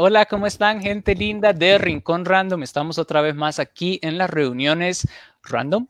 Hola, 0.00 0.26
¿cómo 0.26 0.46
están, 0.46 0.80
gente 0.80 1.16
linda 1.16 1.52
de 1.52 1.76
Rincón 1.76 2.24
Random? 2.24 2.62
Estamos 2.62 2.98
otra 2.98 3.20
vez 3.20 3.34
más 3.34 3.58
aquí 3.58 3.98
en 4.00 4.16
las 4.16 4.30
reuniones 4.30 5.08
Random. 5.42 5.88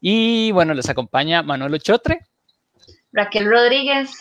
Y 0.00 0.50
bueno, 0.52 0.72
les 0.72 0.88
acompaña 0.88 1.42
Manuel 1.42 1.78
Chotre. 1.78 2.20
Raquel 3.12 3.44
Rodríguez. 3.44 4.12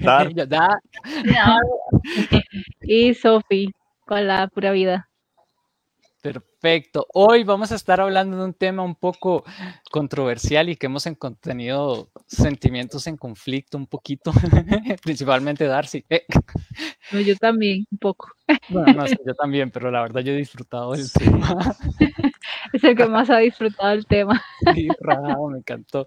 Dar. 0.00 0.32
Y 2.80 3.12
Sofi, 3.12 3.74
con 4.06 4.26
la 4.26 4.48
pura 4.48 4.70
vida. 4.70 5.09
Perfecto. 6.64 7.06
Hoy 7.14 7.42
vamos 7.42 7.72
a 7.72 7.74
estar 7.74 8.02
hablando 8.02 8.36
de 8.36 8.44
un 8.44 8.52
tema 8.52 8.82
un 8.82 8.94
poco 8.94 9.44
controversial 9.90 10.68
y 10.68 10.76
que 10.76 10.86
hemos 10.86 11.06
en- 11.06 11.16
tenido 11.40 12.10
sentimientos 12.26 13.06
en 13.06 13.16
conflicto 13.16 13.78
un 13.78 13.86
poquito, 13.86 14.30
principalmente 15.02 15.64
Darcy. 15.64 16.04
Eh, 16.10 16.26
No, 17.12 17.20
yo 17.20 17.34
también, 17.36 17.86
un 17.90 17.98
poco. 17.98 18.28
bueno, 18.68 18.92
no, 18.92 19.06
sí, 19.06 19.16
yo 19.26 19.32
también, 19.34 19.70
pero 19.70 19.90
la 19.90 20.02
verdad 20.02 20.20
yo 20.20 20.32
he 20.32 20.36
disfrutado 20.36 20.92
del 20.92 21.10
tema. 21.10 21.48
Es 22.72 22.84
el 22.84 22.94
que 22.96 23.06
más 23.06 23.30
ha 23.30 23.38
disfrutado 23.38 23.92
el 23.92 24.06
tema. 24.06 24.40
Sí, 24.74 24.88
me 25.50 25.58
encantó. 25.58 26.06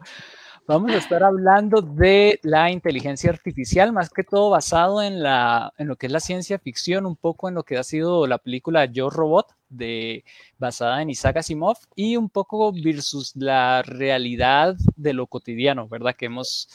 Vamos 0.65 0.91
a 0.91 0.97
estar 0.97 1.21
hablando 1.23 1.81
de 1.81 2.39
la 2.43 2.71
inteligencia 2.71 3.29
artificial, 3.31 3.91
más 3.91 4.09
que 4.09 4.23
todo 4.23 4.49
basado 4.49 5.01
en, 5.01 5.21
la, 5.21 5.73
en 5.77 5.87
lo 5.89 5.97
que 5.97 6.05
es 6.05 6.11
la 6.13 6.21
ciencia 6.21 6.57
ficción, 6.59 7.05
un 7.05 7.17
poco 7.17 7.49
en 7.49 7.55
lo 7.55 7.63
que 7.63 7.77
ha 7.77 7.83
sido 7.83 8.27
la 8.27 8.37
película 8.37 8.85
Yo 8.85 9.09
Robot, 9.09 9.47
de, 9.73 10.23
basada 10.57 11.01
en 11.01 11.09
Isaac 11.09 11.37
Asimov, 11.37 11.77
y 11.95 12.15
un 12.17 12.29
poco 12.29 12.71
versus 12.71 13.35
la 13.35 13.81
realidad 13.83 14.75
de 14.95 15.13
lo 15.13 15.27
cotidiano, 15.27 15.87
¿verdad? 15.87 16.15
Que, 16.15 16.25
hemos, 16.27 16.69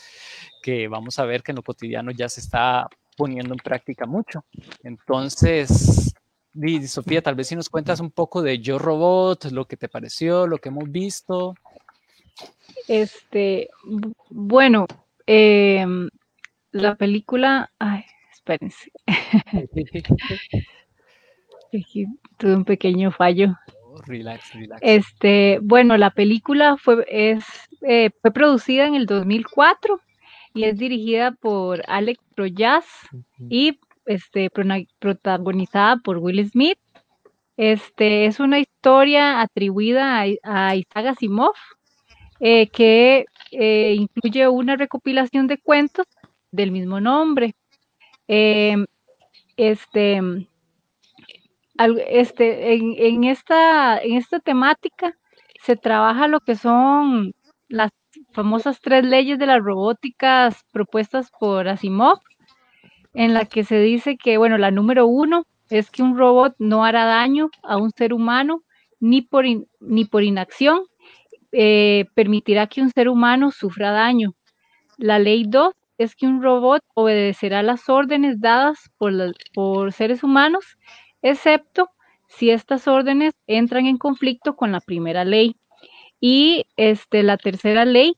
que 0.62 0.88
vamos 0.88 1.18
a 1.18 1.24
ver 1.24 1.42
que 1.42 1.52
en 1.52 1.56
lo 1.56 1.62
cotidiano 1.62 2.10
ya 2.10 2.28
se 2.28 2.40
está 2.40 2.88
poniendo 3.16 3.52
en 3.54 3.58
práctica 3.58 4.06
mucho. 4.06 4.44
Entonces, 4.82 6.14
Di, 6.52 6.86
Sofía, 6.88 7.22
tal 7.22 7.34
vez 7.34 7.48
si 7.48 7.56
nos 7.56 7.68
cuentas 7.68 8.00
un 8.00 8.10
poco 8.10 8.42
de 8.42 8.58
Yo 8.58 8.78
Robot, 8.78 9.46
lo 9.52 9.66
que 9.66 9.76
te 9.76 9.88
pareció, 9.88 10.46
lo 10.46 10.58
que 10.58 10.70
hemos 10.70 10.90
visto. 10.90 11.54
Este, 12.86 13.68
bu- 13.84 14.14
bueno, 14.30 14.86
em, 15.26 16.08
la 16.72 16.94
película, 16.94 17.70
ay, 17.78 18.04
espérense, 18.32 18.90
aquí 21.72 22.06
tuve 22.36 22.54
un 22.54 22.64
pequeño 22.64 23.10
fallo. 23.10 23.54
relax, 24.06 24.54
relax. 24.54 24.80
Este, 24.82 25.58
bueno, 25.62 25.96
la 25.96 26.10
película 26.10 26.76
fue, 26.76 27.04
es, 27.08 27.44
eh, 27.82 28.10
fue 28.22 28.30
producida 28.30 28.86
en 28.86 28.94
el 28.94 29.06
2004 29.06 30.00
y 30.54 30.64
es 30.64 30.78
dirigida 30.78 31.32
por 31.32 31.82
Alex 31.88 32.20
Proyas 32.34 32.84
y 33.48 33.78
este, 34.06 34.50
protagonizada 34.98 35.96
por 35.98 36.18
Will 36.18 36.48
Smith. 36.48 36.78
Este, 37.56 38.26
es 38.26 38.38
una 38.40 38.60
historia 38.60 39.40
atribuida 39.40 40.22
a, 40.22 40.26
a 40.44 40.76
Isaac 40.76 41.06
Asimov 41.06 41.54
eh, 42.40 42.68
que 42.68 43.26
eh, 43.50 43.94
incluye 43.96 44.46
una 44.48 44.76
recopilación 44.76 45.48
de 45.48 45.58
cuentos 45.58 46.06
del 46.52 46.70
mismo 46.70 47.00
nombre. 47.00 47.54
Em, 48.28 48.86
este, 49.56 50.20
este, 52.08 52.74
en, 52.74 53.24
esta, 53.24 54.00
temática 54.44 55.16
se 55.62 55.76
trabaja 55.76 56.28
lo 56.28 56.40
que 56.40 56.56
son 56.56 57.34
las 57.68 57.90
famosas 58.32 58.80
tres 58.80 59.04
leyes 59.04 59.38
de 59.38 59.46
las 59.46 59.62
robóticas 59.62 60.64
propuestas 60.72 61.30
por 61.38 61.68
Asimov, 61.68 62.18
en 63.14 63.34
la 63.34 63.44
que 63.44 63.64
se 63.64 63.80
dice 63.80 64.16
que, 64.16 64.38
bueno, 64.38 64.58
la 64.58 64.70
número 64.70 65.06
uno 65.06 65.44
es 65.70 65.90
que 65.90 66.02
un 66.02 66.16
robot 66.16 66.54
no 66.58 66.84
hará 66.84 67.04
daño 67.04 67.50
a 67.62 67.76
un 67.76 67.90
ser 67.90 68.12
humano 68.12 68.62
ni 69.00 69.22
por, 69.22 69.44
ni 69.80 70.04
por 70.04 70.22
inacción 70.22 70.82
eh, 71.52 72.06
permitirá 72.14 72.66
que 72.66 72.82
un 72.82 72.90
ser 72.90 73.08
humano 73.08 73.50
sufra 73.50 73.90
daño. 73.90 74.34
La 74.98 75.18
ley 75.18 75.44
2 75.46 75.72
es 75.98 76.14
que 76.14 76.26
un 76.26 76.42
robot 76.42 76.82
obedecerá 76.94 77.62
las 77.62 77.88
órdenes 77.88 78.40
dadas 78.40 78.90
por, 78.98 79.12
por 79.54 79.92
seres 79.92 80.22
humanos, 80.22 80.78
excepto 81.22 81.90
si 82.28 82.50
estas 82.50 82.86
órdenes 82.88 83.32
entran 83.46 83.86
en 83.86 83.98
conflicto 83.98 84.56
con 84.56 84.72
la 84.72 84.80
primera 84.80 85.24
ley. 85.24 85.56
Y 86.20 86.66
este, 86.76 87.22
la 87.22 87.36
tercera 87.36 87.84
ley 87.84 88.16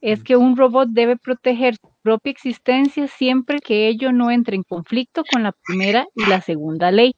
es 0.00 0.22
que 0.22 0.36
un 0.36 0.56
robot 0.56 0.88
debe 0.90 1.16
proteger 1.16 1.74
su 1.76 1.90
propia 2.02 2.30
existencia 2.32 3.08
siempre 3.08 3.60
que 3.60 3.88
ello 3.88 4.12
no 4.12 4.30
entre 4.30 4.56
en 4.56 4.62
conflicto 4.62 5.24
con 5.24 5.42
la 5.42 5.52
primera 5.52 6.06
y 6.14 6.26
la 6.26 6.40
segunda 6.40 6.90
ley. 6.92 7.14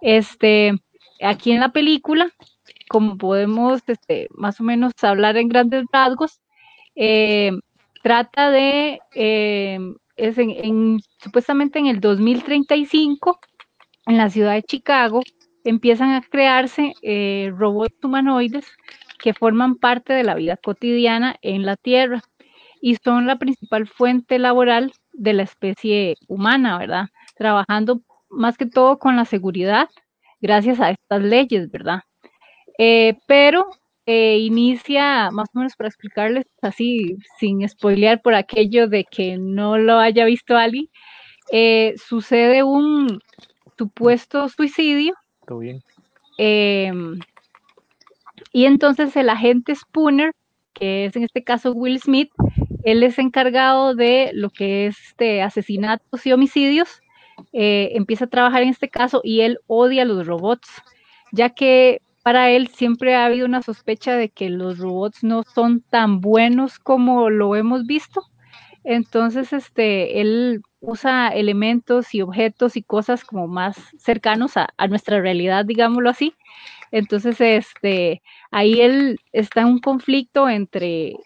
Este, 0.00 0.72
aquí 1.22 1.52
en 1.52 1.60
la 1.60 1.72
película, 1.72 2.30
como 2.88 3.16
podemos 3.18 3.82
este, 3.86 4.28
más 4.30 4.60
o 4.60 4.64
menos 4.64 4.92
hablar 5.02 5.36
en 5.36 5.48
grandes 5.48 5.84
rasgos, 5.92 6.40
eh, 6.96 7.52
trata 8.02 8.50
de, 8.50 9.00
eh, 9.14 9.78
es 10.16 10.38
en, 10.38 10.50
en- 10.50 11.00
supuestamente 11.18 11.78
en 11.78 11.86
el 11.86 12.00
2035, 12.00 13.38
en 14.06 14.18
la 14.18 14.30
ciudad 14.30 14.54
de 14.54 14.62
Chicago, 14.62 15.22
empiezan 15.64 16.10
a 16.10 16.22
crearse 16.22 16.94
eh, 17.02 17.52
robots 17.56 18.02
humanoides 18.02 18.66
que 19.18 19.34
forman 19.34 19.76
parte 19.76 20.12
de 20.12 20.24
la 20.24 20.34
vida 20.34 20.56
cotidiana 20.56 21.36
en 21.42 21.64
la 21.64 21.76
Tierra 21.76 22.20
y 22.80 22.96
son 22.96 23.26
la 23.26 23.36
principal 23.36 23.86
fuente 23.86 24.38
laboral 24.38 24.92
de 25.12 25.32
la 25.34 25.44
especie 25.44 26.16
humana, 26.26 26.78
¿verdad? 26.78 27.06
Trabajando 27.36 28.02
más 28.28 28.58
que 28.58 28.66
todo 28.66 28.98
con 28.98 29.16
la 29.16 29.24
seguridad 29.24 29.88
gracias 30.40 30.80
a 30.80 30.90
estas 30.90 31.22
leyes, 31.22 31.70
¿verdad? 31.70 32.00
Eh, 32.78 33.16
pero 33.26 33.66
eh, 34.06 34.38
inicia, 34.38 35.30
más 35.30 35.48
o 35.54 35.58
menos 35.58 35.76
para 35.76 35.88
explicarles 35.88 36.46
así, 36.62 37.16
sin 37.38 37.68
spoilear 37.68 38.20
por 38.20 38.34
aquello 38.34 38.88
de 38.88 39.04
que 39.04 39.38
no 39.38 39.78
lo 39.78 39.98
haya 39.98 40.24
visto 40.24 40.56
alguien, 40.56 40.88
eh, 41.52 41.94
sucede 41.96 42.64
un 42.64 43.20
supuesto 43.82 44.48
suicidio 44.48 45.14
Todo 45.46 45.58
bien. 45.58 45.82
em, 46.38 47.18
y 48.52 48.64
entonces 48.66 49.16
el 49.16 49.28
agente 49.28 49.74
Spooner, 49.74 50.32
que 50.72 51.06
es 51.06 51.16
en 51.16 51.24
este 51.24 51.42
caso 51.42 51.72
Will 51.72 52.00
Smith, 52.00 52.30
él 52.84 53.02
es 53.02 53.18
encargado 53.18 53.94
de 53.94 54.30
lo 54.34 54.50
que 54.50 54.86
es 54.86 54.96
este, 55.08 55.42
asesinatos 55.42 56.26
y 56.26 56.32
homicidios, 56.32 57.00
eh, 57.52 57.90
empieza 57.94 58.24
a 58.26 58.28
trabajar 58.28 58.62
en 58.62 58.68
este 58.70 58.88
caso 58.88 59.20
y 59.24 59.40
él 59.40 59.58
odia 59.66 60.02
a 60.02 60.04
los 60.06 60.26
robots, 60.26 60.68
ya 61.32 61.50
que 61.50 62.00
para 62.22 62.50
él 62.50 62.68
siempre 62.68 63.14
ha 63.14 63.26
habido 63.26 63.46
una 63.46 63.62
sospecha 63.62 64.14
de 64.16 64.28
que 64.28 64.48
los 64.48 64.78
robots 64.78 65.24
no 65.24 65.42
son 65.42 65.80
tan 65.80 66.20
buenos 66.20 66.78
como 66.78 67.30
lo 67.30 67.56
hemos 67.56 67.84
visto. 67.84 68.22
Entonces, 68.84 69.52
este, 69.52 70.20
él 70.20 70.62
usa 70.82 71.28
elementos 71.28 72.14
y 72.14 72.22
objetos 72.22 72.76
y 72.76 72.82
cosas 72.82 73.24
como 73.24 73.46
más 73.46 73.76
cercanos 73.98 74.56
a, 74.56 74.68
nuestra 74.88 75.20
realidad, 75.20 75.64
digámoslo 75.64 76.10
así. 76.10 76.34
Entonces, 76.90 77.40
este, 77.40 78.20
ahí 78.50 78.80
él 78.82 79.18
está 79.32 79.62
en 79.62 79.68
un 79.68 79.78
conflicto 79.78 80.48
entre 80.48 81.16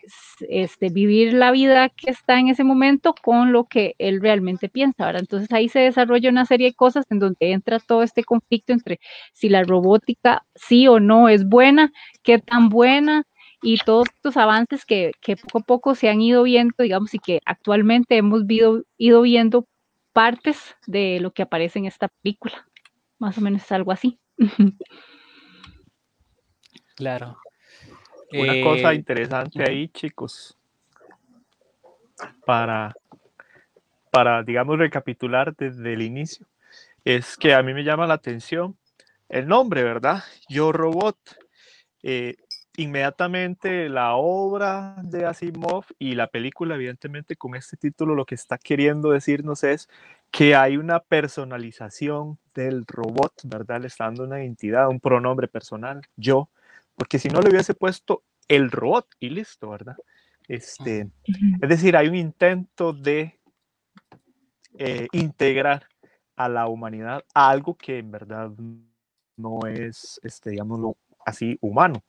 este, 0.48 0.90
vivir 0.90 1.32
la 1.32 1.50
vida 1.50 1.88
que 1.88 2.10
está 2.10 2.38
en 2.38 2.48
ese 2.48 2.62
momento 2.62 3.14
con 3.20 3.50
lo 3.50 3.64
que 3.64 3.96
él 3.98 4.20
realmente 4.20 4.68
piensa, 4.68 5.06
¿verdad? 5.06 5.22
Entonces 5.22 5.50
ahí 5.52 5.68
se 5.68 5.80
desarrolla 5.80 6.30
una 6.30 6.44
serie 6.44 6.68
de 6.68 6.74
cosas 6.74 7.06
en 7.10 7.18
donde 7.18 7.50
entra 7.50 7.80
todo 7.80 8.04
este 8.04 8.22
conflicto 8.22 8.72
entre 8.72 9.00
si 9.32 9.48
la 9.48 9.64
robótica 9.64 10.44
sí 10.54 10.86
o 10.86 11.00
no 11.00 11.28
es 11.28 11.48
buena, 11.48 11.92
qué 12.22 12.38
tan 12.38 12.68
buena 12.68 13.24
y 13.66 13.78
todos 13.78 14.06
estos 14.14 14.36
avances 14.36 14.84
que, 14.84 15.10
que 15.20 15.36
poco 15.36 15.58
a 15.58 15.62
poco 15.62 15.94
se 15.96 16.08
han 16.08 16.20
ido 16.20 16.44
viendo, 16.44 16.72
digamos, 16.78 17.12
y 17.14 17.18
que 17.18 17.40
actualmente 17.44 18.16
hemos 18.16 18.46
vido- 18.46 18.84
ido 18.96 19.22
viendo 19.22 19.66
partes 20.12 20.76
de 20.86 21.18
lo 21.18 21.32
que 21.32 21.42
aparece 21.42 21.80
en 21.80 21.86
esta 21.86 22.06
película. 22.06 22.64
Más 23.18 23.36
o 23.38 23.40
menos 23.40 23.62
es 23.62 23.72
algo 23.72 23.90
así. 23.90 24.20
Claro. 26.94 27.38
Una 28.30 28.52
Eh, 28.54 28.60
cosa 28.60 28.94
interesante 28.94 29.64
ahí, 29.68 29.88
chicos, 29.88 30.56
para, 32.44 32.94
para, 34.12 34.44
digamos, 34.44 34.78
recapitular 34.78 35.56
desde 35.56 35.92
el 35.92 36.02
inicio, 36.02 36.46
es 37.04 37.36
que 37.36 37.52
a 37.52 37.64
mí 37.64 37.74
me 37.74 37.82
llama 37.82 38.06
la 38.06 38.14
atención 38.14 38.76
el 39.28 39.48
nombre, 39.48 39.82
¿verdad? 39.82 40.22
Yo 40.48 40.70
Robot. 40.70 41.18
Eh, 42.04 42.36
inmediatamente 42.76 43.88
la 43.88 44.14
obra 44.14 44.96
de 45.02 45.26
Asimov 45.26 45.84
y 45.98 46.14
la 46.14 46.28
película, 46.28 46.74
evidentemente, 46.74 47.36
con 47.36 47.54
este 47.54 47.76
título 47.76 48.14
lo 48.14 48.24
que 48.24 48.34
está 48.34 48.58
queriendo 48.58 49.10
decirnos 49.10 49.64
es 49.64 49.88
que 50.30 50.54
hay 50.54 50.76
una 50.76 51.00
personalización 51.00 52.38
del 52.54 52.84
robot, 52.86 53.32
¿verdad? 53.44 53.80
Le 53.80 53.86
está 53.86 54.04
dando 54.04 54.24
una 54.24 54.42
identidad, 54.42 54.88
un 54.88 55.00
pronombre 55.00 55.48
personal, 55.48 56.02
yo, 56.16 56.50
porque 56.94 57.18
si 57.18 57.28
no 57.28 57.40
le 57.40 57.50
hubiese 57.50 57.74
puesto 57.74 58.22
el 58.48 58.70
robot 58.70 59.06
y 59.20 59.30
listo, 59.30 59.70
¿verdad? 59.70 59.96
Este, 60.48 61.08
es 61.60 61.68
decir, 61.68 61.96
hay 61.96 62.08
un 62.08 62.16
intento 62.16 62.92
de 62.92 63.38
eh, 64.78 65.08
integrar 65.12 65.86
a 66.36 66.48
la 66.48 66.68
humanidad 66.68 67.24
a 67.34 67.50
algo 67.50 67.74
que 67.74 67.98
en 67.98 68.10
verdad 68.10 68.50
no 69.36 69.60
es, 69.66 70.20
este, 70.22 70.50
digámoslo 70.50 70.96
así, 71.24 71.58
humano. 71.60 72.02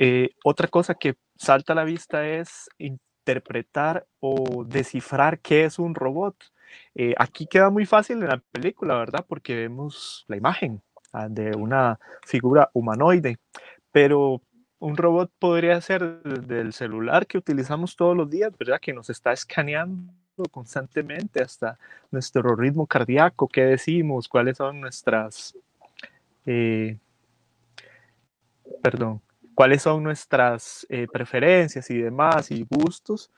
Eh, 0.00 0.30
otra 0.44 0.68
cosa 0.68 0.94
que 0.94 1.16
salta 1.36 1.72
a 1.72 1.76
la 1.76 1.82
vista 1.82 2.24
es 2.24 2.68
interpretar 2.78 4.06
o 4.20 4.64
descifrar 4.64 5.40
qué 5.40 5.64
es 5.64 5.80
un 5.80 5.96
robot. 5.96 6.36
Eh, 6.94 7.14
aquí 7.18 7.48
queda 7.48 7.68
muy 7.68 7.84
fácil 7.84 8.22
en 8.22 8.28
la 8.28 8.38
película, 8.52 8.94
¿verdad? 8.96 9.26
Porque 9.28 9.56
vemos 9.56 10.24
la 10.28 10.36
imagen 10.36 10.80
ah, 11.12 11.28
de 11.28 11.50
una 11.56 11.98
figura 12.24 12.70
humanoide, 12.74 13.38
pero 13.90 14.40
un 14.78 14.96
robot 14.96 15.32
podría 15.36 15.80
ser 15.80 16.22
del 16.22 16.72
celular 16.72 17.26
que 17.26 17.38
utilizamos 17.38 17.96
todos 17.96 18.16
los 18.16 18.30
días, 18.30 18.56
¿verdad? 18.56 18.80
Que 18.80 18.92
nos 18.92 19.10
está 19.10 19.32
escaneando 19.32 20.12
constantemente 20.52 21.42
hasta 21.42 21.76
nuestro 22.12 22.54
ritmo 22.54 22.86
cardíaco, 22.86 23.48
qué 23.48 23.62
decimos, 23.64 24.28
cuáles 24.28 24.58
son 24.58 24.80
nuestras, 24.80 25.58
eh, 26.46 26.96
perdón, 28.80 29.20
cuáles 29.58 29.82
son 29.82 30.04
nuestras 30.04 30.86
eh, 30.88 31.08
preferencias 31.12 31.90
y 31.90 31.98
demás 31.98 32.52
y 32.52 32.64
gustos, 32.70 33.32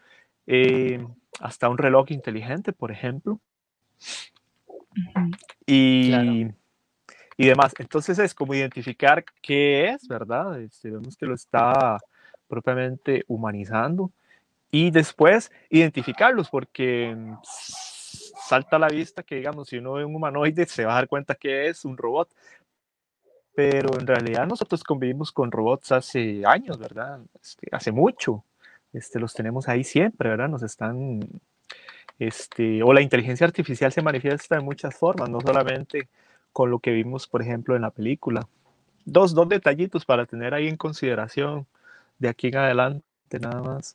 eh, 0.47 1.03
hasta 1.41 1.71
un 1.71 1.79
reloj 1.79 2.11
inteligente, 2.11 2.75
por 2.75 2.93
ejemplo. 2.93 3.41
Y, 5.65 6.13
y 7.39 7.47
demás. 7.47 7.73
Entonces 7.79 8.19
es 8.19 8.35
como 8.35 8.53
identificar 8.53 9.25
qué 9.41 9.89
es, 9.89 10.07
¿verdad? 10.07 10.61
Este, 10.61 10.91
vemos 10.91 11.17
que 11.17 11.25
lo 11.25 11.35
está 11.35 11.97
propiamente 12.49 13.25
humanizando 13.27 14.13
y 14.71 14.91
después 14.91 15.51
identificarlos 15.71 16.51
porque 16.51 17.17
salta 18.47 18.77
a 18.77 18.81
la 18.81 18.89
vista 18.89 19.23
que, 19.23 19.37
digamos, 19.37 19.69
si 19.69 19.79
uno 19.79 19.95
ve 19.95 20.05
un 20.05 20.15
humanoide 20.15 20.67
se 20.67 20.85
va 20.85 20.93
a 20.93 20.97
dar 20.97 21.09
cuenta 21.09 21.35
que 21.35 21.69
es 21.69 21.87
un 21.87 21.97
robot. 21.97 22.29
Pero 23.61 24.01
en 24.01 24.07
realidad 24.07 24.47
nosotros 24.47 24.83
convivimos 24.83 25.33
con 25.33 25.53
robots 25.53 25.93
hace 25.93 26.43
años, 26.47 26.79
¿verdad? 26.79 27.21
Este, 27.43 27.69
hace 27.71 27.93
mucho. 27.93 28.43
Este, 28.95 29.21
los 29.21 29.35
tenemos 29.35 29.69
ahí 29.69 29.85
siempre, 29.85 30.31
¿verdad? 30.31 30.49
Nos 30.49 30.63
están... 30.63 31.21
Este, 32.19 32.83
o 32.83 32.95
la 32.95 33.03
inteligencia 33.03 33.47
artificial 33.47 33.93
se 33.93 34.01
manifiesta 34.01 34.55
de 34.55 34.63
muchas 34.63 34.95
formas, 34.95 35.29
no 35.29 35.43
solamente 35.43 36.09
con 36.55 36.71
lo 36.71 36.79
que 36.79 36.91
vimos, 36.93 37.27
por 37.27 37.43
ejemplo, 37.43 37.77
en 37.77 37.83
la 37.83 37.91
película. 37.91 38.49
Dos, 39.05 39.35
dos 39.35 39.47
detallitos 39.47 40.07
para 40.07 40.25
tener 40.25 40.55
ahí 40.55 40.67
en 40.67 40.79
consideración 40.79 41.67
de 42.19 42.31
aquí 42.31 42.47
en 42.47 42.57
adelante, 42.57 43.05
nada 43.43 43.61
más. 43.61 43.95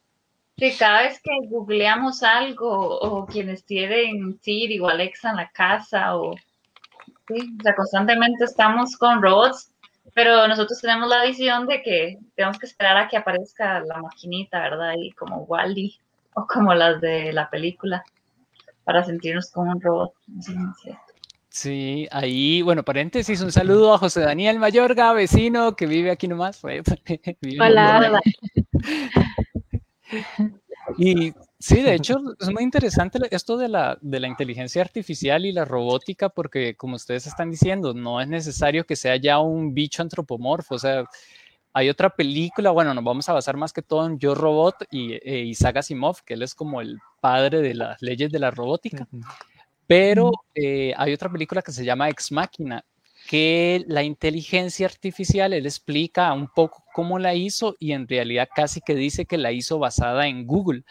Que 0.57 0.77
cada 0.77 1.01
vez 1.01 1.19
que 1.23 1.31
googleamos 1.47 2.21
algo 2.21 2.99
o 2.99 3.25
quienes 3.25 3.63
tienen 3.63 4.39
Siri 4.41 4.79
o 4.79 4.87
Alexa 4.89 5.31
en 5.31 5.37
la 5.37 5.49
casa 5.49 6.17
o, 6.17 6.35
sí, 7.27 7.55
o 7.59 7.63
sea, 7.63 7.75
constantemente 7.75 8.45
estamos 8.45 8.95
con 8.97 9.21
robots, 9.21 9.71
pero 10.13 10.47
nosotros 10.47 10.79
tenemos 10.79 11.09
la 11.09 11.23
visión 11.25 11.67
de 11.67 11.81
que 11.81 12.19
tenemos 12.35 12.57
que 12.59 12.67
esperar 12.67 12.97
a 12.97 13.07
que 13.07 13.17
aparezca 13.17 13.81
la 13.81 14.01
maquinita, 14.01 14.59
¿verdad? 14.61 14.93
Y 14.97 15.11
como 15.11 15.43
Wally 15.43 15.99
o 16.33 16.45
como 16.47 16.73
las 16.73 17.01
de 17.01 17.33
la 17.33 17.49
película 17.49 18.03
para 18.83 19.03
sentirnos 19.03 19.51
como 19.51 19.71
un 19.71 19.81
robot. 19.81 20.13
Sí, 21.49 22.07
ahí, 22.11 22.61
bueno, 22.61 22.83
paréntesis, 22.83 23.41
un 23.41 23.51
saludo 23.51 23.93
a 23.93 23.97
José 23.97 24.21
Daniel 24.21 24.59
Mayorga, 24.59 25.13
vecino 25.13 25.75
que 25.75 25.85
vive 25.85 26.11
aquí 26.11 26.27
nomás. 26.27 26.61
Hola. 27.59 28.21
Y 30.97 31.33
sí, 31.65 31.81
de 31.81 31.95
hecho, 31.95 32.21
es 32.39 32.49
muy 32.51 32.63
interesante 32.63 33.19
esto 33.31 33.57
de 33.57 33.69
la, 33.69 33.97
de 34.01 34.19
la 34.19 34.27
inteligencia 34.27 34.81
artificial 34.81 35.45
y 35.45 35.51
la 35.51 35.65
robótica, 35.65 36.29
porque 36.29 36.75
como 36.75 36.95
ustedes 36.95 37.27
están 37.27 37.49
diciendo, 37.49 37.93
no 37.93 38.21
es 38.21 38.27
necesario 38.27 38.85
que 38.85 38.95
sea 38.95 39.15
ya 39.15 39.39
un 39.39 39.73
bicho 39.73 40.01
antropomorfo, 40.01 40.75
o 40.75 40.79
sea, 40.79 41.05
hay 41.73 41.89
otra 41.89 42.09
película, 42.09 42.71
bueno, 42.71 42.93
nos 42.93 43.03
vamos 43.03 43.27
a 43.27 43.33
basar 43.33 43.57
más 43.57 43.73
que 43.73 43.81
todo 43.81 44.05
en 44.05 44.17
Yo 44.17 44.33
Robot 44.33 44.87
y 44.91 45.13
e 45.13 45.39
Isaac 45.39 45.77
Asimov, 45.77 46.23
que 46.23 46.35
él 46.35 46.43
es 46.43 46.55
como 46.55 46.79
el 46.79 46.99
padre 47.19 47.61
de 47.61 47.73
las 47.73 48.01
leyes 48.01 48.31
de 48.31 48.39
la 48.39 48.49
robótica. 48.49 49.07
Pero 49.85 50.31
eh, 50.53 50.93
hay 50.95 51.11
otra 51.11 51.29
película 51.29 51.61
que 51.61 51.73
se 51.73 51.83
llama 51.83 52.09
Ex 52.09 52.31
Máquina, 52.31 52.85
que 53.27 53.83
la 53.87 54.03
inteligencia 54.03 54.85
artificial, 54.85 55.51
él 55.51 55.65
explica 55.65 56.31
un 56.31 56.47
poco 56.47 56.83
cómo 56.93 57.19
la 57.19 57.33
hizo 57.33 57.75
y 57.77 57.91
en 57.91 58.07
realidad 58.07 58.47
casi 58.55 58.79
que 58.79 58.95
dice 58.95 59.25
que 59.25 59.37
la 59.37 59.51
hizo 59.51 59.77
basada 59.77 60.27
en 60.27 60.47
Google, 60.47 60.83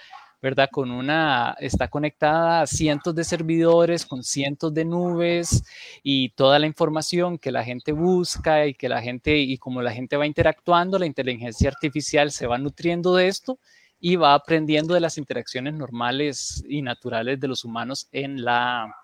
¿verdad? 0.44 0.68
Con 0.70 0.90
una, 0.90 1.56
está 1.58 1.88
conectada 1.88 2.60
a 2.60 2.66
cientos 2.66 3.14
de 3.14 3.24
servidores, 3.24 4.04
con 4.04 4.22
cientos 4.22 4.74
de 4.74 4.84
nubes 4.84 5.64
y 6.02 6.28
toda 6.34 6.58
la 6.58 6.66
información 6.66 7.38
que 7.38 7.50
la 7.50 7.64
gente 7.64 7.92
busca 7.92 8.66
y 8.66 8.74
que 8.74 8.90
la 8.90 9.00
gente, 9.00 9.38
y 9.38 9.56
como 9.56 9.80
la 9.80 9.90
gente 9.90 10.18
va 10.18 10.26
interactuando, 10.26 10.98
la 10.98 11.06
inteligencia 11.06 11.70
artificial 11.70 12.30
se 12.30 12.46
va 12.46 12.58
nutriendo 12.58 13.14
de 13.14 13.28
esto 13.28 13.58
y 13.98 14.16
va 14.16 14.34
aprendiendo 14.34 14.92
de 14.92 15.00
las 15.00 15.16
interacciones 15.16 15.72
normales 15.72 16.62
y 16.68 16.82
naturales 16.82 17.40
de 17.40 17.48
los 17.48 17.64
humanos 17.64 18.08
en, 18.12 18.44
la, 18.44 18.94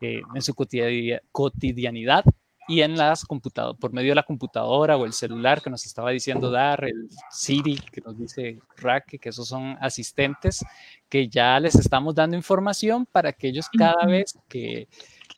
eh, 0.00 0.22
en 0.34 0.40
su 0.40 0.54
cotidianidad 0.54 2.24
y 2.70 2.82
en 2.82 2.96
las 2.96 3.24
computadoras, 3.24 3.78
por 3.80 3.92
medio 3.92 4.10
de 4.10 4.14
la 4.14 4.22
computadora 4.22 4.96
o 4.96 5.04
el 5.04 5.12
celular 5.12 5.60
que 5.60 5.70
nos 5.70 5.84
estaba 5.84 6.10
diciendo 6.10 6.50
Dar, 6.50 6.84
el 6.84 7.08
Siri 7.30 7.76
que 7.92 8.00
nos 8.00 8.16
dice 8.16 8.60
Rack, 8.76 9.18
que 9.20 9.28
esos 9.28 9.48
son 9.48 9.76
asistentes 9.80 10.64
que 11.08 11.28
ya 11.28 11.58
les 11.58 11.74
estamos 11.74 12.14
dando 12.14 12.36
información 12.36 13.06
para 13.06 13.32
que 13.32 13.48
ellos 13.48 13.66
cada 13.76 14.06
vez 14.06 14.38
que 14.48 14.86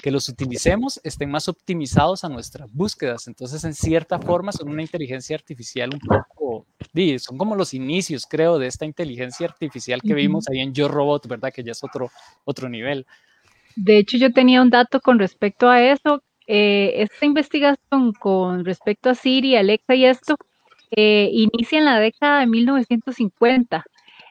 que 0.03 0.11
los 0.11 0.29
utilicemos 0.29 1.01
estén 1.05 1.31
más 1.31 1.49
optimizados 1.49 2.25
a 2.25 2.29
nuestras 2.29 2.71
búsquedas. 2.73 3.29
Entonces, 3.29 3.63
en 3.63 3.73
cierta 3.73 4.19
forma, 4.19 4.51
son 4.51 4.69
una 4.69 4.83
inteligencia 4.83 5.37
artificial 5.37 5.91
un 5.95 6.01
poco, 6.01 6.67
son 7.19 7.39
como 7.39 7.55
los 7.55 7.73
inicios, 7.73 8.27
creo, 8.29 8.59
de 8.59 8.67
esta 8.67 8.85
inteligencia 8.85 9.47
artificial 9.47 10.03
que 10.03 10.13
vimos 10.13 10.49
ahí 10.49 10.59
en 10.59 10.75
Yo 10.75 10.89
Robot, 10.89 11.29
¿verdad? 11.29 11.53
Que 11.55 11.63
ya 11.63 11.71
es 11.71 11.85
otro, 11.85 12.11
otro 12.45 12.69
nivel. 12.69 13.07
De 13.77 13.99
hecho, 13.99 14.17
yo 14.19 14.33
tenía 14.33 14.61
un 14.61 14.71
dato 14.71 15.01
con 15.01 15.21
respecto 15.21 15.71
a 15.71 15.81
eso. 15.81 16.23
Eh, 16.55 17.03
esta 17.03 17.25
investigación 17.25 18.13
con 18.13 18.67
respecto 18.67 19.09
a 19.09 19.15
Siri, 19.15 19.57
Alexa 19.57 19.95
y 19.95 20.05
esto, 20.05 20.37
eh, 20.91 21.31
inicia 21.33 21.79
en 21.79 21.87
la 21.87 21.99
década 21.99 22.41
de 22.41 22.47
1950. 22.47 23.83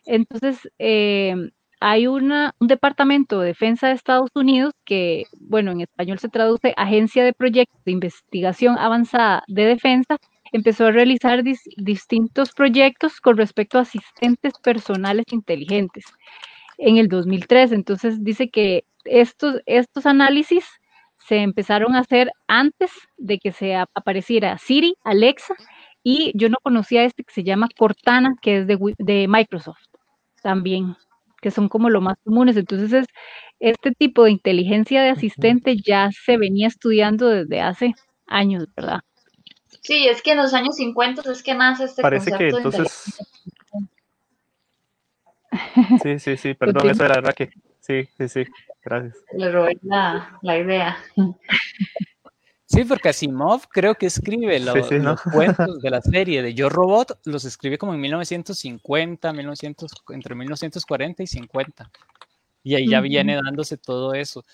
Entonces, 0.06 0.70
eh, 0.78 1.34
hay 1.80 2.06
una, 2.06 2.54
un 2.60 2.68
departamento 2.68 3.40
de 3.40 3.48
defensa 3.48 3.88
de 3.88 3.94
Estados 3.96 4.30
Unidos 4.36 4.72
que, 4.86 5.25
bueno, 5.40 5.72
en 5.72 5.82
español 5.82 6.20
se 6.20 6.30
traduce 6.30 6.75
Agencia 6.78 7.24
de 7.24 7.34
Proyectos 7.34 7.84
de 7.86 7.94
Investigación 7.94 8.78
Avanzada 8.78 9.44
de 9.48 9.66
Defensa, 9.66 10.18
empezó 10.51 10.86
a 10.86 10.92
realizar 10.92 11.42
distintos 11.78 12.51
proyectos 12.51 13.20
con 13.20 13.36
respecto 13.36 13.80
a 13.80 13.82
asistentes 13.82 14.54
personales 14.62 15.25
inteligentes 15.32 16.06
en 16.78 16.98
el 16.98 17.08
2003. 17.08 17.72
Entonces 17.72 18.24
dice 18.24 18.51
que 18.51 18.84
estos, 19.06 19.56
estos 19.66 20.06
análisis 20.06 20.66
se 21.28 21.38
empezaron 21.38 21.96
a 21.96 22.00
hacer 22.00 22.32
antes 22.48 22.92
de 23.18 23.38
que 23.40 23.51
se 23.51 23.75
apareciera 23.75 24.58
Siri, 24.58 24.96
Alexa, 25.04 25.56
y 26.04 26.32
yo 26.36 26.50
no 26.50 26.58
conocía 26.62 27.04
este 27.04 27.24
que 27.24 27.34
se 27.34 27.44
llama 27.44 27.70
Cortana, 27.78 28.36
que 28.42 28.60
es 28.60 28.68
de, 28.68 28.78
de 28.98 29.28
Microsoft 29.28 29.80
también 30.42 30.96
que 31.42 31.51
son 31.51 31.68
como 31.68 31.90
lo 31.90 32.00
más 32.01 32.18
comunes. 32.24 32.56
Entonces, 32.56 32.94
es, 32.94 33.08
este 33.60 33.92
tipo 33.92 34.24
de 34.24 34.32
inteligencia 34.32 35.01
de 35.01 35.10
asistente 35.10 35.75
ya 35.75 36.10
se 36.12 36.38
venía 36.38 36.68
estudiando 36.68 37.28
desde 37.28 37.62
hace 37.62 37.96
años, 38.28 38.68
¿verdad? 38.75 39.01
Sí, 39.82 40.08
es 40.08 40.22
que 40.22 40.32
en 40.32 40.38
los 40.38 40.54
años 40.54 40.75
50 40.75 41.30
es 41.32 41.44
que 41.44 41.56
nace 41.56 41.86
este 41.86 42.01
Parece 42.01 42.32
que 42.32 42.50
entonces... 42.50 43.20
Sí, 46.01 46.20
sí, 46.20 46.38
sí, 46.38 46.54
perdón, 46.60 46.90
eso 46.90 47.04
era 47.04 47.16
verdad 47.16 47.34
que... 47.34 47.51
Sí, 47.82 48.08
sí, 48.18 48.30
sí, 48.30 48.46
gracias. 48.84 49.18
Le 49.34 49.52
robé 49.52 49.78
la, 49.82 50.40
la 50.42 50.58
idea. 50.58 50.98
Sí, 52.72 52.86
porque 52.86 53.10
Asimov 53.10 53.68
creo 53.68 53.96
que 53.96 54.06
escribe 54.06 54.58
los, 54.62 54.88
cuentos 55.34 55.82
de 55.82 55.90
la 55.90 56.02
serie 56.02 56.42
de 56.42 56.54
Yo 56.54 56.70
Robot, 56.70 57.20
los 57.26 57.44
escribe 57.44 57.78
como 57.78 57.94
en 57.94 58.00
1950, 58.00 59.34
1900, 59.34 59.92
entre 60.12 60.36
1940 60.36 61.22
y 61.22 61.28
50. 61.28 61.92
Y 62.64 62.76
ahí 62.76 62.88
ya 62.88 63.02
viene 63.02 63.36
dándose 63.44 63.76
todo 63.76 64.14
eso. 64.14 64.46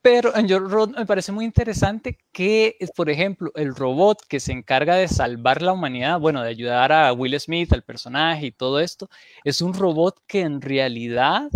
Pero 0.00 0.34
en 0.36 0.46
Yo 0.46 0.60
Robot 0.60 0.96
me 0.96 1.06
parece 1.06 1.32
muy 1.32 1.44
interesante 1.44 2.18
que, 2.32 2.76
por 2.94 3.10
ejemplo, 3.10 3.50
el 3.56 3.74
robot 3.74 4.20
que 4.28 4.38
se 4.38 4.52
encarga 4.52 4.94
de 4.94 5.08
salvar 5.08 5.60
la 5.60 5.72
humanidad, 5.72 6.20
bueno, 6.20 6.42
de 6.42 6.50
ayudar 6.50 6.92
a 6.92 7.12
Will 7.12 7.38
Smith, 7.40 7.72
al 7.72 7.82
personaje 7.82 8.46
y 8.46 8.52
todo 8.52 8.78
esto, 8.78 9.10
es 9.42 9.60
un 9.60 9.74
robot 9.74 10.20
que 10.26 10.42
en 10.42 10.60
realidad 10.60 11.48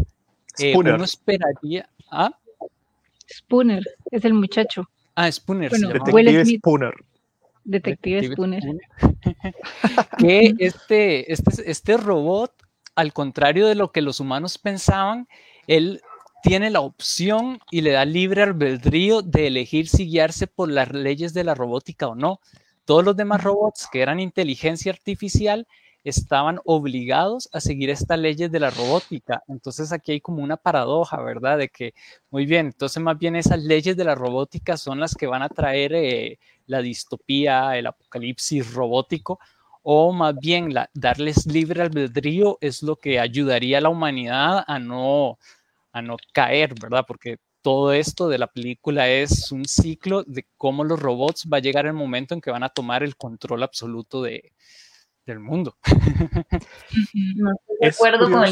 eh, 0.59 0.75
uno 0.77 1.05
esperaría. 1.05 1.89
¿ah? 2.11 2.37
Spooner, 3.33 3.85
es 4.11 4.25
el 4.25 4.35
muchacho. 4.35 4.89
Ah, 5.15 5.31
Spooner. 5.31 5.71
Detective 5.71 6.45
Spooner. 6.47 6.95
Detective, 7.65 8.33
Spooner. 8.33 8.63
que 10.19 10.55
este, 10.59 11.33
este, 11.33 11.71
este 11.71 11.97
robot, 11.97 12.53
al 12.97 13.13
contrario 13.13 13.67
de 13.67 13.77
lo 13.77 13.93
que 13.93 14.03
los 14.03 14.21
humanos 14.21 14.59
pensaban, 14.59 15.29
él 15.69 16.03
tiene 16.43 16.71
la 16.71 16.81
opción 16.81 17.61
y 17.71 17.81
le 17.81 17.93
da 17.93 18.05
libre 18.05 18.43
albedrío 18.43 19.23
de 19.23 19.47
elegir 19.47 19.89
si 19.89 20.07
guiarse 20.07 20.47
por 20.47 20.71
las 20.71 20.93
leyes 20.93 21.33
de 21.35 21.45
la 21.45 21.55
robótica 21.55 22.09
o 22.09 22.15
no. 22.15 22.41
Todos 22.85 23.05
los 23.05 23.17
demás 23.17 23.43
robots 23.43 23.89
que 23.91 24.03
eran 24.03 24.21
inteligencia 24.21 24.93
artificial 24.93 25.67
estaban 26.05 26.59
obligados 26.65 27.49
a 27.53 27.61
seguir 27.61 27.91
estas 27.91 28.19
leyes 28.19 28.51
de 28.51 28.61
la 28.61 28.71
robótica. 28.71 29.43
Entonces 29.47 29.93
aquí 29.93 30.13
hay 30.13 30.21
como 30.21 30.43
una 30.43 30.57
paradoja, 30.57 31.23
¿verdad? 31.23 31.59
De 31.59 31.69
que, 31.69 31.95
muy 32.31 32.45
bien, 32.45 32.67
entonces 32.67 33.01
más 33.01 33.19
bien 33.19 33.37
esas 33.37 33.63
leyes 33.63 33.97
de 33.97 34.05
la 34.05 34.17
robótica 34.17 34.77
son 34.77 34.99
las 34.99 35.15
que 35.15 35.29
van 35.29 35.43
a 35.43 35.49
traer 35.49 35.93
eh, 35.95 36.39
la 36.67 36.83
distopía, 36.83 37.79
el 37.79 37.87
apocalipsis 37.87 38.75
robótico, 38.75 39.39
o 39.83 40.13
más 40.13 40.35
bien 40.39 40.75
darles 40.95 41.47
libre 41.47 41.83
albedrío 41.83 42.59
es 42.61 42.83
lo 42.83 42.97
que 42.97 43.21
ayudaría 43.21 43.79
a 43.79 43.81
la 43.83 43.89
humanidad 43.89 44.65
a 44.67 44.79
no, 44.79 45.39
a 45.93 46.03
no 46.03 46.17
caer, 46.33 46.75
¿verdad? 46.81 47.05
Porque 47.07 47.39
todo 47.63 47.93
esto 47.93 48.29
de 48.29 48.39
la 48.39 48.49
película 48.49 49.09
es 49.09 49.53
un 49.53 49.65
ciclo 49.65 50.25
de 50.25 50.47
cómo 50.57 50.85
los 50.85 51.01
robots 51.01 51.49
va 51.53 51.59
a 51.59 51.61
llegar 51.61 51.87
el 51.87 51.93
momento 51.93 52.35
en 52.35 52.41
que 52.41 52.51
van 52.51 52.65
a 52.65 52.71
tomar 52.71 53.03
el 53.03 53.17
control 53.17 53.63
absoluto 53.63 54.23
de, 54.23 54.53
del 55.27 55.39
mundo. 55.39 55.77
es, 57.81 57.99
curioso, 57.99 58.45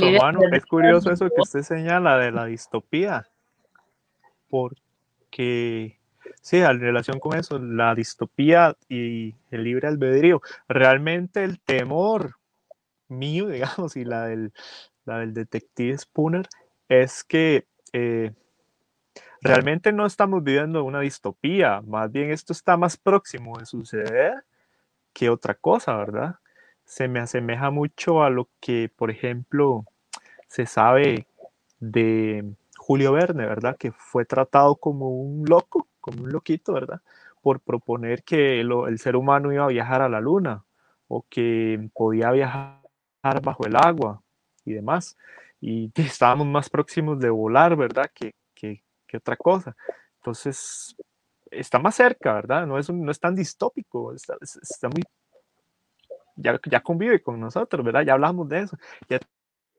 es 0.52 0.66
curioso 0.66 1.12
eso 1.12 1.28
que 1.28 1.40
usted 1.40 1.62
señala 1.62 2.18
de 2.18 2.30
la 2.30 2.46
distopía, 2.46 3.26
porque, 4.48 5.98
sí, 6.40 6.58
en 6.58 6.80
relación 6.80 7.18
con 7.18 7.36
eso, 7.36 7.58
la 7.58 7.94
distopía 7.94 8.76
y 8.88 9.34
el 9.50 9.64
libre 9.64 9.88
albedrío, 9.88 10.40
realmente 10.68 11.42
el 11.42 11.60
temor 11.60 12.36
mío, 13.08 13.48
digamos, 13.48 13.96
y 13.96 14.04
la 14.04 14.26
del, 14.26 14.52
la 15.04 15.18
del 15.18 15.34
detective 15.34 15.98
Spooner, 15.98 16.48
es 16.90 17.24
que 17.24 17.66
eh, 17.94 18.32
realmente 19.40 19.92
no 19.92 20.04
estamos 20.04 20.44
viviendo 20.44 20.84
una 20.84 21.00
distopía, 21.00 21.80
más 21.86 22.12
bien 22.12 22.30
esto 22.30 22.52
está 22.52 22.76
más 22.76 22.98
próximo 22.98 23.58
de 23.58 23.64
suceder 23.64 24.44
que 25.14 25.30
otra 25.30 25.54
cosa, 25.54 25.96
¿verdad? 25.96 26.36
se 26.90 27.06
me 27.06 27.20
asemeja 27.20 27.70
mucho 27.70 28.24
a 28.24 28.30
lo 28.30 28.48
que, 28.58 28.90
por 28.94 29.12
ejemplo, 29.12 29.84
se 30.48 30.66
sabe 30.66 31.28
de 31.78 32.44
Julio 32.76 33.12
Verne, 33.12 33.46
¿verdad? 33.46 33.76
Que 33.76 33.92
fue 33.92 34.24
tratado 34.24 34.74
como 34.74 35.08
un 35.08 35.44
loco, 35.48 35.86
como 36.00 36.24
un 36.24 36.32
loquito, 36.32 36.72
¿verdad? 36.72 37.00
Por 37.42 37.60
proponer 37.60 38.24
que 38.24 38.60
el 38.60 38.98
ser 38.98 39.14
humano 39.14 39.52
iba 39.52 39.66
a 39.66 39.68
viajar 39.68 40.02
a 40.02 40.08
la 40.08 40.20
luna 40.20 40.64
o 41.06 41.24
que 41.30 41.88
podía 41.94 42.32
viajar 42.32 42.80
bajo 43.40 43.64
el 43.66 43.76
agua 43.76 44.20
y 44.64 44.72
demás. 44.72 45.16
Y 45.60 45.90
estábamos 45.94 46.46
más 46.46 46.70
próximos 46.70 47.18
de 47.18 47.30
volar, 47.30 47.76
¿verdad? 47.76 48.10
Que, 48.14 48.34
que, 48.54 48.82
otra 49.12 49.36
cosa. 49.36 49.74
Entonces, 50.18 50.94
está 51.50 51.80
más 51.80 51.96
cerca, 51.96 52.34
¿verdad? 52.34 52.64
No 52.66 52.78
es, 52.78 52.88
no 52.90 53.10
es 53.10 53.18
tan 53.18 53.34
distópico, 53.34 54.14
está, 54.14 54.36
está 54.40 54.88
muy 54.88 55.02
ya, 56.36 56.80
convive 56.80 57.22
con 57.22 57.40
nosotros, 57.40 57.84
¿verdad? 57.84 58.02
Ya 58.02 58.14
hablamos 58.14 58.48
de 58.48 58.60
eso. 58.60 58.78
Ya 59.08 59.20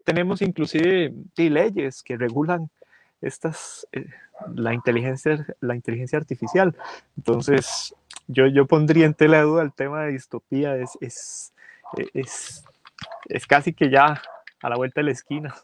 tenemos 0.04 0.42
inclusive 0.42 1.14
leyes 1.36 2.04
que 2.04 2.18
regulan 2.18 2.70
estas, 3.22 3.88
eh, 3.92 4.06
la, 4.56 4.74
inteligencia, 4.74 5.46
la 5.60 5.76
inteligencia 5.76 6.18
artificial. 6.18 6.76
Entonces, 7.18 7.96
yo, 8.28 8.48
yo 8.48 8.66
pondría 8.66 9.06
en 9.06 9.14
tela 9.14 9.38
de 9.38 9.44
duda 9.44 9.64
el 9.64 9.74
tema 9.74 10.04
de 10.04 10.14
distopía, 10.14 10.76
es, 10.76 10.98
es, 11.02 11.54
es, 12.14 12.66
es 13.26 13.48
casi 13.48 13.74
que 13.74 13.90
ya 13.90 14.22
a 14.62 14.70
la 14.70 14.76
vuelta 14.76 15.02
de 15.02 15.06
la 15.06 15.12
esquina. 15.12 15.56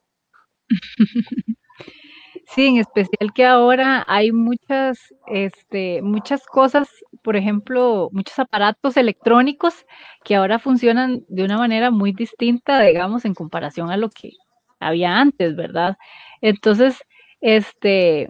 Sí, 2.48 2.66
en 2.68 2.78
especial 2.78 3.34
que 3.34 3.46
ahora 3.46 4.04
hay 4.08 4.32
muchas, 4.32 5.14
este, 5.28 6.02
muchas 6.02 6.46
cosas, 6.46 6.88
por 7.24 7.36
ejemplo, 7.36 8.10
muchos 8.14 8.40
aparatos 8.40 8.98
electrónicos 8.98 9.86
que 10.24 10.36
ahora 10.36 10.60
funcionan 10.60 11.24
de 11.28 11.44
una 11.44 11.58
manera 11.58 11.92
muy 11.92 12.14
distinta, 12.14 12.82
digamos, 12.82 13.26
en 13.26 13.34
comparación 13.34 13.92
a 13.92 13.98
lo 13.98 14.10
que 14.10 14.32
había 14.80 15.20
antes, 15.20 15.56
¿verdad? 15.56 15.98
Entonces, 16.42 16.98
este, 17.42 18.30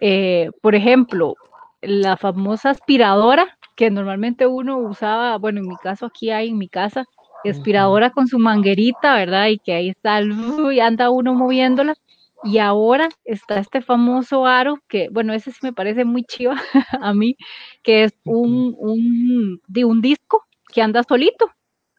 eh, 0.00 0.50
por 0.62 0.74
ejemplo, 0.74 1.34
la 1.82 2.16
famosa 2.16 2.70
aspiradora 2.70 3.58
que 3.76 3.90
normalmente 3.90 4.46
uno 4.46 4.78
usaba, 4.78 5.38
bueno, 5.38 5.60
en 5.60 5.68
mi 5.68 5.76
caso 5.76 6.06
aquí 6.06 6.30
hay 6.30 6.48
en 6.50 6.58
mi 6.58 6.68
casa, 6.68 7.04
aspiradora 7.48 8.10
con 8.10 8.26
su 8.28 8.38
manguerita, 8.38 9.14
¿verdad? 9.14 9.46
Y 9.48 9.58
que 9.58 9.72
ahí 9.74 9.88
está, 9.90 10.20
y 10.22 10.80
anda 10.80 11.10
uno 11.10 11.34
moviéndola 11.34 11.94
y 12.42 12.58
ahora 12.58 13.08
está 13.24 13.58
este 13.58 13.82
famoso 13.82 14.46
aro, 14.46 14.78
que 14.88 15.08
bueno, 15.10 15.32
ese 15.34 15.50
sí 15.52 15.58
me 15.62 15.72
parece 15.72 16.04
muy 16.04 16.24
chiva 16.24 16.54
a 17.00 17.12
mí, 17.14 17.36
que 17.82 18.04
es 18.04 18.12
un, 18.24 18.74
un, 18.78 19.60
de 19.68 19.84
un 19.84 20.00
disco 20.00 20.44
que 20.72 20.82
anda 20.82 21.02
solito, 21.02 21.50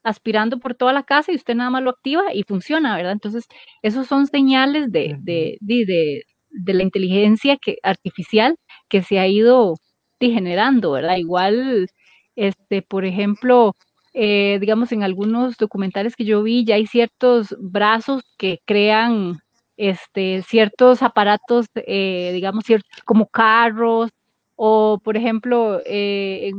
aspirando 0.03 0.57
por 0.59 0.73
toda 0.75 0.93
la 0.93 1.03
casa 1.03 1.31
y 1.31 1.35
usted 1.35 1.55
nada 1.55 1.69
más 1.69 1.83
lo 1.83 1.91
activa 1.91 2.33
y 2.33 2.43
funciona, 2.43 2.95
¿verdad? 2.97 3.11
Entonces, 3.13 3.45
esos 3.83 4.07
son 4.07 4.25
señales 4.27 4.91
de, 4.91 5.15
de, 5.19 5.57
de, 5.61 6.23
de 6.49 6.73
la 6.73 6.83
inteligencia 6.83 7.57
que, 7.57 7.77
artificial 7.83 8.55
que 8.89 9.03
se 9.03 9.19
ha 9.19 9.27
ido 9.27 9.75
degenerando, 10.19 10.91
¿verdad? 10.91 11.17
Igual, 11.17 11.87
este, 12.35 12.81
por 12.81 13.05
ejemplo, 13.05 13.75
eh, 14.13 14.57
digamos, 14.59 14.91
en 14.91 15.03
algunos 15.03 15.57
documentales 15.57 16.15
que 16.15 16.25
yo 16.25 16.43
vi, 16.43 16.65
ya 16.65 16.75
hay 16.75 16.85
ciertos 16.85 17.55
brazos 17.59 18.23
que 18.37 18.59
crean 18.65 19.39
este, 19.77 20.43
ciertos 20.43 21.01
aparatos, 21.01 21.67
eh, 21.75 22.31
digamos, 22.33 22.65
como 23.05 23.27
carros 23.27 24.11
o, 24.55 24.99
por 25.03 25.17
ejemplo, 25.17 25.81
eh, 25.85 26.51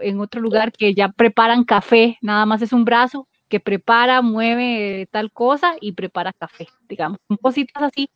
en, 0.00 0.20
otro 0.20 0.40
lugar 0.40 0.72
que 0.72 0.94
ya 0.94 1.08
preparan 1.08 1.64
café, 1.64 2.16
nada 2.22 2.46
más 2.46 2.62
es 2.62 2.72
un 2.72 2.84
brazo 2.84 3.26
que 3.48 3.60
prepara, 3.60 4.22
mueve 4.22 5.08
tal 5.10 5.32
cosa 5.32 5.74
y 5.80 5.92
prepara 5.92 6.32
café, 6.32 6.68
digamos, 6.88 7.18
son 7.28 7.36
cositas 7.38 7.82
así 7.82 8.08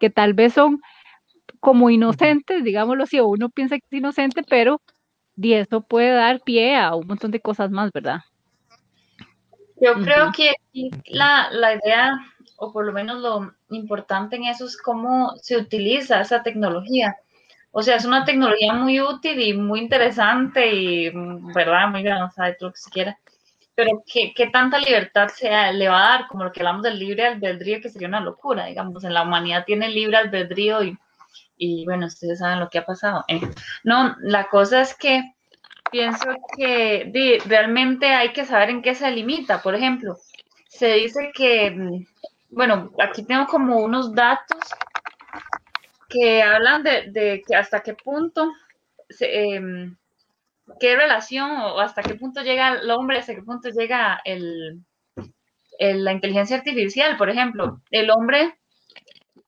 que 0.00 0.10
tal 0.10 0.32
vez 0.34 0.54
son 0.54 0.80
como 1.60 1.90
inocentes, 1.90 2.64
digámoslo 2.64 3.04
así, 3.04 3.18
o 3.18 3.26
uno 3.26 3.50
piensa 3.50 3.76
que 3.78 3.84
es 3.90 3.98
inocente, 3.98 4.42
pero 4.48 4.80
y 5.40 5.54
eso 5.54 5.80
puede 5.80 6.10
dar 6.10 6.40
pie 6.40 6.76
a 6.76 6.94
un 6.94 7.06
montón 7.06 7.30
de 7.30 7.40
cosas 7.40 7.70
más, 7.70 7.92
¿verdad? 7.92 8.20
Yo 9.80 9.94
creo 9.94 10.32
que 10.32 10.52
la, 11.06 11.48
la 11.52 11.74
idea 11.74 12.18
o 12.56 12.72
por 12.72 12.84
lo 12.84 12.92
menos 12.92 13.20
lo 13.20 13.54
importante 13.70 14.36
en 14.36 14.44
eso 14.44 14.66
es 14.66 14.76
cómo 14.76 15.36
se 15.40 15.56
utiliza 15.56 16.20
esa 16.20 16.42
tecnología. 16.42 17.16
O 17.70 17.82
sea, 17.82 17.96
es 17.96 18.04
una 18.04 18.24
tecnología 18.24 18.72
muy 18.72 19.00
útil 19.00 19.40
y 19.40 19.52
muy 19.52 19.80
interesante 19.80 20.74
y, 20.74 21.10
¿verdad? 21.54 21.88
Muy 21.88 22.06
avanzada 22.08 22.50
y 22.50 22.56
todo 22.56 22.70
lo 22.70 22.72
que 22.72 22.80
se 22.80 22.90
quiera. 22.90 23.18
Pero 23.76 24.02
¿qué, 24.12 24.32
¿qué, 24.34 24.48
tanta 24.48 24.80
libertad 24.80 25.28
se 25.28 25.48
le 25.72 25.88
va 25.88 25.98
a 25.98 26.18
dar? 26.18 26.26
Como 26.26 26.42
lo 26.42 26.50
que 26.50 26.60
hablamos 26.60 26.82
del 26.82 26.98
libre 26.98 27.26
albedrío, 27.26 27.80
que 27.80 27.90
sería 27.90 28.08
una 28.08 28.20
locura, 28.20 28.66
digamos. 28.66 29.04
En 29.04 29.14
la 29.14 29.22
humanidad 29.22 29.64
tiene 29.64 29.88
libre 29.88 30.16
albedrío 30.16 30.82
y, 30.82 30.98
y 31.58 31.84
bueno, 31.84 32.06
ustedes 32.06 32.38
saben 32.38 32.60
lo 32.60 32.68
que 32.70 32.78
ha 32.78 32.86
pasado. 32.86 33.24
¿eh? 33.28 33.40
No, 33.84 34.16
la 34.20 34.48
cosa 34.48 34.80
es 34.80 34.94
que 34.94 35.34
pienso 35.90 36.28
que 36.56 37.40
realmente 37.46 38.06
hay 38.08 38.32
que 38.32 38.44
saber 38.44 38.70
en 38.70 38.82
qué 38.82 38.94
se 38.94 39.10
limita. 39.10 39.62
Por 39.62 39.74
ejemplo, 39.74 40.16
se 40.68 40.94
dice 40.94 41.32
que 41.34 42.06
bueno, 42.50 42.92
aquí 42.98 43.24
tengo 43.24 43.46
como 43.46 43.78
unos 43.78 44.14
datos 44.14 44.58
que 46.08 46.42
hablan 46.42 46.82
de, 46.82 47.42
que 47.46 47.54
hasta 47.54 47.80
qué 47.80 47.94
punto, 47.94 48.50
em, 49.20 49.96
qué 50.80 50.96
relación 50.96 51.50
o 51.50 51.80
hasta 51.80 52.02
qué 52.02 52.14
punto 52.14 52.42
llega 52.42 52.74
el 52.80 52.90
hombre, 52.90 53.18
hasta 53.18 53.34
qué 53.34 53.42
punto 53.42 53.68
llega 53.68 54.20
el, 54.24 54.82
la 55.78 56.12
inteligencia 56.12 56.56
artificial. 56.56 57.16
Por 57.16 57.30
ejemplo, 57.30 57.82
el 57.90 58.10
hombre 58.10 58.57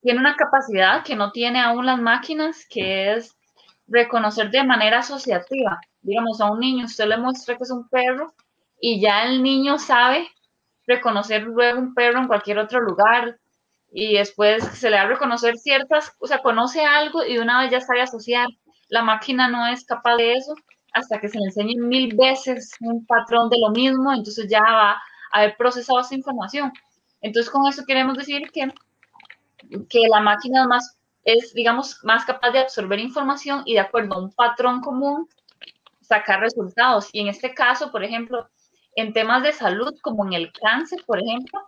tiene 0.03 0.21
una 0.21 0.37
capacidad 0.37 1.05
que 1.05 1.17
no 1.17 1.31
tiene 1.33 1.61
aún 1.61 1.87
las 1.87 2.01
máquinas, 2.01 2.67
que 2.69 3.13
es 3.13 3.37
reconocer 3.87 4.51
de 4.51 4.65
manera 4.65 5.01
asociativa. 5.01 5.81
Digamos, 6.01 6.41
a 6.41 6.51
un 6.51 6.61
niño 6.61 6.87
usted 6.87 7.07
le 7.07 7.19
muestra 7.19 7.57
que 7.57 7.65
es 7.65 7.71
un 7.71 7.89
perro 7.89 8.33
y 8.81 9.01
ya 9.01 9.25
el 9.25 9.43
niño 9.43 9.79
sabe 9.79 10.29
reconocer 10.87 11.43
luego 11.43 11.79
un 11.79 11.95
perro 11.95 12.21
en 12.21 12.27
cualquier 12.27 12.59
otro 12.59 12.81
lugar 12.81 13.39
y 13.93 14.15
después 14.15 14.65
se 14.65 14.91
le 14.91 14.97
va 14.97 15.03
a 15.03 15.09
reconocer 15.09 15.57
ciertas, 15.59 16.13
o 16.21 16.27
sea, 16.27 16.39
conoce 16.39 16.85
algo 16.85 17.25
y 17.25 17.39
una 17.39 17.61
vez 17.61 17.71
ya 17.71 17.81
sabe 17.81 18.03
asociar. 18.03 18.49
La 18.89 19.03
máquina 19.03 19.49
no 19.49 19.67
es 19.67 19.85
capaz 19.85 20.17
de 20.17 20.35
eso 20.35 20.55
hasta 20.93 21.21
que 21.21 21.29
se 21.29 21.39
le 21.39 21.47
enseñe 21.47 21.77
mil 21.77 22.17
veces 22.17 22.73
un 22.81 23.05
patrón 23.07 23.49
de 23.49 23.59
lo 23.61 23.71
mismo, 23.71 24.13
entonces 24.13 24.47
ya 24.49 24.61
va 24.61 24.93
a 24.93 25.01
haber 25.33 25.57
procesado 25.57 26.01
esa 26.01 26.15
información. 26.15 26.73
Entonces 27.21 27.51
con 27.51 27.67
eso 27.69 27.85
queremos 27.87 28.17
decir 28.17 28.51
que, 28.53 28.73
que 29.89 30.01
la 30.09 30.21
máquina 30.21 30.67
más 30.67 30.97
es, 31.25 31.53
digamos, 31.55 32.03
más 32.05 32.25
capaz 32.25 32.51
de 32.51 32.61
absorber 32.61 32.99
información 32.99 33.63
y 33.67 33.75
de 33.75 33.81
acuerdo 33.81 34.15
a 34.15 34.19
un 34.19 34.33
patrón 34.33 34.81
común 34.81 35.29
sacar 36.01 36.41
resultados. 36.41 37.09
Y 37.13 37.21
en 37.21 37.29
este 37.29 37.55
caso, 37.55 37.91
por 37.91 38.03
ejemplo, 38.03 38.49
en 38.97 39.13
temas 39.13 39.43
de 39.43 39.53
salud, 39.53 39.95
como 40.03 40.27
en 40.27 40.33
el 40.33 40.53
cáncer, 40.53 41.03
por 41.07 41.21
ejemplo, 41.21 41.61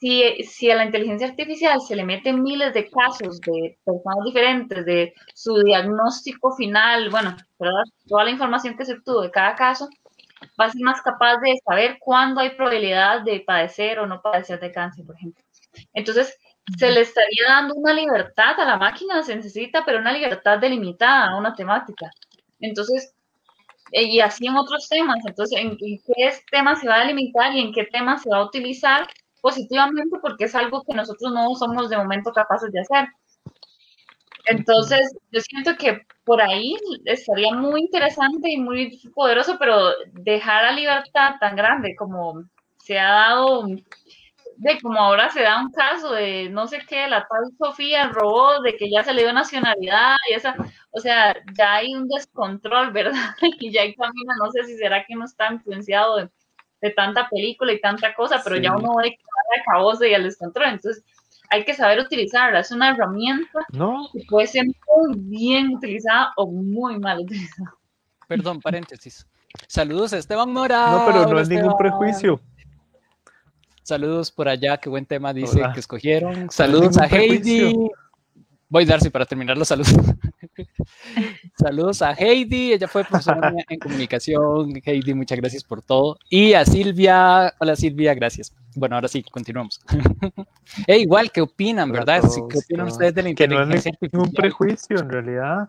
si, 0.00 0.42
si 0.44 0.70
a 0.70 0.76
la 0.76 0.86
inteligencia 0.86 1.28
artificial 1.28 1.80
se 1.80 1.94
le 1.94 2.04
meten 2.04 2.42
miles 2.42 2.72
de 2.72 2.88
casos 2.88 3.40
de 3.40 3.78
personas 3.84 4.24
diferentes, 4.24 4.84
de 4.86 5.14
su 5.34 5.62
diagnóstico 5.62 6.56
final, 6.56 7.10
bueno, 7.10 7.36
toda 8.08 8.24
la 8.24 8.30
información 8.30 8.76
que 8.76 8.86
se 8.86 8.94
obtuvo 8.94 9.20
de 9.20 9.30
cada 9.30 9.54
caso, 9.54 9.88
va 10.58 10.66
a 10.66 10.70
ser 10.70 10.80
más 10.82 11.02
capaz 11.02 11.36
de 11.38 11.54
saber 11.64 11.98
cuándo 12.00 12.40
hay 12.40 12.50
probabilidad 12.50 13.22
de 13.22 13.40
padecer 13.40 13.98
o 13.98 14.06
no 14.06 14.22
padecer 14.22 14.58
de 14.58 14.72
cáncer, 14.72 15.04
por 15.04 15.16
ejemplo. 15.16 15.44
Entonces, 15.92 16.36
se 16.78 16.90
le 16.90 17.00
estaría 17.00 17.46
dando 17.48 17.74
una 17.74 17.92
libertad 17.92 18.58
a 18.60 18.64
la 18.64 18.76
máquina, 18.76 19.22
se 19.22 19.36
necesita, 19.36 19.84
pero 19.84 19.98
una 19.98 20.12
libertad 20.12 20.58
delimitada 20.58 21.30
a 21.30 21.38
una 21.38 21.54
temática. 21.54 22.10
Entonces, 22.60 23.14
eh, 23.92 24.04
y 24.04 24.20
así 24.20 24.46
en 24.46 24.56
otros 24.56 24.88
temas, 24.88 25.18
entonces, 25.26 25.58
¿en, 25.58 25.76
qué 25.76 25.98
temas 26.50 26.80
se 26.80 26.88
va 26.88 26.96
a 26.96 27.06
delimitar 27.06 27.54
y 27.54 27.60
en 27.60 27.72
qué 27.72 27.84
temas 27.84 28.22
se 28.22 28.30
va 28.30 28.38
a 28.38 28.44
utilizar 28.44 29.06
positivamente? 29.40 30.18
Porque 30.20 30.44
es 30.44 30.54
algo 30.54 30.82
que 30.82 30.94
nosotros 30.94 31.32
no 31.32 31.54
somos 31.54 31.90
de 31.90 31.96
momento 31.96 32.32
capaces 32.32 32.70
de 32.72 32.80
hacer. 32.80 33.08
Entonces, 34.46 35.16
yo 35.30 35.40
siento 35.40 35.76
que 35.76 36.02
por 36.24 36.40
ahí 36.40 36.76
estaría 37.04 37.52
muy 37.54 37.82
interesante 37.82 38.50
y 38.50 38.58
muy 38.58 39.00
poderoso, 39.14 39.56
pero 39.58 39.90
dejar 40.12 40.64
a 40.64 40.72
libertad 40.72 41.34
tan 41.40 41.56
grande 41.56 41.94
como 41.96 42.44
se 42.78 42.98
ha 42.98 43.10
dado 43.10 43.66
de 44.60 44.78
como 44.78 45.00
ahora 45.00 45.30
se 45.30 45.40
da 45.40 45.58
un 45.58 45.72
caso 45.72 46.12
de 46.12 46.50
no 46.50 46.66
sé 46.66 46.80
qué, 46.86 47.08
la 47.08 47.26
tal 47.26 47.50
Sofía, 47.56 48.02
el 48.02 48.10
robot, 48.10 48.62
de 48.62 48.76
que 48.76 48.90
ya 48.90 49.02
se 49.02 49.14
le 49.14 49.22
dio 49.22 49.32
nacionalidad 49.32 50.16
y 50.30 50.34
esa, 50.34 50.54
o 50.90 51.00
sea, 51.00 51.34
ya 51.56 51.76
hay 51.76 51.94
un 51.94 52.06
descontrol, 52.08 52.92
¿verdad? 52.92 53.34
Y 53.40 53.72
ya 53.72 53.82
hay 53.82 53.94
camina, 53.94 54.34
no 54.38 54.50
sé 54.52 54.64
si 54.64 54.76
será 54.76 55.04
que 55.06 55.14
no 55.14 55.24
está 55.24 55.50
influenciado 55.50 56.16
de, 56.16 56.90
tanta 56.90 57.28
película 57.30 57.72
y 57.72 57.80
tanta 57.80 58.14
cosa, 58.14 58.42
pero 58.44 58.56
ya 58.56 58.76
uno 58.76 58.96
ve 58.96 59.10
que 59.10 59.22
va 59.22 59.56
al 59.56 59.64
caos 59.64 60.02
y 60.02 60.12
al 60.12 60.24
descontrol, 60.24 60.68
entonces 60.68 61.04
hay 61.48 61.64
que 61.64 61.74
saber 61.74 61.98
utilizarla, 61.98 62.60
es 62.60 62.70
una 62.70 62.90
herramienta 62.90 63.66
que 64.12 64.24
puede 64.28 64.46
ser 64.46 64.64
muy 64.66 65.18
bien 65.20 65.74
utilizada 65.74 66.32
o 66.36 66.46
muy 66.46 66.98
mal 66.98 67.20
utilizada. 67.20 67.74
Perdón, 68.28 68.60
paréntesis. 68.60 69.26
Saludos 69.66 70.12
a 70.12 70.18
Esteban 70.18 70.52
Mora. 70.52 70.90
No, 70.90 71.06
pero 71.06 71.26
no 71.26 71.40
es 71.40 71.48
ningún 71.48 71.76
prejuicio. 71.76 72.40
Saludos 73.82 74.30
por 74.30 74.48
allá, 74.48 74.76
qué 74.78 74.88
buen 74.88 75.06
tema 75.06 75.32
dice 75.32 75.60
que 75.74 75.80
escogieron. 75.80 76.50
Saludos 76.50 76.98
a 76.98 77.06
Heidi. 77.06 77.74
Voy 78.68 78.84
a 78.84 78.86
darse 78.86 79.10
para 79.10 79.26
terminar 79.26 79.58
los 79.58 79.66
saludos. 79.66 79.92
saludos 81.58 82.02
a 82.02 82.12
Heidi, 82.12 82.72
ella 82.72 82.86
fue 82.86 83.02
profesora 83.02 83.52
en 83.68 83.78
comunicación. 83.80 84.80
Heidi, 84.84 85.12
muchas 85.12 85.38
gracias 85.38 85.64
por 85.64 85.82
todo. 85.82 86.16
Y 86.28 86.52
a 86.52 86.64
Silvia, 86.64 87.52
hola 87.58 87.74
Silvia, 87.74 88.14
gracias. 88.14 88.54
Bueno, 88.76 88.94
ahora 88.94 89.08
sí, 89.08 89.24
continuamos. 89.24 89.80
e 90.86 90.98
igual, 90.98 91.32
¿qué 91.32 91.40
opinan, 91.40 91.90
verdad? 91.90 92.22
¿Qué 92.48 92.58
opinan 92.58 92.86
ustedes 92.86 93.12
de 93.12 93.22
la 93.24 93.28
inteligencia 93.30 93.90
que 93.90 93.98
no 94.02 94.06
es 94.06 94.12
ningún 94.12 94.32
prejuicio 94.32 95.00
en 95.00 95.10
realidad. 95.10 95.68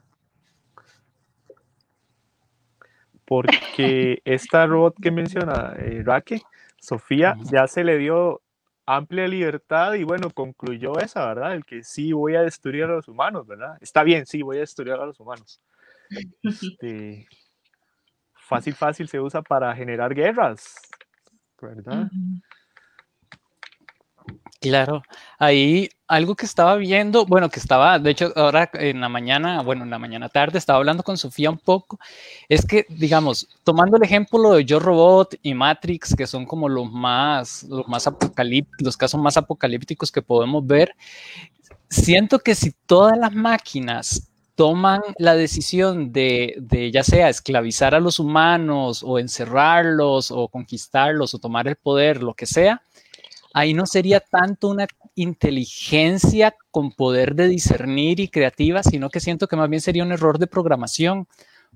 Porque 3.26 4.22
esta 4.26 4.68
robot 4.68 4.96
que 5.02 5.10
menciona 5.10 5.74
eh, 5.80 6.04
Raque, 6.06 6.42
Sofía 6.82 7.38
ya 7.52 7.68
se 7.68 7.84
le 7.84 7.98
dio 7.98 8.42
amplia 8.88 9.28
libertad 9.28 9.94
y 9.94 10.04
bueno, 10.04 10.32
concluyó 10.32 11.00
esa, 11.00 11.26
¿verdad? 11.28 11.54
El 11.54 11.64
que 11.64 11.84
sí 11.84 12.12
voy 12.12 12.36
a 12.36 12.42
destruir 12.42 12.86
a 12.86 12.88
los 12.88 13.08
humanos, 13.08 13.46
¿verdad? 13.46 13.78
Está 13.80 14.04
bien, 14.04 14.26
sí, 14.26 14.42
voy 14.42 14.58
a 14.58 14.62
destruir 14.62 14.94
a 14.94 15.06
los 15.06 15.20
humanos. 15.20 15.62
Este, 16.44 17.26
fácil, 18.34 18.74
fácil 18.74 19.08
se 19.08 19.20
usa 19.20 19.42
para 19.42 19.74
generar 19.74 20.14
guerras, 20.14 20.76
¿verdad? 21.62 22.10
Claro, 24.62 25.02
ahí 25.40 25.90
algo 26.08 26.36
que 26.36 26.46
estaba 26.46 26.76
viendo, 26.76 27.26
bueno, 27.26 27.50
que 27.50 27.60
estaba, 27.60 27.98
de 27.98 28.12
hecho, 28.12 28.32
ahora 28.36 28.70
en 28.74 29.02
la 29.02 29.10
mañana, 29.10 29.64
bueno, 29.64 29.84
en 29.86 29.90
la 29.90 29.98
mañana 29.98 30.30
tarde, 30.30 30.60
estaba 30.60 30.78
hablando 30.78 31.02
con 31.02 31.18
Sofía 31.18 31.50
un 31.50 31.58
poco, 31.58 31.98
es 32.48 32.64
que, 32.68 32.86
digamos, 32.90 33.48
tomando 33.64 33.98
el 33.98 34.04
ejemplo 34.04 34.52
de 34.54 34.64
Yo 34.64 34.80
Robot 34.80 35.34
y 35.42 35.56
Matrix, 35.56 36.16
que 36.16 36.28
son 36.28 36.46
como 36.46 36.70
los 36.70 36.92
más, 36.92 37.64
los 37.64 37.88
más 37.88 38.06
apocalípticos, 38.06 38.86
los 38.86 38.98
casos 38.98 39.20
más 39.20 39.36
apocalípticos 39.36 40.12
que 40.12 40.22
podemos 40.22 40.68
ver, 40.68 40.96
siento 41.90 42.40
que 42.40 42.54
si 42.54 42.72
todas 42.86 43.18
las 43.18 43.34
máquinas 43.34 44.28
toman 44.56 45.02
la 45.18 45.34
decisión 45.36 46.12
de, 46.12 46.56
de, 46.60 46.92
ya 46.92 47.04
sea 47.04 47.30
esclavizar 47.30 47.96
a 47.96 48.00
los 48.00 48.20
humanos 48.20 49.02
o 49.04 49.18
encerrarlos 49.18 50.30
o 50.30 50.50
conquistarlos 50.50 51.34
o 51.34 51.40
tomar 51.40 51.68
el 51.68 51.78
poder, 51.78 52.22
lo 52.22 52.36
que 52.36 52.46
sea, 52.46 52.84
ahí 53.54 53.74
no 53.74 53.86
sería 53.86 54.20
tanto 54.20 54.70
una 54.70 54.88
inteligencia 55.16 56.56
con 56.72 56.92
poder 56.92 57.36
de 57.36 57.48
discernir 57.48 58.20
y 58.20 58.30
creativa, 58.30 58.84
sino 58.84 59.10
que 59.10 59.20
siento 59.20 59.48
que 59.48 59.56
más 59.56 59.70
bien 59.70 59.82
sería 59.82 60.04
un 60.04 60.12
error 60.12 60.40
de 60.40 60.48
programación, 60.48 61.28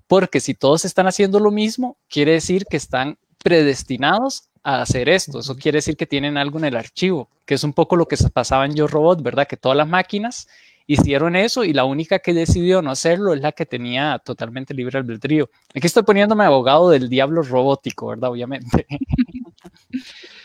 porque 0.08 0.40
si 0.40 0.54
todos 0.54 0.86
están 0.86 1.08
haciendo 1.08 1.40
lo 1.40 1.52
mismo, 1.52 1.98
quiere 2.10 2.34
decir 2.34 2.66
que 2.66 2.78
están 2.78 3.18
predestinados 3.44 4.50
a 4.64 4.82
hacer 4.82 5.10
esto. 5.10 5.40
Eso 5.40 5.56
quiere 5.56 5.78
decir 5.78 5.96
que 5.96 6.08
tienen 6.08 6.38
algo 6.38 6.58
en 6.58 6.66
el 6.66 6.76
archivo, 6.76 7.30
que 7.46 7.56
es 7.56 7.64
un 7.64 7.74
poco 7.74 7.96
lo 7.96 8.08
que 8.08 8.18
pasaba 8.34 8.66
en 8.66 8.76
Yo 8.76 8.88
Robot, 8.88 9.22
¿verdad? 9.22 9.48
Que 9.48 9.58
todas 9.58 9.78
las 9.78 9.88
máquinas 9.88 10.48
hicieron 10.88 11.36
eso 11.36 11.64
y 11.64 11.74
la 11.74 11.86
única 11.86 12.20
que 12.20 12.34
decidió 12.34 12.82
no 12.82 12.92
hacerlo 12.92 13.34
es 13.34 13.42
la 13.42 13.52
que 13.52 13.66
tenía 13.66 14.20
totalmente 14.24 14.74
libre 14.74 15.00
albedrío. 15.00 15.50
Aquí 15.74 15.88
estoy 15.88 16.04
poniéndome 16.04 16.44
abogado 16.44 16.90
del 16.90 17.10
diablo 17.10 17.42
robótico, 17.42 18.08
¿verdad? 18.08 18.32
Obviamente. 18.32 18.86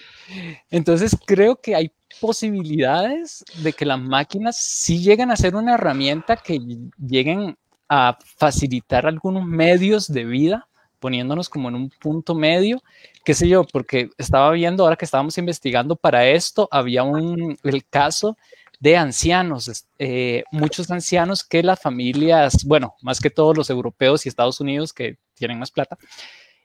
Entonces 0.70 1.16
creo 1.26 1.56
que 1.56 1.74
hay 1.74 1.92
posibilidades 2.20 3.44
de 3.62 3.72
que 3.72 3.86
las 3.86 4.00
máquinas 4.00 4.56
sí 4.56 5.00
lleguen 5.00 5.30
a 5.30 5.36
ser 5.36 5.54
una 5.54 5.74
herramienta 5.74 6.36
que 6.36 6.60
lleguen 6.98 7.56
a 7.88 8.16
facilitar 8.36 9.06
algunos 9.06 9.44
medios 9.44 10.12
de 10.12 10.24
vida, 10.24 10.68
poniéndonos 10.98 11.48
como 11.48 11.68
en 11.68 11.74
un 11.74 11.90
punto 11.90 12.34
medio, 12.34 12.82
qué 13.24 13.34
sé 13.34 13.48
yo, 13.48 13.64
porque 13.64 14.10
estaba 14.18 14.50
viendo 14.52 14.84
ahora 14.84 14.96
que 14.96 15.04
estábamos 15.04 15.36
investigando 15.38 15.96
para 15.96 16.26
esto, 16.28 16.68
había 16.70 17.02
un, 17.02 17.56
el 17.64 17.84
caso 17.86 18.36
de 18.78 18.96
ancianos, 18.96 19.86
eh, 19.98 20.44
muchos 20.52 20.90
ancianos 20.90 21.44
que 21.44 21.62
las 21.62 21.80
familias, 21.80 22.64
bueno, 22.64 22.94
más 23.02 23.20
que 23.20 23.30
todos 23.30 23.56
los 23.56 23.70
europeos 23.70 24.24
y 24.24 24.28
Estados 24.28 24.60
Unidos 24.60 24.92
que 24.92 25.18
tienen 25.34 25.58
más 25.58 25.70
plata, 25.70 25.98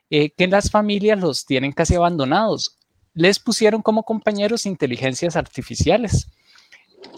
eh, 0.08 0.30
que 0.30 0.46
las 0.46 0.70
familias 0.70 1.20
los 1.20 1.44
tienen 1.44 1.72
casi 1.72 1.94
abandonados 1.94 2.78
les 3.16 3.38
pusieron 3.38 3.82
como 3.82 4.04
compañeros 4.04 4.66
inteligencias 4.66 5.36
artificiales 5.36 6.28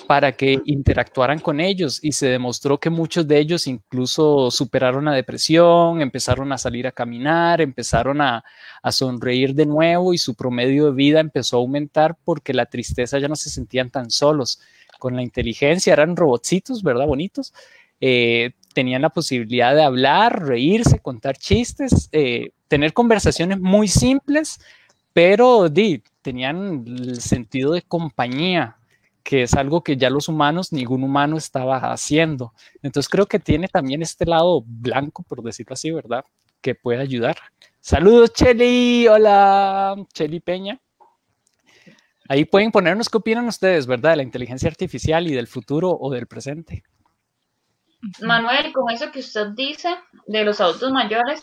para 0.07 0.33
que 0.33 0.63
interactuaran 0.65 1.41
con 1.41 1.61
ellos 1.61 1.99
y 2.03 2.13
se 2.13 2.29
demostró 2.29 2.79
que 2.79 2.89
muchos 2.89 3.27
de 3.27 3.39
ellos 3.39 3.67
incluso 3.67 4.51
superaron 4.51 5.07
la 5.07 5.13
depresión, 5.13 6.01
empezaron 6.01 6.53
a 6.53 6.59
salir 6.59 6.87
a 6.87 6.93
caminar, 6.93 7.61
empezaron 7.61 8.21
a, 8.21 8.45
sonreír 8.91 9.55
de 9.55 9.67
nuevo 9.67 10.15
y 10.15 10.19
su 10.19 10.35
promedio 10.35 10.87
de 10.87 10.93
vida 10.93 11.21
empezó 11.21 11.57
a 11.57 11.61
aumentar 11.61 12.17
porque 12.25 12.55
la 12.55 12.67
tristeza 12.67 13.19
ya 13.19 13.29
no 13.29 13.37
se 13.37 13.51
sentían 13.51 13.91
tan 13.91 14.11
solos. 14.11 14.61
Con 14.99 15.15
la 15.15 15.23
inteligencia 15.23 15.93
eran 15.93 16.17
robotcitos, 16.17 16.83
¿verdad? 16.83 17.07
Bonitos. 17.07 17.53
Eh, 18.01 18.53
tenían 18.73 19.03
la 19.03 19.11
posibilidad 19.11 19.75
de 19.75 19.83
hablar, 19.83 20.47
reírse, 20.47 21.01
contar 21.01 21.37
chistes, 21.37 22.09
eh, 22.13 22.51
tener 22.69 22.93
conversaciones 22.93 23.61
muy 23.61 23.89
simples 23.89 24.61
pero 25.19 25.69
di, 25.69 26.01
tenían 26.23 26.85
el 26.87 27.21
sentido 27.21 27.73
de 27.73 27.83
compañía, 27.83 28.77
que 29.25 29.43
es 29.43 29.55
algo 29.55 29.83
que 29.83 29.97
ya 29.97 30.11
los 30.11 30.29
humanos, 30.29 30.73
ningún 30.73 31.03
humano 31.03 31.37
estaba 31.37 31.91
haciendo. 31.91 32.55
Entonces 32.83 33.11
creo 33.11 33.27
que 33.27 33.41
tiene 33.41 33.67
también 33.67 34.01
este 34.01 34.27
lado 34.27 34.63
blanco, 34.65 35.25
por 35.25 35.43
decirlo 35.43 35.75
así, 35.75 35.91
¿verdad? 35.91 36.25
Que 36.61 36.77
puede 36.77 37.01
ayudar. 37.01 37.37
Saludos, 37.81 38.33
Cheli. 38.33 39.09
Hola, 39.09 39.97
Cheli 40.15 40.39
Peña. 40.39 40.81
Ahí 42.29 42.45
pueden 42.45 42.71
ponernos 42.71 43.09
qué 43.09 43.19
opinan 43.19 43.49
ustedes, 43.49 43.89
¿verdad? 43.89 44.11
De 44.11 44.19
la 44.19 44.23
inteligencia 44.23 44.69
artificial 44.69 45.27
y 45.27 45.35
del 45.35 45.49
futuro 45.49 45.99
o 46.01 46.13
del 46.13 46.29
presente. 46.29 46.85
Manuel, 48.23 48.73
con 48.73 48.89
eso 48.93 49.11
que 49.11 49.19
usted 49.19 49.49
dice 49.57 49.89
de 50.29 50.45
los 50.45 50.61
adultos 50.61 50.93
mayores, 50.93 51.43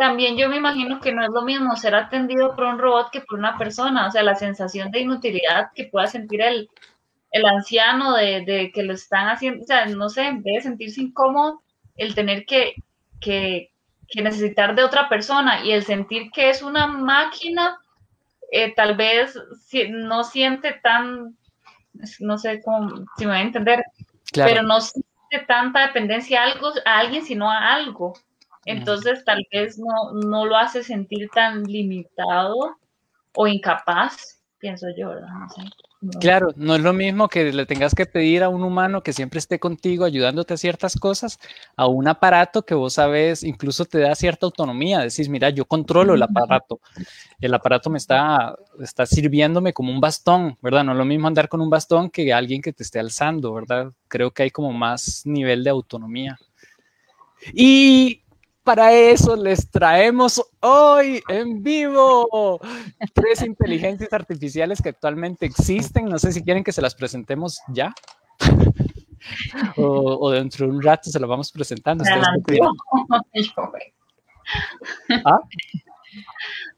también 0.00 0.38
yo 0.38 0.48
me 0.48 0.56
imagino 0.56 0.98
que 0.98 1.12
no 1.12 1.22
es 1.22 1.28
lo 1.28 1.42
mismo 1.42 1.76
ser 1.76 1.94
atendido 1.94 2.56
por 2.56 2.64
un 2.64 2.78
robot 2.78 3.10
que 3.10 3.20
por 3.20 3.38
una 3.38 3.58
persona, 3.58 4.06
o 4.06 4.10
sea, 4.10 4.22
la 4.22 4.34
sensación 4.34 4.90
de 4.90 5.00
inutilidad 5.00 5.72
que 5.74 5.84
pueda 5.84 6.06
sentir 6.06 6.40
el, 6.40 6.70
el 7.30 7.44
anciano 7.44 8.14
de, 8.14 8.70
que 8.74 8.82
lo 8.82 8.94
están 8.94 9.28
haciendo, 9.28 9.62
o 9.62 9.66
sea, 9.66 9.84
no 9.84 10.08
sé, 10.08 10.22
debe 10.38 10.62
sentirse 10.62 11.02
incómodo 11.02 11.60
el 11.98 12.14
tener 12.14 12.46
que, 12.46 12.76
que, 13.20 13.72
necesitar 14.14 14.74
de 14.74 14.84
otra 14.84 15.06
persona 15.10 15.62
y 15.66 15.72
el 15.72 15.84
sentir 15.84 16.30
que 16.30 16.48
es 16.48 16.62
una 16.62 16.86
máquina, 16.86 17.78
eh, 18.52 18.72
tal 18.74 18.96
vez 18.96 19.38
no 19.90 20.24
siente 20.24 20.80
tan, 20.82 21.36
no 22.20 22.38
sé 22.38 22.62
cómo, 22.62 23.04
si 23.18 23.26
me 23.26 23.32
voy 23.32 23.40
a 23.40 23.42
entender, 23.42 23.84
pero 24.32 24.62
no 24.62 24.80
siente 24.80 25.46
tanta 25.46 25.88
dependencia 25.88 26.40
a, 26.40 26.44
algo, 26.46 26.72
a 26.86 26.98
alguien, 27.00 27.22
sino 27.22 27.50
a 27.50 27.74
algo. 27.74 28.14
Entonces 28.64 29.24
tal 29.24 29.46
vez 29.52 29.78
no, 29.78 30.12
no 30.12 30.44
lo 30.44 30.56
hace 30.56 30.82
sentir 30.82 31.28
tan 31.30 31.64
limitado 31.64 32.76
o 33.34 33.46
incapaz, 33.46 34.42
pienso 34.58 34.86
yo, 34.96 35.10
¿verdad? 35.10 35.28
No 35.28 35.48
sé. 35.48 35.62
Claro, 36.18 36.48
no 36.56 36.76
es 36.76 36.80
lo 36.80 36.94
mismo 36.94 37.28
que 37.28 37.52
le 37.52 37.66
tengas 37.66 37.94
que 37.94 38.06
pedir 38.06 38.42
a 38.42 38.48
un 38.48 38.62
humano 38.62 39.02
que 39.02 39.12
siempre 39.12 39.38
esté 39.38 39.58
contigo 39.58 40.06
ayudándote 40.06 40.54
a 40.54 40.56
ciertas 40.56 40.96
cosas, 40.96 41.38
a 41.76 41.86
un 41.88 42.08
aparato 42.08 42.64
que 42.64 42.74
vos 42.74 42.94
sabes, 42.94 43.42
incluso 43.42 43.84
te 43.84 43.98
da 43.98 44.14
cierta 44.14 44.46
autonomía. 44.46 45.00
Decís, 45.00 45.28
mira, 45.28 45.50
yo 45.50 45.66
controlo 45.66 46.14
el 46.14 46.22
aparato. 46.22 46.80
El 47.38 47.52
aparato 47.52 47.90
me 47.90 47.98
está, 47.98 48.56
está 48.80 49.04
sirviéndome 49.04 49.74
como 49.74 49.92
un 49.92 50.00
bastón, 50.00 50.56
¿verdad? 50.62 50.84
No 50.84 50.92
es 50.92 50.98
lo 50.98 51.04
mismo 51.04 51.28
andar 51.28 51.50
con 51.50 51.60
un 51.60 51.68
bastón 51.68 52.08
que 52.08 52.32
alguien 52.32 52.62
que 52.62 52.72
te 52.72 52.82
esté 52.82 52.98
alzando, 52.98 53.52
¿verdad? 53.52 53.92
Creo 54.08 54.30
que 54.30 54.44
hay 54.44 54.50
como 54.50 54.72
más 54.72 55.20
nivel 55.26 55.62
de 55.64 55.70
autonomía. 55.70 56.38
Y 57.52 58.22
para 58.70 58.92
eso 58.92 59.34
les 59.34 59.68
traemos 59.68 60.40
hoy 60.60 61.20
en 61.28 61.60
vivo 61.60 62.60
tres 63.12 63.42
inteligencias 63.42 64.12
artificiales 64.12 64.80
que 64.80 64.90
actualmente 64.90 65.44
existen. 65.44 66.04
No 66.04 66.20
sé 66.20 66.30
si 66.30 66.44
quieren 66.44 66.62
que 66.62 66.70
se 66.70 66.80
las 66.80 66.94
presentemos 66.94 67.58
ya. 67.66 67.92
o, 69.76 70.30
dentro 70.30 70.68
de 70.68 70.72
un 70.72 70.80
rato 70.80 71.10
se 71.10 71.18
las 71.18 71.28
vamos 71.28 71.50
presentando. 71.50 72.04
¿Ah? 75.24 75.40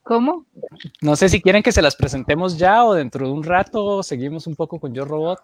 ¿Cómo? 0.03 0.47
No 1.03 1.15
sé 1.15 1.29
si 1.29 1.43
quieren 1.43 1.63
que 1.63 1.73
se 1.73 1.83
las 1.83 1.95
presentemos 1.95 2.57
ya 2.57 2.87
o 2.87 2.95
dentro 2.95 3.27
de 3.27 3.33
un 3.35 3.45
rato 3.45 4.03
seguimos 4.03 4.47
un 4.47 4.57
poco 4.57 4.81
con 4.81 4.95
Yo 4.95 5.05
Robot. 5.05 5.41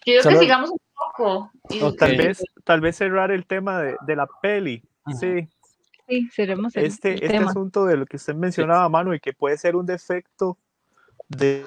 Quiero 0.00 0.28
que 0.28 0.38
sigamos 0.38 0.70
un 0.70 0.80
poco. 0.92 1.52
O 1.82 1.94
tal, 1.94 2.16
vez, 2.16 2.42
tal 2.64 2.80
vez 2.80 2.96
cerrar 2.96 3.30
el 3.30 3.46
tema 3.46 3.80
de, 3.80 3.96
de 4.04 4.16
la 4.16 4.26
peli 4.42 4.82
Sí. 5.18 5.48
Sí, 6.08 6.28
seremos 6.32 6.74
este, 6.76 7.24
este 7.24 7.36
asunto 7.36 7.84
de 7.84 7.96
lo 7.96 8.04
que 8.04 8.16
usted 8.16 8.34
mencionaba, 8.34 8.88
Manu, 8.88 9.14
y 9.14 9.20
que 9.20 9.32
puede 9.32 9.56
ser 9.56 9.76
un 9.76 9.86
defecto 9.86 10.58
de, 11.28 11.64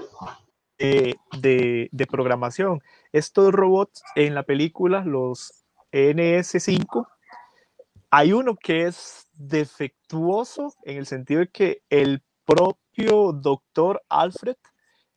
de, 0.78 2.08
programación. 2.12 2.82
Estos 3.14 3.54
robots 3.54 4.04
en 4.16 4.36
la 4.36 4.44
película, 4.44 5.06
los 5.06 5.64
NS5, 5.94 7.08
hay 8.10 8.34
uno 8.34 8.56
que 8.56 8.88
es 8.88 9.30
defectuoso 9.34 10.74
en 10.84 10.98
el 10.98 11.06
sentido 11.06 11.40
de 11.40 11.48
que 11.48 11.82
el 11.90 12.22
propio 12.46 13.32
doctor 13.32 14.04
Alfred, 14.10 14.58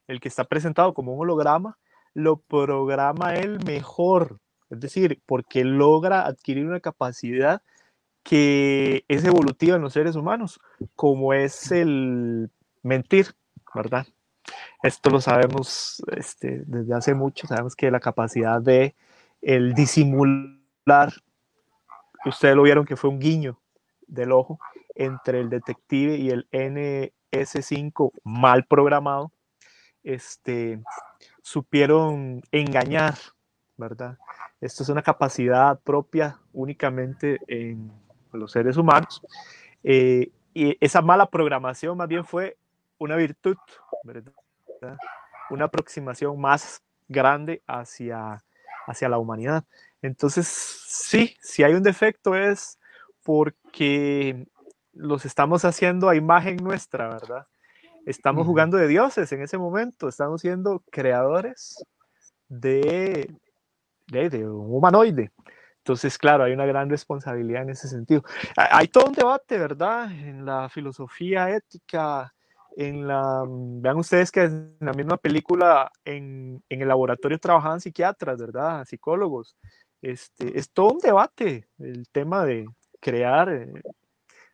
el 0.07 0.21
que 0.21 0.29
está 0.29 0.45
presentado 0.45 0.95
como 0.95 1.15
un 1.15 1.23
holograma, 1.23 1.79
lo 2.15 2.37
programa 2.37 3.35
él 3.35 3.59
mejor. 3.67 4.39
Es 4.71 4.81
decir, 4.81 5.21
porque 5.27 5.65
logra 5.65 6.27
adquirir 6.27 6.65
una 6.65 6.81
capacidad 6.81 7.61
que 8.27 9.05
es 9.07 9.25
evolutiva 9.25 9.77
en 9.77 9.83
los 9.83 9.93
seres 9.93 10.17
humanos, 10.17 10.61
como 10.97 11.33
es 11.33 11.71
el 11.71 12.51
mentir, 12.83 13.29
¿verdad? 13.73 14.05
Esto 14.83 15.11
lo 15.11 15.21
sabemos 15.21 16.03
este, 16.11 16.65
desde 16.67 16.93
hace 16.93 17.15
mucho, 17.15 17.47
sabemos 17.47 17.77
que 17.77 17.89
la 17.89 18.01
capacidad 18.01 18.61
de 18.61 18.97
el 19.43 19.75
disimular, 19.75 21.13
ustedes 22.25 22.57
lo 22.57 22.65
vieron 22.65 22.85
que 22.85 22.97
fue 22.97 23.11
un 23.11 23.21
guiño 23.21 23.61
del 24.09 24.33
ojo 24.33 24.59
entre 24.97 25.39
el 25.39 25.49
detective 25.49 26.17
y 26.17 26.31
el 26.31 26.49
NS5 26.51 28.11
mal 28.25 28.65
programado, 28.65 29.31
este, 30.03 30.83
supieron 31.43 32.43
engañar, 32.51 33.15
¿verdad? 33.77 34.19
Esto 34.61 34.83
es 34.83 34.89
una 34.89 35.03
capacidad 35.03 35.79
propia 35.79 36.41
únicamente 36.53 37.39
en 37.47 38.06
los 38.33 38.53
seres 38.53 38.77
humanos. 38.77 39.23
Eh, 39.83 40.31
y 40.55 40.77
esa 40.81 41.03
mala 41.03 41.27
programación 41.27 41.97
más 41.97 42.09
bien 42.09 42.25
fue 42.25 42.57
una 42.99 43.17
virtud, 43.17 43.57
una 45.51 45.65
aproximación 45.67 46.41
más 46.41 46.83
grande 47.09 47.63
hacia, 47.67 48.43
hacia 48.87 49.09
la 49.09 49.19
humanidad. 49.19 49.65
Entonces, 50.03 50.47
sí, 50.49 51.37
si 51.41 51.63
hay 51.63 51.75
un 51.75 51.83
defecto 51.83 52.35
es 52.35 52.79
porque 53.23 54.47
los 54.93 55.27
estamos 55.27 55.65
haciendo 55.65 56.09
a 56.09 56.17
imagen 56.17 56.57
nuestra, 56.57 57.09
¿verdad? 57.09 57.47
Estamos 58.07 58.47
jugando 58.47 58.77
de 58.77 58.89
dioses 58.89 59.31
en 59.33 59.43
ese 59.43 59.59
momento, 59.59 60.09
estamos 60.09 60.41
siendo 60.41 60.83
creadores 60.91 61.85
de, 62.49 63.35
de, 64.07 64.31
de 64.31 64.49
un 64.49 64.75
humanoide. 64.75 65.33
Entonces, 65.87 66.19
claro, 66.19 66.43
hay 66.43 66.53
una 66.53 66.67
gran 66.67 66.91
responsabilidad 66.91 67.63
en 67.63 67.71
ese 67.71 67.87
sentido. 67.87 68.25
Hay 68.57 68.89
todo 68.89 69.07
un 69.07 69.13
debate, 69.13 69.57
¿verdad? 69.57 70.11
En 70.11 70.45
la 70.45 70.69
filosofía 70.69 71.49
ética, 71.55 72.35
en 72.77 73.07
la... 73.07 73.45
Mm, 73.47 73.83
vean 73.83 73.97
ustedes 73.97 74.33
que 74.33 74.43
en 74.43 74.77
la 74.81 74.93
misma 74.93 75.17
película, 75.17 75.93
en, 76.05 76.61
en 76.69 76.83
el 76.83 76.89
laboratorio 76.89 77.39
trabajaban 77.39 77.81
psiquiatras, 77.81 78.37
¿verdad? 78.37 78.85
Psicólogos. 78.85 79.57
Este, 80.03 80.59
es 80.59 80.71
todo 80.71 80.95
un 80.95 80.99
debate 80.99 81.69
el 81.79 82.09
tema 82.09 82.45
de 82.45 82.67
crear 82.99 83.49
eh, 83.49 83.81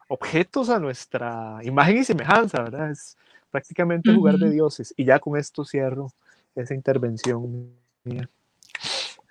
objetos 0.09 0.69
a 0.69 0.79
nuestra 0.79 1.61
imagen 1.63 1.97
y 1.97 2.05
semejanza, 2.05 2.63
¿verdad? 2.63 2.91
Es 2.91 3.17
prácticamente 3.51 4.13
jugar 4.13 4.37
de 4.37 4.51
dioses. 4.51 4.93
Y 4.99 5.07
ya 5.07 5.19
con 5.19 5.39
esto 5.39 5.65
cierro 5.65 6.13
esa 6.55 6.75
intervención 6.75 7.73
mía. 8.05 8.29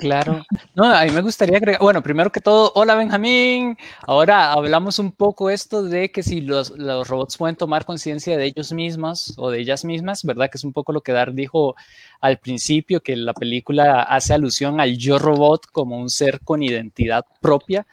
Claro. 0.02 0.44
No, 0.74 0.86
a 0.86 1.06
mí 1.06 1.12
me 1.12 1.22
gustaría 1.22 1.58
agregar, 1.58 1.80
bueno, 1.80 2.02
primero 2.02 2.32
que 2.32 2.42
todo, 2.42 2.72
hola 2.74 2.96
Benjamín. 2.96 3.78
Ahora 4.08 4.52
hablamos 4.52 4.98
un 4.98 5.12
poco 5.12 5.52
esto 5.52 5.84
de 5.84 6.12
que 6.12 6.24
si 6.24 6.42
los, 6.42 6.74
robots 7.08 7.38
pueden 7.38 7.56
tomar 7.56 7.86
conciencia 7.86 8.36
de 8.36 8.46
ellos 8.46 8.74
mismos 8.74 9.36
o 9.38 9.52
de 9.52 9.60
ellas 9.60 9.86
mismas, 9.86 10.24
¿verdad? 10.24 10.50
Que 10.50 10.58
es 10.58 10.64
un 10.64 10.74
poco 10.74 10.92
lo 10.92 11.02
que 11.02 11.12
Dar 11.12 11.36
dijo 11.36 11.76
al 12.20 12.40
principio, 12.40 13.02
que 13.02 13.16
la 13.16 13.36
película 13.36 14.02
hace 14.02 14.34
alusión 14.34 14.80
al 14.80 14.98
yo 14.98 15.20
robot 15.20 15.68
como 15.72 16.00
un 16.00 16.10
ser 16.10 16.40
con 16.40 16.64
identidad 16.64 17.24
propia. 17.40 17.86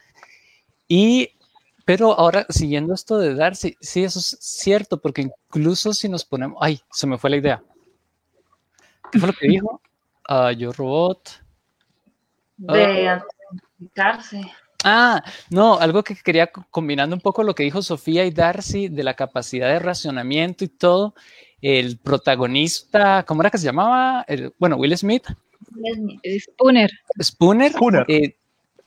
Y, 0.87 1.29
pero 1.85 2.13
ahora, 2.13 2.47
siguiendo 2.49 2.95
esto 2.95 3.19
de 3.19 3.35
Dar, 3.35 3.55
sí, 3.55 3.77
sí 3.81 4.03
eso 4.03 4.17
es 4.17 4.35
cierto, 4.39 4.99
porque 4.99 5.21
incluso 5.21 5.93
si 5.93 6.09
nos 6.09 6.25
ponemos, 6.25 6.57
ay, 6.59 6.81
se 6.91 7.05
me 7.05 7.19
fue 7.19 7.29
la 7.29 7.37
idea. 7.37 7.63
¿Qué 9.11 9.19
fue 9.19 9.27
lo 9.27 9.33
que 9.33 9.47
dijo? 9.47 9.79
Uh, 10.27 10.49
yo 10.57 10.71
robot 10.71 11.47
de 12.59 13.11
oh. 13.11 13.39
Ah, 14.83 15.23
no, 15.49 15.77
algo 15.77 16.03
que 16.03 16.15
quería 16.15 16.47
combinando 16.47 17.15
un 17.15 17.21
poco 17.21 17.43
lo 17.43 17.53
que 17.53 17.63
dijo 17.63 17.81
Sofía 17.81 18.25
y 18.25 18.31
Darcy 18.31 18.87
de 18.87 19.03
la 19.03 19.13
capacidad 19.13 19.67
de 19.67 19.79
racionamiento 19.79 20.63
y 20.63 20.69
todo. 20.69 21.15
El 21.61 21.97
protagonista, 21.97 23.23
¿cómo 23.23 23.41
era 23.41 23.49
que 23.49 23.57
se 23.57 23.65
llamaba? 23.65 24.25
bueno, 24.57 24.77
Will 24.77 24.97
Smith. 24.97 25.25
Spooner. 26.39 26.89
Spooner, 27.21 27.73
eh, 28.07 28.37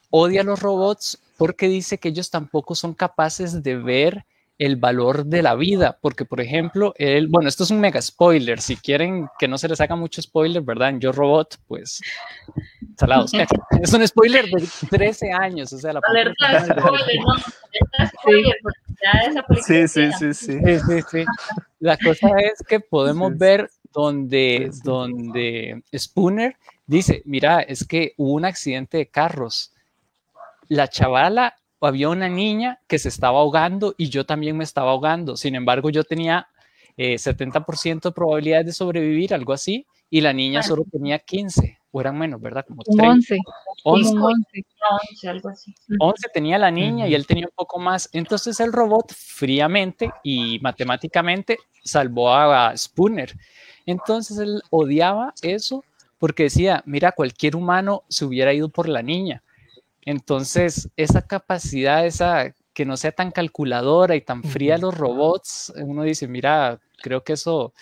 odia 0.09 0.41
a 0.41 0.45
los 0.45 0.61
robots 0.61 1.19
porque 1.37 1.69
dice 1.69 1.99
que 1.99 2.09
ellos 2.09 2.31
tampoco 2.31 2.75
son 2.75 2.95
capaces 2.95 3.63
de 3.63 3.77
ver 3.77 4.25
el 4.62 4.77
valor 4.77 5.27
de 5.27 5.42
la 5.42 5.57
vida, 5.57 5.98
porque 6.01 6.25
por 6.25 6.40
ejemplo, 6.40 6.94
él, 6.96 7.27
bueno, 7.27 7.48
esto 7.48 7.64
es 7.64 7.72
un 7.72 7.81
mega 7.81 8.01
spoiler, 8.01 8.61
si 8.61 8.77
quieren 8.77 9.27
que 9.37 9.48
no 9.48 9.59
se 9.59 9.66
les 9.66 9.81
haga 9.81 9.96
mucho 9.96 10.22
spoiler, 10.22 10.62
¿verdad? 10.62 10.90
En 10.90 11.01
Yo 11.01 11.11
Robot, 11.11 11.57
pues, 11.66 12.01
salados. 12.96 13.33
es 13.83 13.92
un 13.92 14.07
spoiler 14.07 14.44
de 14.44 14.64
13 14.88 15.33
años, 15.33 15.72
o 15.72 15.79
sea, 15.79 15.94
la 15.94 16.01
Alerta 16.05 16.64
spoiler, 16.64 17.20
no, 17.25 17.35
sí, 19.61 19.88
sí, 19.88 20.12
sí, 20.12 20.33
sí, 20.33 20.55
sí, 20.59 21.03
sí, 21.11 21.25
La 21.81 21.96
cosa 21.96 22.29
es 22.38 22.62
que 22.64 22.79
podemos 22.79 23.37
ver 23.37 23.68
donde, 23.92 24.70
donde 24.85 25.83
Spooner 25.92 26.57
dice, 26.87 27.22
mira, 27.25 27.62
es 27.62 27.85
que 27.85 28.14
hubo 28.16 28.35
un 28.35 28.44
accidente 28.44 28.98
de 28.98 29.09
carros, 29.09 29.72
la 30.68 30.87
chavala 30.87 31.57
había 31.87 32.09
una 32.09 32.29
niña 32.29 32.81
que 32.87 32.99
se 32.99 33.09
estaba 33.09 33.40
ahogando 33.40 33.95
y 33.99 34.09
yo 34.09 34.25
también 34.25 34.57
me 34.57 34.64
estaba 34.64 34.92
ahogando. 34.92 35.37
Sin 35.37 35.55
embargo, 35.55 35.90
yo 35.90 36.05
tenía 36.05 36.49
70% 36.97 37.97
eh, 37.97 38.01
de 38.03 38.12
probabilidades 38.12 38.66
de 38.66 38.73
sobrevivir, 38.73 39.35
algo 39.35 39.53
así, 39.53 39.87
y 40.09 40.21
la 40.21 40.33
niña 40.33 40.62
solo 40.62 40.85
tenía 40.90 41.18
15, 41.18 41.79
o 41.90 42.01
eran 42.01 42.18
menos, 42.18 42.40
¿verdad? 42.40 42.64
Como 42.66 42.83
11. 42.87 43.38
11. 43.85 44.14
11, 44.14 45.29
algo 45.29 45.49
así. 45.49 45.75
11 45.99 46.29
tenía 46.33 46.59
la 46.59 46.71
niña 46.71 47.09
y 47.09 47.14
él 47.14 47.27
tenía 47.27 47.47
un 47.47 47.55
poco 47.55 47.79
más. 47.79 48.09
Entonces 48.12 48.61
el 48.61 48.73
robot 48.73 49.12
fríamente 49.12 50.11
y 50.23 50.59
matemáticamente 50.61 51.59
salvó 51.83 52.33
a 52.33 52.77
Spooner. 52.77 53.35
Entonces 53.87 54.38
él 54.38 54.62
odiaba 54.71 55.33
eso 55.42 55.85
porque 56.18 56.45
decía, 56.45 56.83
mira, 56.87 57.12
cualquier 57.12 57.57
humano 57.57 58.05
se 58.09 58.25
hubiera 58.25 58.53
ido 58.53 58.68
por 58.68 58.88
la 58.88 59.03
niña 59.03 59.42
entonces, 60.05 60.91
esa 60.97 61.23
capacidad, 61.27 62.07
esa 62.07 62.55
que 62.75 62.85
no 62.85 62.97
sea 62.97 63.12
tan 63.12 63.31
calculadora 63.31 64.17
y 64.17 64.23
tan 64.23 64.43
fría 64.43 64.79
los 64.79 64.97
robots, 64.97 65.73
uno 65.77 66.03
dice, 66.03 66.27
mira, 66.27 66.81
creo 67.03 67.23
que 67.23 67.35
eso 67.35 67.73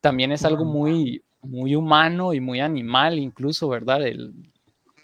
también 0.00 0.32
es 0.32 0.44
algo 0.44 0.64
muy, 0.64 1.22
muy 1.42 1.74
humano 1.74 2.32
y 2.32 2.40
muy 2.40 2.60
animal, 2.60 3.18
incluso, 3.18 3.68
¿verdad? 3.68 4.00
Del, 4.00 4.34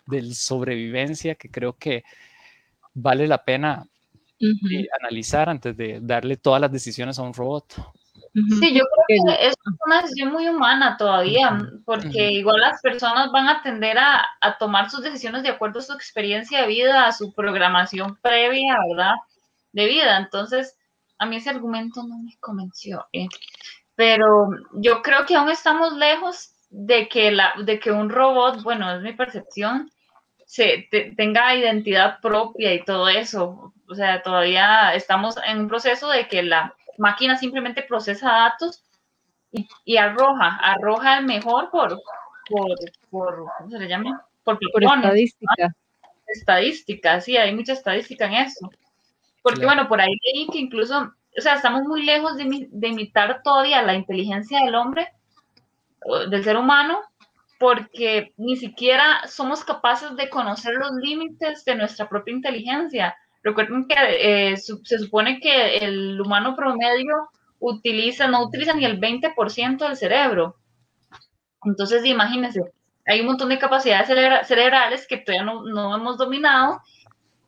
del 0.07 0.35
sobrevivencia, 0.35 1.35
que 1.35 1.51
creo 1.51 1.77
que 1.77 2.05
vale 2.95 3.27
la 3.27 3.45
pena 3.45 3.87
eh, 4.41 4.87
analizar 5.01 5.49
antes 5.49 5.77
de 5.77 6.01
darle 6.03 6.37
todas 6.37 6.61
las 6.61 6.73
decisiones 6.73 7.19
a 7.19 7.23
un 7.23 7.35
robot. 7.35 7.75
Sí, 8.35 8.73
yo 8.73 8.85
creo 8.85 9.05
que 9.09 9.47
es 9.49 9.55
una 9.85 10.01
decisión 10.01 10.33
muy 10.33 10.49
humana 10.49 10.97
todavía, 10.97 11.59
porque 11.85 12.31
igual 12.31 12.61
las 12.61 12.81
personas 12.81 13.31
van 13.31 13.49
a 13.49 13.63
tender 13.63 13.99
a, 13.99 14.27
tomar 14.59 14.91
sus 14.91 15.03
decisiones 15.03 15.43
de 15.43 15.51
acuerdo 15.51 15.81
a 15.81 15.83
su 15.83 15.93
experiencia 15.93 16.63
de 16.63 16.67
vida, 16.67 17.07
a 17.07 17.13
su 17.13 17.35
programación 17.35 18.17
previa, 18.23 18.75
¿verdad? 18.89 19.15
De 19.73 19.85
vida. 19.85 20.17
Entonces, 20.17 20.79
a 21.19 21.27
mí 21.27 21.37
ese 21.37 21.51
argumento 21.51 22.03
no 22.05 22.19
me 22.19 22.35
convenció. 22.41 23.07
¿eh? 23.13 23.29
Pero 23.97 24.49
yo 24.73 25.03
creo 25.03 25.27
que 25.27 25.37
aún 25.37 25.51
estamos 25.51 25.93
lejos 25.93 26.53
de 26.71 27.09
que, 27.09 27.33
la, 27.33 27.53
de 27.63 27.79
que 27.79 27.93
un 27.93 28.09
robot, 28.09 28.63
bueno, 28.63 28.91
es 28.97 29.03
mi 29.03 29.13
percepción, 29.13 29.91
se, 30.47 30.89
tenga 31.19 31.55
identidad 31.55 32.19
propia 32.21 32.73
y 32.73 32.83
todo 32.83 33.11
eso. 33.11 33.75
O 33.91 33.95
sea, 33.95 34.23
todavía 34.23 34.95
estamos 34.95 35.37
en 35.47 35.61
un 35.61 35.69
proceso 35.69 36.09
de 36.09 36.29
que 36.29 36.43
la 36.43 36.75
máquina 37.03 37.37
simplemente 37.37 37.83
procesa 37.83 38.31
datos 38.31 38.83
y, 39.85 39.97
arroja, 39.97 40.57
arroja 40.57 41.19
el 41.19 41.27
mejor 41.27 41.71
por, 41.71 42.01
por, 43.11 43.47
¿cómo 43.59 43.71
se 43.71 43.79
le 43.79 43.89
llama? 43.89 44.25
Por, 44.45 44.59
estadística. 44.81 45.75
Estadística, 46.27 47.21
sí, 47.21 47.37
hay 47.37 47.55
mucha 47.55 47.75
estadística 47.75 48.27
en 48.27 48.35
eso. 48.35 48.71
Porque 49.43 49.65
bueno, 49.65 49.89
por 49.89 50.01
ahí 50.01 50.15
leí 50.25 50.47
que 50.49 50.59
incluso, 50.59 51.13
o 51.37 51.41
sea, 51.41 51.55
estamos 51.55 51.83
muy 51.83 52.05
lejos 52.05 52.37
de, 52.37 52.69
de 52.71 52.89
imitar 52.89 53.43
todavía 53.43 53.83
la 53.83 53.95
inteligencia 53.95 54.61
del 54.61 54.75
hombre, 54.77 55.09
del 56.31 56.45
ser 56.45 56.57
humano, 56.57 57.01
porque 57.59 58.33
ni 58.39 58.57
siquiera 58.57 59.27
somos 59.27 59.65
capaces 59.65 60.17
de 60.17 60.31
conocer 60.31 60.75
los 60.75 60.93
límites 60.93 61.65
de 61.65 61.75
nuestra 61.75 62.09
propia 62.09 62.35
inteligencia. 62.35 63.17
Recuerden 63.43 63.87
que 63.89 63.95
eh, 63.99 64.57
se 64.57 64.99
supone 64.99 65.41
que 65.41 65.79
el 65.79 66.21
humano 66.21 66.55
promedio 66.55 67.29
utiliza, 67.59 68.29
no 68.29 68.45
utiliza 68.45 68.75
ni 68.75 68.85
el 68.85 69.01
20% 69.01 69.79
del 69.79 69.97
cerebro. 69.97 70.57
Entonces, 71.65 72.05
imagínense, 72.05 72.61
hay 73.07 73.21
un 73.21 73.27
montón 73.27 73.49
de 73.49 73.59
capacidades 73.59 74.09
cerebrales 74.47 75.07
que 75.07 75.19
todavía 75.19 75.45
no, 75.45 75.97
hemos 75.97 76.19
dominado 76.19 76.81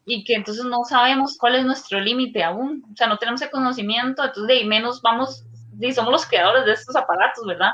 y 0.06 0.24
que 0.24 0.34
entonces 0.34 0.64
no 0.64 0.84
sabemos 0.84 1.36
cuál 1.38 1.56
es 1.56 1.64
nuestro 1.64 2.00
límite 2.00 2.42
aún. 2.42 2.84
O 2.92 2.96
sea, 2.96 3.06
no 3.06 3.18
tenemos 3.18 3.42
el 3.42 3.50
conocimiento, 3.50 4.24
entonces 4.24 4.46
de 4.46 4.64
menos 4.64 5.00
vamos, 5.02 5.44
y 5.80 5.92
somos 5.92 6.12
los 6.12 6.26
creadores 6.26 6.64
de 6.64 6.72
estos 6.72 6.96
aparatos, 6.96 7.44
¿verdad? 7.46 7.72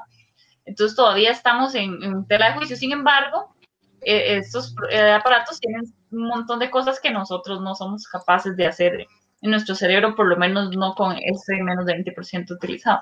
Entonces 0.65 0.97
todavía 0.97 1.31
estamos 1.31 1.75
en, 1.75 2.03
en 2.03 2.27
tela 2.27 2.51
de 2.51 2.57
juicio. 2.57 2.77
Sin 2.77 2.93
embargo, 2.93 3.55
eh, 4.03 4.39
estos 4.39 4.75
eh, 4.91 5.13
aparatos 5.13 5.61
tienen 5.61 5.83
un 6.11 6.29
montón 6.29 6.59
de 6.59 6.71
cosas 6.71 7.01
que 7.01 7.11
nosotros 7.11 7.61
no 7.61 7.75
somos 7.75 8.07
capaces 8.07 8.57
de 8.57 8.67
hacer 8.67 9.07
en 9.43 9.51
nuestro 9.51 9.75
cerebro, 9.75 10.15
por 10.15 10.27
lo 10.27 10.37
menos 10.37 10.75
no 10.77 10.95
con 10.95 11.17
ese 11.17 11.63
menos 11.63 11.87
de 11.87 11.95
20% 11.95 12.51
utilizado. 12.51 13.01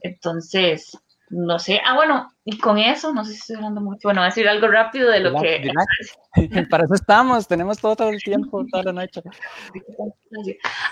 Entonces, 0.00 0.96
no 1.30 1.58
sé. 1.58 1.80
Ah, 1.84 1.94
bueno, 1.94 2.30
y 2.44 2.58
con 2.58 2.78
eso, 2.78 3.12
no 3.12 3.24
sé 3.24 3.32
si 3.32 3.38
estoy 3.38 3.56
hablando 3.56 3.80
mucho. 3.80 4.00
Bueno, 4.04 4.22
decir 4.24 4.48
algo 4.48 4.68
rápido 4.68 5.10
de 5.10 5.20
lo 5.20 5.40
que. 5.40 5.70
Para 6.70 6.84
eso 6.84 6.94
estamos, 6.94 7.46
tenemos 7.46 7.78
todo, 7.78 7.96
todo 7.96 8.10
el 8.10 8.22
tiempo, 8.22 8.64
toda 8.70 8.84
la 8.84 8.92
noche. 8.92 9.22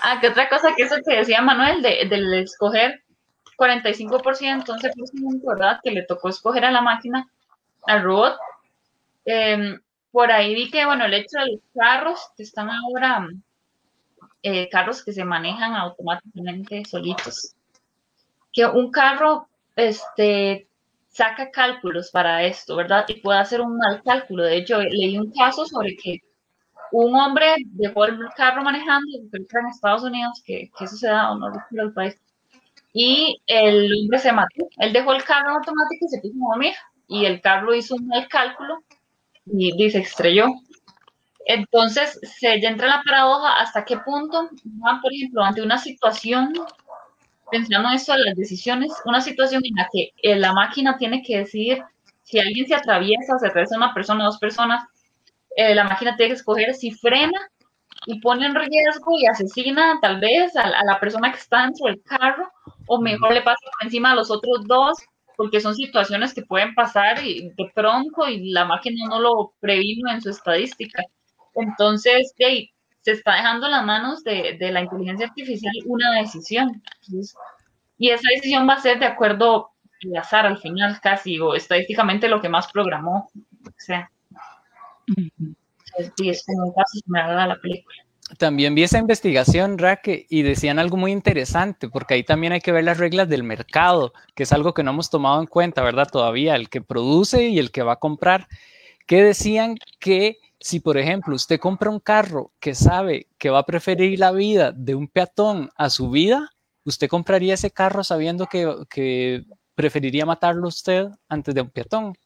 Ah, 0.03 0.19
que 0.19 0.27
otra 0.27 0.49
cosa 0.49 0.73
que 0.75 0.83
eso 0.83 0.95
que 1.05 1.17
decía 1.17 1.41
Manuel, 1.41 1.81
de, 1.81 2.07
del 2.07 2.33
escoger 2.35 3.03
45%, 3.57 4.65
11%, 4.65 5.41
¿verdad? 5.43 5.79
Que 5.83 5.91
le 5.91 6.03
tocó 6.03 6.29
escoger 6.29 6.65
a 6.65 6.71
la 6.71 6.81
máquina, 6.81 7.27
al 7.87 8.03
robot, 8.03 8.37
Em, 9.29 9.77
por 10.09 10.31
ahí 10.31 10.55
vi 10.55 10.71
que, 10.71 10.85
bueno, 10.85 11.03
el 11.05 11.13
hecho 11.13 11.37
de 11.39 11.51
los 11.51 11.61
carros 11.75 12.31
que 12.37 12.43
están 12.43 12.69
ahora, 12.69 13.27
eh, 14.41 14.69
carros 14.69 15.03
que 15.03 15.11
se 15.11 15.25
manejan 15.25 15.75
automáticamente 15.75 16.85
solitos, 16.85 17.53
que 18.53 18.65
un 18.65 18.89
carro, 18.89 19.49
este, 19.75 20.69
saca 21.09 21.51
cálculos 21.51 22.09
para 22.09 22.43
esto, 22.43 22.77
¿verdad? 22.77 23.03
Y 23.09 23.19
puede 23.19 23.39
hacer 23.39 23.59
un 23.59 23.77
mal 23.77 24.01
cálculo. 24.01 24.43
De 24.43 24.57
hecho, 24.57 24.79
leí 24.79 25.17
un 25.17 25.31
caso 25.33 25.65
sobre 25.65 25.97
que 25.97 26.21
un 26.93 27.13
hombre 27.15 27.55
dejó 27.65 28.05
el 28.05 28.17
carro 28.37 28.63
manejando, 28.63 29.11
creo 29.29 29.45
que 29.45 29.57
en 29.59 29.67
Estados 29.67 30.03
Unidos, 30.03 30.41
que, 30.45 30.71
que 30.77 30.85
eso 30.85 30.95
se 30.95 31.07
da, 31.07 31.31
o 31.31 31.37
no 31.37 31.49
recuerdo 31.49 31.87
el 31.89 31.93
país, 31.93 32.17
y 32.93 33.41
el 33.47 33.91
hombre 34.03 34.19
se 34.19 34.31
mató. 34.31 34.69
Él 34.77 34.93
dejó 34.93 35.13
el 35.13 35.23
carro 35.25 35.49
automático 35.49 36.05
y 36.05 36.09
se 36.09 36.21
puso 36.21 36.35
a 36.45 36.55
dormir, 36.55 36.73
y 37.09 37.25
el 37.25 37.41
carro 37.41 37.75
hizo 37.75 37.95
un 37.95 38.07
mal 38.07 38.27
cálculo 38.29 38.83
y, 39.51 39.89
se 39.89 39.99
estrelló. 39.99 40.47
Entonces, 41.45 42.19
se 42.23 42.59
ya 42.59 42.69
entra 42.69 42.87
la 42.87 43.03
paradoja 43.03 43.59
hasta 43.59 43.85
qué 43.85 43.97
punto, 43.97 44.49
por 45.01 45.13
ejemplo, 45.13 45.43
ante 45.43 45.61
una 45.61 45.77
situación, 45.77 46.53
pensando 47.49 47.89
en 47.89 47.95
esto 47.95 48.13
de 48.13 48.19
las 48.25 48.35
decisiones, 48.35 48.91
una 49.05 49.21
situación 49.21 49.61
en 49.65 49.75
la 49.75 49.87
que 49.91 50.11
eh, 50.21 50.35
la 50.35 50.53
máquina 50.53 50.97
tiene 50.97 51.23
que 51.23 51.39
decidir 51.39 51.83
si 52.23 52.39
alguien 52.39 52.67
se 52.67 52.75
atraviesa, 52.75 53.39
se 53.39 53.47
atraviesa 53.47 53.77
una 53.77 53.93
persona, 53.93 54.25
dos 54.25 54.37
personas, 54.37 54.83
eh, 55.55 55.73
la 55.73 55.85
máquina 55.85 56.17
tiene 56.17 56.31
que 56.31 56.35
escoger 56.39 56.73
si 56.75 56.91
frena 56.91 57.39
y 58.05 58.19
pone 58.19 58.45
en 58.45 58.55
riesgo 58.55 59.17
y 59.17 59.25
asesina 59.27 59.97
tal 60.01 60.19
vez 60.19 60.55
a, 60.57 60.63
a, 60.63 60.83
la 60.83 60.99
persona 60.99 61.31
que 61.31 61.39
está 61.39 61.63
dentro 61.63 61.87
del 61.87 62.01
carro, 62.03 62.51
o 62.87 62.99
mejor 62.99 63.33
le 63.33 63.41
pasa 63.41 63.59
por 63.63 63.85
encima 63.85 64.11
a 64.11 64.15
los 64.15 64.29
otros 64.29 64.65
dos 64.65 64.97
porque 65.37 65.61
son 65.61 65.75
situaciones 65.75 66.33
que 66.33 66.41
pueden 66.41 66.73
pasar 66.73 67.23
y 67.23 67.51
de 67.51 67.71
pronto 67.73 68.27
y 68.27 68.49
la 68.49 68.65
máquina 68.65 69.07
no 69.07 69.19
lo 69.19 69.53
previno 69.59 70.11
en 70.11 70.19
su 70.19 70.31
estadística. 70.31 71.03
Entonces, 71.53 72.33
se 72.37 73.11
está 73.11 73.35
dejando 73.35 73.67
en 73.67 73.71
las 73.71 73.85
manos 73.85 74.23
de, 74.23 74.57
de, 74.59 74.71
la 74.71 74.81
inteligencia 74.81 75.27
artificial 75.27 75.73
una 75.85 76.19
decisión. 76.19 76.81
y 77.99 78.09
esa 78.09 78.29
decisión 78.33 78.67
va 78.67 78.73
a 78.73 78.81
ser 78.81 78.99
de 78.99 79.05
acuerdo 79.05 79.69
al 80.03 80.17
azar 80.17 80.47
al 80.47 80.57
final 80.57 80.99
casi, 81.01 81.39
o 81.39 81.53
estadísticamente 81.53 82.27
lo 82.27 82.41
que 82.41 82.49
más 82.49 82.71
programó. 82.71 83.29
O 83.63 83.71
sea, 83.77 84.09
es, 85.97 86.11
es 86.17 86.45
como 86.45 86.65
un 86.65 86.73
caso 86.73 86.99
me 87.05 87.19
la 87.47 87.57
película. 87.61 88.06
También 88.37 88.75
vi 88.75 88.83
esa 88.83 88.97
investigación, 88.97 89.77
Raque, 89.77 90.25
y 90.29 90.41
decían 90.41 90.79
algo 90.79 90.97
muy 90.97 91.13
interesante, 91.13 91.87
porque 91.87 92.15
ahí 92.15 92.23
también 92.23 92.51
hay 92.51 92.59
que 92.59 92.73
ver 92.73 92.83
las 92.83 92.97
reglas 92.97 93.29
del 93.29 93.43
mercado, 93.43 94.13
que 94.35 94.43
es 94.43 94.51
algo 94.51 94.73
que 94.73 94.83
no 94.83 94.91
hemos 94.91 95.09
tomado 95.09 95.39
en 95.39 95.47
cuenta, 95.47 95.81
¿verdad? 95.81 96.09
Todavía, 96.11 96.55
el 96.55 96.69
que 96.69 96.81
produce 96.81 97.47
y 97.47 97.57
el 97.57 97.71
que 97.71 97.83
va 97.83 97.93
a 97.93 97.99
comprar, 97.99 98.47
que 99.05 99.23
decían 99.23 99.77
que 99.99 100.39
si, 100.59 100.81
por 100.81 100.97
ejemplo, 100.97 101.35
usted 101.35 101.59
compra 101.59 101.89
un 101.89 102.01
carro 102.01 102.51
que 102.59 102.75
sabe 102.75 103.27
que 103.37 103.49
va 103.49 103.59
a 103.59 103.65
preferir 103.65 104.19
la 104.19 104.31
vida 104.31 104.73
de 104.73 104.95
un 104.95 105.07
peatón 105.07 105.69
a 105.77 105.89
su 105.89 106.09
vida, 106.09 106.51
usted 106.83 107.07
compraría 107.07 107.53
ese 107.53 107.71
carro 107.71 108.03
sabiendo 108.03 108.47
que, 108.47 109.45
preferiría 109.75 110.25
matarlo 110.25 110.67
usted 110.67 111.07
antes 111.29 111.53
de 111.53 111.61
un 111.61 111.69
peatón. 111.69 112.17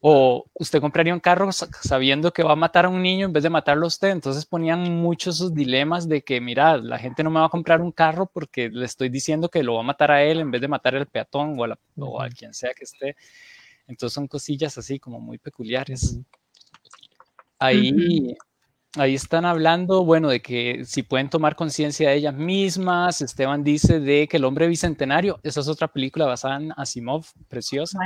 O 0.00 0.44
usted 0.54 0.80
compraría 0.80 1.14
un 1.14 1.20
carro 1.20 1.50
sabiendo 1.52 2.32
que 2.32 2.42
va 2.42 2.52
a 2.52 2.56
matar 2.56 2.84
a 2.84 2.88
un 2.88 3.02
niño 3.02 3.26
en 3.26 3.32
vez 3.32 3.42
de 3.42 3.50
matarlo 3.50 3.86
a 3.86 3.88
usted. 3.88 4.10
Entonces 4.10 4.44
ponían 4.44 4.94
muchos 4.94 5.36
esos 5.36 5.54
dilemas 5.54 6.08
de 6.08 6.22
que, 6.22 6.40
mira, 6.40 6.76
la 6.76 6.98
gente 6.98 7.24
no 7.24 7.30
me 7.30 7.40
va 7.40 7.46
a 7.46 7.50
comprar 7.50 7.80
un 7.80 7.92
carro 7.92 8.26
porque 8.26 8.68
le 8.68 8.84
estoy 8.84 9.08
diciendo 9.08 9.48
que 9.48 9.62
lo 9.62 9.74
va 9.74 9.80
a 9.80 9.84
matar 9.84 10.10
a 10.10 10.22
él 10.22 10.40
en 10.40 10.50
vez 10.50 10.60
de 10.60 10.68
matar 10.68 10.94
al 10.94 11.06
peatón 11.06 11.58
o 11.58 11.64
a, 11.64 11.78
o 11.96 12.20
a 12.20 12.28
quien 12.28 12.52
sea 12.52 12.74
que 12.74 12.84
esté. 12.84 13.16
Entonces 13.88 14.14
son 14.14 14.28
cosillas 14.28 14.76
así 14.76 14.98
como 14.98 15.18
muy 15.18 15.38
peculiares. 15.38 16.18
Ahí, 17.58 18.36
ahí 18.96 19.14
están 19.14 19.46
hablando, 19.46 20.04
bueno, 20.04 20.28
de 20.28 20.42
que 20.42 20.84
si 20.84 21.02
pueden 21.02 21.30
tomar 21.30 21.56
conciencia 21.56 22.10
de 22.10 22.16
ellas 22.16 22.34
mismas. 22.34 23.22
Esteban 23.22 23.64
dice 23.64 23.98
de 23.98 24.28
que 24.28 24.36
el 24.36 24.44
hombre 24.44 24.66
bicentenario, 24.66 25.40
esa 25.42 25.60
es 25.60 25.68
otra 25.68 25.88
película 25.88 26.26
basada 26.26 26.56
en 26.56 26.72
Asimov, 26.76 27.24
preciosa 27.48 27.98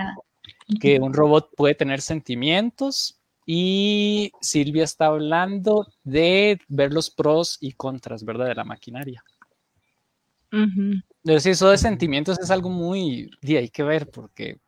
que 0.80 0.98
un 0.98 1.14
robot 1.14 1.50
puede 1.56 1.74
tener 1.74 2.00
sentimientos 2.00 3.20
y 3.46 4.32
Silvia 4.40 4.84
está 4.84 5.06
hablando 5.06 5.86
de 6.04 6.60
ver 6.68 6.92
los 6.92 7.10
pros 7.10 7.58
y 7.60 7.72
contras, 7.72 8.24
¿verdad? 8.24 8.46
De 8.46 8.54
la 8.54 8.64
maquinaria. 8.64 9.24
eso 11.24 11.70
de 11.70 11.78
sentimientos 11.78 12.38
es 12.38 12.50
algo 12.50 12.70
muy, 12.70 13.30
y 13.42 13.56
hay 13.56 13.68
que 13.68 13.82
ver 13.82 14.08
porque 14.08 14.58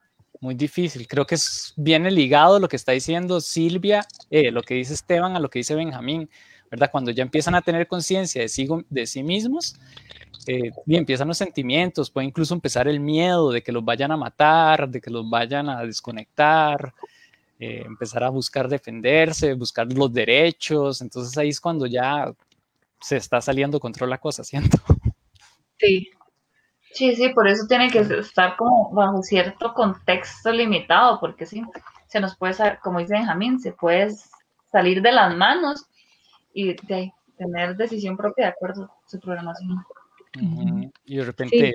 muy 0.40 0.54
difícil. 0.56 1.06
Creo 1.06 1.24
que 1.24 1.36
es, 1.36 1.72
viene 1.76 2.10
ligado 2.10 2.58
lo 2.58 2.68
que 2.68 2.76
está 2.76 2.92
diciendo 2.92 3.40
Silvia, 3.40 4.04
eh, 4.30 4.50
lo 4.50 4.62
que 4.62 4.74
dice 4.74 4.94
Esteban 4.94 5.36
a 5.36 5.40
lo 5.40 5.48
que 5.48 5.60
dice 5.60 5.76
Benjamín, 5.76 6.28
¿verdad? 6.72 6.90
Cuando 6.90 7.10
ya 7.10 7.22
empiezan 7.22 7.54
a 7.54 7.60
tener 7.60 7.86
conciencia 7.86 8.40
de, 8.40 8.48
sí, 8.48 8.66
de 8.88 9.06
sí 9.06 9.22
mismos, 9.22 9.76
eh, 10.46 10.70
y 10.86 10.96
empiezan 10.96 11.28
los 11.28 11.36
sentimientos, 11.36 12.10
puede 12.10 12.26
incluso 12.26 12.54
empezar 12.54 12.88
el 12.88 12.98
miedo 12.98 13.52
de 13.52 13.62
que 13.62 13.72
los 13.72 13.84
vayan 13.84 14.10
a 14.10 14.16
matar, 14.16 14.88
de 14.88 14.98
que 14.98 15.10
los 15.10 15.28
vayan 15.28 15.68
a 15.68 15.84
desconectar, 15.84 16.94
eh, 17.60 17.82
empezar 17.84 18.24
a 18.24 18.30
buscar 18.30 18.68
defenderse, 18.68 19.52
buscar 19.52 19.86
los 19.92 20.10
derechos, 20.10 21.02
entonces 21.02 21.36
ahí 21.36 21.50
es 21.50 21.60
cuando 21.60 21.84
ya 21.84 22.32
se 22.98 23.18
está 23.18 23.42
saliendo 23.42 23.78
control 23.78 24.08
la 24.08 24.18
cosa, 24.18 24.42
siento. 24.42 24.78
Sí, 25.76 26.08
sí, 26.94 27.14
sí, 27.14 27.28
por 27.34 27.48
eso 27.48 27.66
tiene 27.66 27.90
que 27.90 27.98
estar 27.98 28.56
como 28.56 28.90
bajo 28.92 29.22
cierto 29.22 29.74
contexto 29.74 30.50
limitado, 30.50 31.20
porque 31.20 31.44
sí, 31.44 31.62
se 32.06 32.18
nos 32.18 32.34
puede, 32.34 32.78
como 32.82 33.00
dice 33.00 33.12
Benjamín, 33.12 33.60
se 33.60 33.72
puede 33.72 34.10
salir 34.70 35.02
de 35.02 35.12
las 35.12 35.36
manos 35.36 35.86
y 36.52 36.74
de 36.74 37.12
tener 37.36 37.76
decisión 37.76 38.16
propia 38.16 38.46
de 38.46 38.50
acuerdo 38.50 38.84
a 38.84 39.08
su 39.08 39.18
programación. 39.18 39.84
Y 41.04 41.16
de 41.16 41.24
repente 41.24 41.74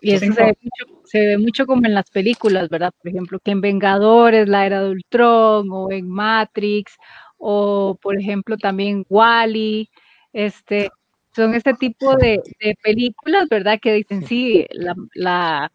Y 0.00 0.12
eso 0.12 0.32
se 0.32 0.42
ve, 0.42 0.56
mucho, 0.60 1.00
se 1.04 1.26
ve, 1.26 1.38
mucho, 1.38 1.66
como 1.66 1.86
en 1.86 1.94
las 1.94 2.10
películas, 2.10 2.68
¿verdad? 2.68 2.92
Por 3.00 3.08
ejemplo, 3.08 3.38
que 3.38 3.52
en 3.52 3.60
Vengadores, 3.60 4.48
la 4.48 4.66
era 4.66 4.82
de 4.82 4.90
Ultron, 4.90 5.68
o 5.70 5.90
en 5.92 6.08
Matrix, 6.08 6.96
o 7.38 7.96
por 8.00 8.18
ejemplo 8.18 8.56
también 8.56 9.04
Wally, 9.08 9.88
este, 10.32 10.90
son 11.34 11.54
este 11.54 11.74
tipo 11.74 12.16
de, 12.16 12.40
de 12.60 12.74
películas, 12.82 13.48
¿verdad? 13.48 13.78
Que 13.80 13.92
dicen, 13.92 14.26
sí, 14.26 14.66
la, 14.72 14.94
la 15.14 15.72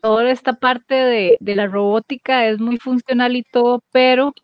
toda 0.00 0.30
esta 0.30 0.54
parte 0.54 0.94
de, 0.94 1.36
de, 1.40 1.56
la 1.56 1.66
robótica 1.66 2.46
es 2.48 2.58
muy 2.58 2.76
funcional 2.78 3.36
y 3.36 3.44
todo, 3.44 3.82
pero 3.92 4.34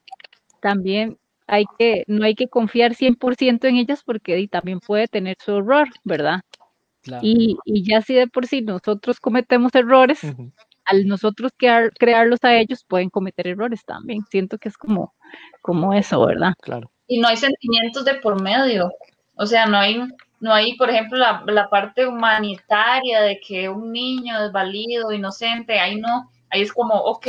también 0.61 1.18
hay 1.48 1.64
que, 1.78 2.04
no 2.06 2.24
hay 2.24 2.34
que 2.34 2.48
confiar 2.48 2.94
100% 2.94 3.64
en 3.64 3.76
ellas 3.76 4.02
porque 4.04 4.46
también 4.48 4.80
puede 4.80 5.08
tener 5.08 5.37
su 5.44 5.56
error, 5.56 5.88
¿verdad? 6.04 6.42
Y, 7.22 7.56
y, 7.64 7.88
ya 7.88 8.02
si 8.02 8.14
de 8.14 8.26
por 8.26 8.46
sí 8.46 8.61
nosotros 8.61 9.18
cometemos 9.18 9.74
errores, 9.74 10.20
al 10.84 11.06
nosotros 11.06 11.52
crear, 11.56 11.90
crearlos 11.98 12.44
a 12.44 12.54
ellos 12.54 12.84
pueden 12.87 13.08
cometer 13.08 13.46
errores 13.46 13.82
también. 13.84 14.24
Siento 14.30 14.58
que 14.58 14.68
es 14.68 14.76
como, 14.76 15.14
como 15.62 15.94
eso, 15.94 16.24
¿verdad? 16.26 16.52
Claro. 16.61 16.90
Y 17.06 17.18
no 17.18 17.28
hay 17.28 17.38
sentimientos 17.38 18.04
de 18.04 18.16
por 18.16 18.42
medio. 18.42 18.92
O 19.37 19.46
sea, 19.46 19.64
no 19.64 19.78
hay, 19.78 20.02
no 20.40 20.52
hay, 20.52 20.76
por 20.76 20.90
ejemplo, 20.90 21.16
la, 21.16 21.42
la 21.46 21.70
parte 21.70 22.06
humanitaria 22.06 23.22
de 23.22 23.40
que 23.40 23.70
un 23.70 23.90
niño 23.90 24.42
desvalido, 24.42 25.12
inocente, 25.12 25.80
ahí 25.80 25.96
no, 25.96 26.30
ahí 26.50 26.61
es 26.61 26.72
como, 26.74 26.94
ok, 26.94 27.26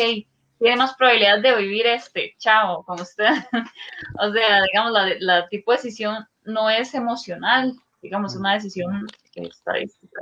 tiene 0.60 0.76
más 0.76 0.94
probabilidades 0.96 1.44
de 1.44 1.56
vivir 1.56 1.88
este, 1.88 2.36
chao, 2.38 2.84
como 2.84 3.02
usted. 3.02 3.30
o 4.20 4.32
sea, 4.32 4.62
digamos, 4.72 4.92
la, 4.92 5.08
la 5.20 5.48
tipo 5.48 5.72
de 5.72 5.78
decisión 5.78 6.28
no 6.44 6.70
es 6.70 6.94
emocional, 6.94 7.74
digamos, 8.02 8.36
una 8.36 8.54
decisión 8.54 9.08
estadística. 9.36 10.22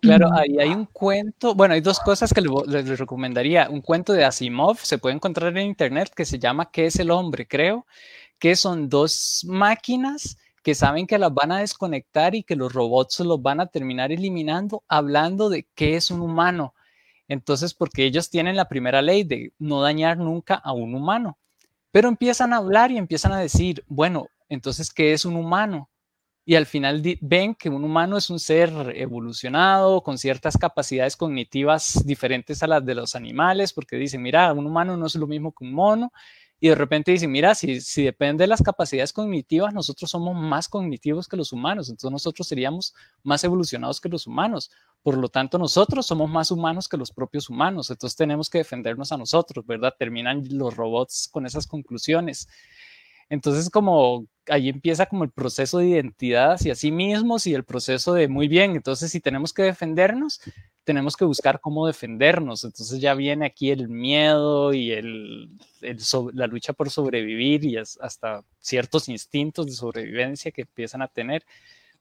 Claro, 0.00 0.28
ahí 0.34 0.58
hay 0.58 0.68
un 0.70 0.86
cuento, 0.86 1.54
bueno, 1.54 1.74
hay 1.74 1.80
dos 1.80 1.98
cosas 2.00 2.32
que 2.32 2.40
les, 2.40 2.98
recomendaría. 2.98 3.68
Un 3.70 3.80
cuento 3.80 4.12
de 4.12 4.24
Asimov, 4.24 4.78
se 4.78 4.98
puede 4.98 5.16
encontrar 5.16 5.56
en 5.56 5.66
internet, 5.66 6.12
que 6.14 6.24
se 6.24 6.38
llama 6.38 6.70
¿Qué 6.70 6.86
es 6.86 6.98
el 6.98 7.10
hombre? 7.10 7.48
Creo, 7.48 7.86
que 8.38 8.54
son 8.56 8.88
dos 8.88 9.44
máquinas 9.48 10.36
que 10.62 10.74
saben 10.74 11.06
que 11.06 11.18
las 11.18 11.32
van 11.32 11.52
a 11.52 11.58
desconectar 11.58 12.34
y 12.34 12.42
que 12.42 12.56
los 12.56 12.72
robots 12.72 13.20
los 13.20 13.40
van 13.40 13.60
a 13.60 13.66
terminar 13.66 14.12
eliminando, 14.12 14.84
hablando 14.88 15.48
de 15.48 15.66
qué 15.74 15.96
es 15.96 16.10
un 16.10 16.20
humano. 16.20 16.74
Entonces, 17.28 17.74
porque 17.74 18.04
ellos 18.04 18.30
tienen 18.30 18.56
la 18.56 18.68
primera 18.68 19.02
ley 19.02 19.24
de 19.24 19.52
no 19.58 19.82
dañar 19.82 20.18
nunca 20.18 20.54
a 20.54 20.72
un 20.72 20.94
humano, 20.94 21.38
pero 21.90 22.08
empiezan 22.08 22.52
a 22.52 22.58
hablar 22.58 22.90
y 22.90 22.98
empiezan 22.98 23.32
a 23.32 23.40
decir, 23.40 23.84
bueno, 23.88 24.28
entonces, 24.48 24.92
¿qué 24.92 25.12
es 25.12 25.24
un 25.24 25.36
humano? 25.36 25.90
y 26.48 26.54
al 26.54 26.64
final 26.64 27.02
ven 27.20 27.56
que 27.56 27.68
un 27.68 27.82
humano 27.82 28.16
es 28.16 28.30
un 28.30 28.38
ser 28.38 28.70
evolucionado 28.94 30.00
con 30.02 30.16
ciertas 30.16 30.56
capacidades 30.56 31.16
cognitivas 31.16 32.06
diferentes 32.06 32.62
a 32.62 32.68
las 32.68 32.86
de 32.86 32.94
los 32.94 33.16
animales, 33.16 33.72
porque 33.72 33.96
dicen, 33.96 34.22
mira, 34.22 34.52
un 34.52 34.64
humano 34.64 34.96
no 34.96 35.06
es 35.06 35.16
lo 35.16 35.26
mismo 35.26 35.52
que 35.52 35.64
un 35.64 35.72
mono, 35.72 36.12
y 36.58 36.68
de 36.68 36.74
repente 36.74 37.12
dicen, 37.12 37.30
mira, 37.30 37.54
si, 37.54 37.80
si 37.80 38.02
depende 38.04 38.44
de 38.44 38.48
las 38.48 38.62
capacidades 38.62 39.12
cognitivas, 39.12 39.74
nosotros 39.74 40.10
somos 40.10 40.34
más 40.34 40.68
cognitivos 40.68 41.28
que 41.28 41.36
los 41.36 41.52
humanos, 41.52 41.88
entonces 41.90 42.12
nosotros 42.12 42.48
seríamos 42.48 42.94
más 43.22 43.44
evolucionados 43.44 44.00
que 44.00 44.08
los 44.08 44.26
humanos, 44.26 44.70
por 45.02 45.18
lo 45.18 45.28
tanto 45.28 45.58
nosotros 45.58 46.06
somos 46.06 46.30
más 46.30 46.50
humanos 46.50 46.88
que 46.88 46.96
los 46.96 47.12
propios 47.12 47.50
humanos, 47.50 47.90
entonces 47.90 48.16
tenemos 48.16 48.48
que 48.48 48.58
defendernos 48.58 49.12
a 49.12 49.18
nosotros, 49.18 49.66
¿verdad? 49.66 49.94
Terminan 49.98 50.44
los 50.50 50.74
robots 50.76 51.28
con 51.30 51.44
esas 51.46 51.66
conclusiones. 51.66 52.48
Entonces, 53.28 53.70
como 53.70 54.26
ahí 54.48 54.68
empieza 54.68 55.06
como 55.06 55.24
el 55.24 55.30
proceso 55.30 55.78
de 55.78 55.88
identidad 55.88 56.52
hacia 56.52 56.74
sí 56.74 56.92
mismos 56.92 57.46
y 57.46 57.54
el 57.54 57.64
proceso 57.64 58.14
de 58.14 58.28
muy 58.28 58.48
bien, 58.48 58.76
entonces 58.76 59.10
si 59.10 59.20
tenemos 59.20 59.52
que 59.52 59.62
defendernos, 59.62 60.40
tenemos 60.84 61.16
que 61.16 61.24
buscar 61.24 61.60
cómo 61.60 61.86
defendernos. 61.86 62.64
Entonces 62.64 63.00
ya 63.00 63.14
viene 63.14 63.46
aquí 63.46 63.70
el 63.70 63.88
miedo 63.88 64.72
y 64.72 64.92
el, 64.92 65.50
la 66.32 66.46
lucha 66.46 66.72
por 66.72 66.90
sobrevivir 66.90 67.64
y 67.64 67.76
hasta 67.76 68.44
ciertos 68.60 69.08
instintos 69.08 69.66
de 69.66 69.72
sobrevivencia 69.72 70.52
que 70.52 70.62
empiezan 70.62 71.02
a 71.02 71.08
tener. 71.08 71.44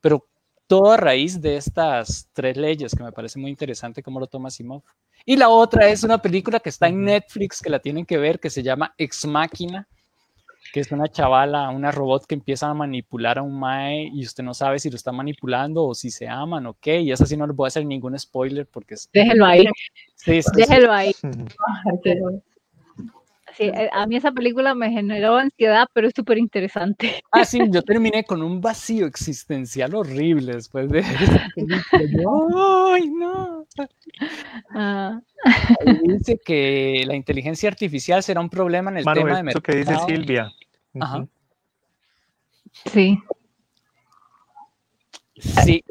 Pero 0.02 0.28
todo 0.68 0.92
a 0.92 0.98
raíz 0.98 1.42
de 1.42 1.58
estas 1.58 2.30
tres 2.34 2.58
leyes 2.58 2.94
que 2.96 3.04
me 3.04 3.12
parece 3.12 3.40
muy 3.40 3.50
interesante 3.50 4.04
cómo 4.04 4.20
lo 4.20 4.28
toma 4.28 4.52
Simov. 4.52 4.84
Y 5.26 5.36
la 5.36 5.50
otra 5.50 5.90
es 5.90 6.04
una 6.04 6.20
película 6.22 6.60
que 6.60 6.70
está 6.70 6.88
en 6.88 7.04
Netflix 7.04 7.62
que 7.62 7.70
la 7.72 7.80
tienen 7.80 8.06
que 8.06 8.18
ver 8.18 8.40
que 8.40 8.52
se 8.52 8.62
llama 8.62 8.94
Ex 8.98 9.26
Máquina 9.26 9.88
que 10.76 10.82
es 10.82 10.92
una 10.92 11.08
chavala, 11.08 11.70
una 11.70 11.90
robot 11.90 12.26
que 12.26 12.36
empieza 12.36 12.68
a 12.68 12.74
manipular 12.74 13.38
a 13.38 13.44
un 13.44 13.58
mae 13.58 14.10
y 14.14 14.26
usted 14.26 14.44
no 14.44 14.54
sabe 14.54 14.78
si 14.78 14.90
lo 14.90 14.98
está 14.98 15.14
manipulando 15.14 15.86
o 15.86 15.96
si 15.96 16.12
se 16.12 16.28
aman 16.28 16.66
o 16.66 16.76
qué, 16.82 17.00
y 17.00 17.14
eso 17.14 17.26
sí 17.26 17.38
no 17.38 17.48
le 17.48 17.54
voy 17.54 17.68
a 17.68 17.70
hacer 17.70 17.86
ningún 17.86 18.20
spoiler 18.20 18.68
porque 18.68 18.96
es... 18.96 19.10
Déjelo 19.14 19.46
ahí. 19.46 19.66
Sí, 20.16 20.42
Déjelo 20.54 20.92
ahí. 20.92 21.14
Sí, 23.58 23.64
eh, 23.64 23.90
a 23.94 24.06
mí 24.06 24.18
esa 24.18 24.34
película 24.34 24.76
me 24.76 24.92
generó 24.92 25.38
ansiedad, 25.38 25.88
pero 25.94 26.10
es 26.10 26.14
súper 26.14 26.38
interesante. 26.38 27.24
Ah, 27.32 27.46
sí, 27.46 27.58
yo 27.70 27.82
terminé 27.84 28.26
con 28.26 28.44
un 28.44 28.60
vacío 28.60 29.06
existencial 29.06 29.96
horrible 29.96 30.56
después 30.56 30.90
de 30.90 31.06
¡Ay, 32.94 33.08
no! 33.12 33.66
Ah. 34.74 35.22
Dice 36.04 36.38
que 36.46 37.06
la 37.08 37.16
inteligencia 37.16 37.70
artificial 37.70 38.22
será 38.24 38.42
un 38.42 38.50
problema 38.50 38.92
en 38.92 38.98
el 38.98 39.06
tema 39.06 39.38
de 39.38 39.44
mercado. 39.44 39.64
que 39.64 39.76
dice 39.78 39.96
Silvia. 40.06 40.52
Ajá. 41.00 41.28
Sí. 42.92 43.22
Sí. 45.38 45.84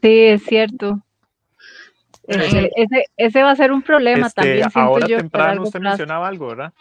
Sí, 0.00 0.18
es 0.20 0.44
cierto. 0.44 1.02
Ese, 2.26 2.70
ese, 3.16 3.42
va 3.42 3.50
a 3.50 3.56
ser 3.56 3.72
un 3.72 3.82
problema 3.82 4.28
este, 4.28 4.42
también. 4.42 4.68
Ahora 4.74 5.06
yo, 5.06 5.16
temprano 5.18 5.62
usted 5.62 5.80
mencionaba 5.80 6.28
algo, 6.28 6.48
¿verdad? 6.48 6.72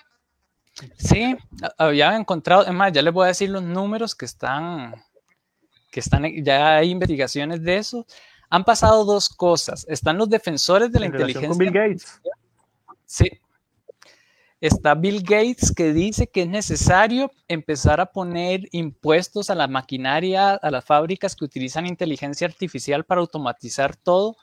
Sí, 0.98 1.36
había 1.78 2.16
encontrado, 2.16 2.66
es 2.66 2.74
más, 2.74 2.92
ya 2.92 3.02
les 3.02 3.14
voy 3.14 3.26
a 3.26 3.30
decir 3.30 3.50
los 3.50 3.64
números 3.64 4.16
que 4.16 4.26
están, 4.26 4.96
que 5.92 6.00
están, 6.00 6.26
ya 6.44 6.78
hay 6.78 6.92
investigaciones 6.92 7.64
de 7.64 7.78
eso. 7.78 8.06
Han 8.50 8.64
pasado 8.64 9.04
dos 9.06 9.30
cosas. 9.30 9.86
Están 9.90 10.18
los 10.18 10.30
defensores 10.30 10.92
de 10.92 11.00
la 11.00 11.06
inteligencia. 11.08 11.50
Con 11.50 11.58
Bill 11.58 11.72
Gates. 11.72 12.22
Sí, 13.06 13.30
está 14.62 14.94
Bill 14.94 15.24
Gates 15.24 15.74
que 15.76 15.92
dice 15.92 16.28
que 16.28 16.44
es 16.44 16.48
necesario 16.48 17.32
empezar 17.48 18.00
a 18.00 18.06
poner 18.06 18.70
impuestos 18.72 19.50
a 19.50 19.56
la 19.56 19.68
maquinaria, 19.68 20.54
a 20.54 20.72
las 20.72 20.86
fábricas 20.86 21.36
que 21.36 21.46
utilizan 21.46 21.88
inteligencia 21.88 22.48
artificial 22.48 23.04
para 23.04 23.22
automatizar 23.22 23.96
todo, 23.96 24.38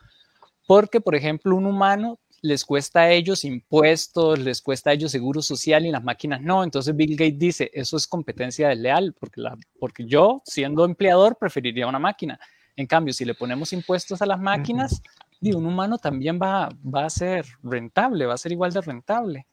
porque, 0.67 1.01
por 1.01 1.15
ejemplo, 1.15 1.55
un 1.55 1.67
humano 1.67 2.19
les 2.43 2.65
cuesta 2.65 3.01
a 3.03 3.11
ellos 3.13 3.45
impuestos, 3.45 4.41
les 4.41 4.61
cuesta 4.61 4.91
a 4.91 4.93
ellos 4.93 5.13
seguro 5.13 5.41
social 5.41 5.87
y 5.87 5.93
las 5.93 6.03
máquinas 6.03 6.41
no. 6.41 6.65
Entonces 6.65 6.95
Bill 6.95 7.17
Gates 7.17 7.39
dice, 7.39 7.71
eso 7.73 7.97
es 7.97 8.07
competencia 8.09 8.69
desleal, 8.69 9.15
porque, 9.19 9.41
la, 9.41 9.57
porque 9.79 10.05
yo, 10.05 10.43
siendo 10.45 10.85
empleador, 10.85 11.37
preferiría 11.39 11.87
una 11.87 11.99
máquina. 12.01 12.39
En 12.75 12.87
cambio, 12.87 13.15
si 13.15 13.25
le 13.25 13.35
ponemos 13.35 13.73
impuestos 13.73 14.21
a 14.21 14.27
las 14.27 14.41
máquinas, 14.41 15.01
un 15.41 15.67
humano 15.67 15.99
también 15.99 16.41
va, 16.43 16.69
va 16.85 17.07
a 17.07 17.11
ser 17.11 17.47
rentable, 17.63 18.27
va 18.27 18.35
a 18.35 18.39
ser 18.39 18.51
igual 18.51 18.73
de 18.73 18.81
rentable 18.81 19.47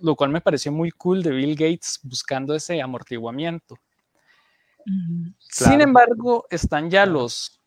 lo 0.00 0.16
cual 0.16 0.30
me 0.30 0.40
pareció 0.40 0.72
muy 0.72 0.90
cool 0.90 1.22
de 1.22 1.30
Bill 1.30 1.54
Gates 1.54 2.00
buscando 2.02 2.54
ese 2.54 2.80
amortiguamiento. 2.80 3.76
Sin 5.38 5.80
embargo, 5.80 6.46
están 6.50 6.90
ya 6.90 7.04
los, 7.04 7.60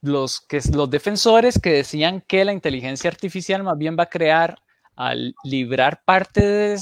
los, 0.00 0.40
que, 0.40 0.60
los 0.72 0.90
defensores 0.90 1.58
que 1.58 1.70
decían 1.70 2.22
que 2.26 2.44
la 2.44 2.52
inteligencia 2.52 3.08
artificial 3.08 3.62
más 3.62 3.78
bien 3.78 3.96
va 3.98 4.04
a 4.04 4.10
crear, 4.10 4.58
al 4.94 5.34
librar 5.44 6.02
parte 6.04 6.44
de, 6.44 6.80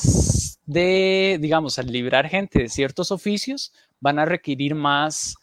de, 0.67 1.39
digamos, 1.41 1.79
al 1.79 1.87
librar 1.87 2.29
gente 2.29 2.61
de 2.61 2.69
ciertos 2.69 3.13
oficios, 3.13 3.73
van 4.01 4.19
a 4.19 4.25
requerir 4.25 4.75
más, 4.75 5.37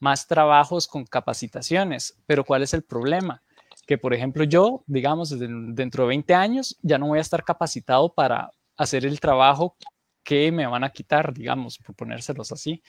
más 0.00 0.26
trabajos 0.26 0.86
con 0.86 1.04
capacitaciones. 1.04 2.18
Pero 2.26 2.44
¿cuál 2.44 2.62
es 2.62 2.74
el 2.74 2.82
problema? 2.82 3.42
Que, 3.86 3.98
por 3.98 4.12
ejemplo, 4.12 4.44
yo, 4.44 4.84
digamos, 4.86 5.30
dentro 5.38 6.04
de 6.04 6.08
20 6.08 6.34
años 6.34 6.76
ya 6.82 6.98
no 6.98 7.06
voy 7.08 7.18
a 7.18 7.22
estar 7.22 7.42
capacitado 7.42 8.12
para 8.12 8.50
hacer 8.80 9.04
el 9.04 9.20
trabajo 9.20 9.76
que 10.22 10.50
me 10.50 10.66
van 10.66 10.84
a 10.84 10.90
quitar, 10.90 11.34
digamos, 11.34 11.78
por 11.78 11.94
ponérselos 11.94 12.50
así. 12.50 12.82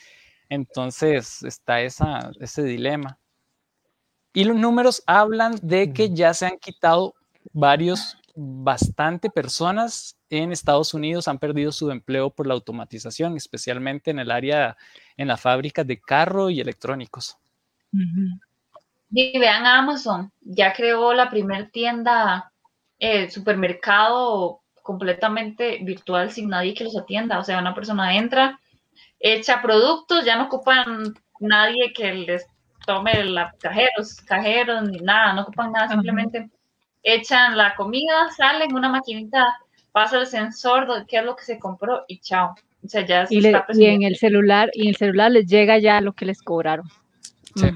Entonces 0.48 1.44
está 1.44 1.82
esa, 1.82 2.32
ese 2.40 2.64
dilema. 2.64 3.18
Y 4.34 4.46
los 4.46 4.56
números 4.56 5.04
hablan 5.06 5.56
de 5.62 5.92
que 5.92 6.10
ya 6.14 6.34
se 6.34 6.46
han 6.46 6.58
quitado 6.58 7.14
varios, 7.52 8.18
bastante 8.34 9.30
personas 9.30 10.18
en 10.30 10.54
Estados 10.54 10.94
Unidos 10.94 11.28
han 11.28 11.40
perdido 11.40 11.74
su 11.74 11.92
empleo 11.92 12.30
por 12.30 12.48
la 12.48 12.54
automatización, 12.54 13.36
especialmente 13.36 14.12
en 14.12 14.20
el 14.20 14.32
área, 14.32 14.78
en 15.18 15.28
las 15.28 15.42
fábricas 15.42 15.86
de 15.86 16.00
carro 16.00 16.50
y 16.50 16.62
electrónicos. 16.62 17.38
Y 19.10 19.38
vean 19.38 19.66
Amazon, 19.66 20.32
ya 20.40 20.72
creó 20.72 21.14
la 21.14 21.30
primer 21.30 21.70
tienda, 21.70 22.54
eh, 22.98 23.30
supermercado 23.30 24.61
completamente 24.92 25.80
virtual 25.82 26.32
sin 26.32 26.50
nadie 26.50 26.74
que 26.74 26.84
los 26.84 26.98
atienda. 26.98 27.40
O 27.40 27.44
sea, 27.44 27.60
una 27.60 27.74
persona 27.74 28.18
entra, 28.18 28.60
echa 29.20 29.62
productos, 29.62 30.26
ya 30.26 30.36
no 30.36 30.46
ocupan 30.46 31.14
nadie 31.40 31.94
que 31.94 32.14
les 32.14 32.46
tome 32.86 33.24
la 33.24 33.54
cajeros, 33.60 34.16
cajeros, 34.26 34.90
ni 34.90 35.00
nada, 35.00 35.34
no 35.34 35.44
ocupan 35.44 35.72
nada, 35.72 35.88
simplemente 35.88 36.50
echan 37.04 37.58
la 37.58 37.74
comida, 37.76 38.30
salen, 38.36 38.76
una 38.76 38.90
maquinita 38.90 39.58
pasa 39.94 40.20
el 40.20 40.28
sensor 40.28 40.88
de 40.88 41.06
qué 41.08 41.20
es 41.20 41.26
lo 41.26 41.36
que 41.36 41.46
se 41.46 41.58
compró 41.58 42.04
y 42.08 42.20
chao. 42.20 42.54
O 42.84 42.88
sea, 42.88 43.06
ya 43.06 43.28
y, 43.30 43.40
le, 43.40 43.54
y, 43.74 43.86
en 43.86 44.04
el 44.04 44.18
celular, 44.18 44.72
y 44.74 44.84
en 44.84 44.90
el 44.90 44.96
celular 44.98 45.32
les 45.32 45.46
llega 45.46 45.78
ya 45.78 46.02
lo 46.02 46.14
que 46.14 46.26
les 46.26 46.42
cobraron. 46.42 46.88
Sí. 47.56 47.70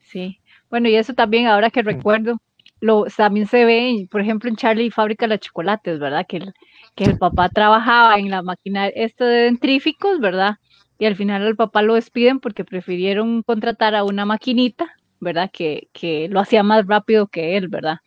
sí. 0.00 0.40
Bueno, 0.70 0.88
y 0.88 0.96
eso 0.96 1.12
también, 1.12 1.48
ahora 1.48 1.70
que 1.70 1.82
recuerdo, 1.82 2.38
lo, 2.84 3.06
también 3.16 3.46
se 3.46 3.64
ve, 3.64 4.06
por 4.10 4.20
ejemplo, 4.20 4.50
en 4.50 4.56
Charlie 4.56 4.90
Fábrica 4.90 5.26
de 5.26 5.38
Chocolates, 5.38 5.98
¿verdad? 5.98 6.26
Que 6.28 6.36
el, 6.36 6.54
que 6.94 7.04
el 7.04 7.16
papá 7.16 7.48
trabajaba 7.48 8.18
en 8.18 8.28
la 8.28 8.42
máquina 8.42 8.88
esto 8.88 9.24
de 9.24 9.44
dentríficos, 9.44 10.20
¿verdad? 10.20 10.58
Y 10.98 11.06
al 11.06 11.16
final 11.16 11.46
al 11.46 11.56
papá 11.56 11.80
lo 11.80 11.94
despiden 11.94 12.40
porque 12.40 12.62
prefirieron 12.62 13.42
contratar 13.42 13.94
a 13.94 14.04
una 14.04 14.26
maquinita, 14.26 14.94
¿verdad? 15.18 15.50
Que, 15.50 15.88
que 15.94 16.28
lo 16.28 16.40
hacía 16.40 16.62
más 16.62 16.86
rápido 16.86 17.26
que 17.26 17.56
él, 17.56 17.68
¿verdad? 17.68 18.00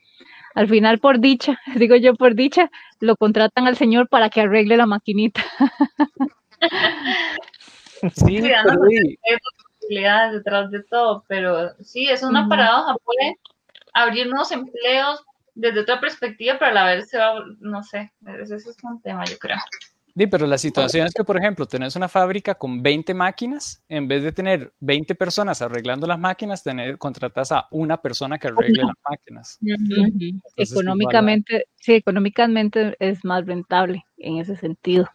Al 0.54 0.68
final, 0.68 1.00
por 1.00 1.20
dicha, 1.20 1.60
digo 1.76 1.96
yo 1.96 2.14
por 2.14 2.36
dicha, 2.36 2.70
lo 3.00 3.16
contratan 3.16 3.66
al 3.66 3.78
señor 3.78 4.08
para 4.10 4.30
que 4.30 4.42
arregle 4.42 4.78
la 4.78 4.86
maquinita. 4.86 5.44
sí, 8.14 8.42
pero 8.44 8.74
posibilidades 9.80 10.34
detrás 10.34 10.70
de 10.70 10.84
todo, 10.84 11.26
pero 11.28 11.74
sí, 11.80 12.08
es 12.10 12.22
una 12.22 12.48
paradoja, 12.48 12.96
puede 13.04 13.38
abrir 14.04 14.28
nuevos 14.28 14.52
empleos 14.52 15.24
desde 15.56 15.80
otra 15.80 16.00
perspectiva, 16.00 16.58
pero 16.60 16.72
a 16.72 16.74
la 16.74 16.86
vez 16.86 17.10
se 17.10 17.18
va, 17.18 17.44
no 17.60 17.82
sé, 17.84 18.12
ese 18.42 18.56
es 18.56 18.78
un 18.84 19.02
tema, 19.02 19.26
yo 19.26 19.38
creo. 19.38 19.58
Sí, 20.18 20.26
pero 20.26 20.48
la 20.48 20.58
situación 20.58 21.06
es 21.06 21.14
que, 21.14 21.24
por 21.24 21.38
ejemplo, 21.38 21.68
tenés 21.68 21.96
una 21.96 22.08
fábrica 22.08 22.56
con 22.56 22.82
20 22.82 23.14
máquinas, 23.14 23.84
en 23.88 24.08
vez 24.08 24.24
de 24.24 24.32
tener 24.32 24.74
20 24.80 25.14
personas 25.14 25.62
arreglando 25.62 26.08
las 26.08 26.18
máquinas, 26.18 26.64
tener, 26.64 26.98
contratas 26.98 27.52
a 27.52 27.68
una 27.70 28.02
persona 28.02 28.40
que 28.40 28.48
arregle 28.48 28.84
las 28.84 28.96
máquinas. 29.08 29.60
económicamente, 30.56 31.68
sí, 31.76 31.94
económicamente 31.94 32.96
es 33.00 33.24
más 33.24 33.46
rentable 33.46 34.06
en 34.18 34.40
ese 34.40 34.56
sentido. 34.56 35.08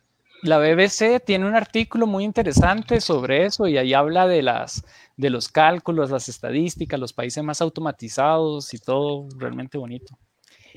La 0.43 0.59
BBC 0.59 1.21
tiene 1.25 1.47
un 1.47 1.55
artículo 1.55 2.07
muy 2.07 2.25
interesante 2.25 3.01
sobre 3.01 3.45
eso 3.45 3.69
y 3.69 3.79
ahí 3.79 3.95
habla 3.95 4.27
de 4.27 4.43
las 4.43 4.85
de 5.17 5.31
los 5.31 5.49
cálculos, 5.49 6.11
las 6.11 6.29
estadísticas, 6.29 6.99
los 6.99 7.13
países 7.13 7.45
más 7.45 7.61
automatizados 7.61 8.75
y 8.75 8.79
todo 8.79 9.29
realmente 9.39 9.79
bonito. 9.79 10.19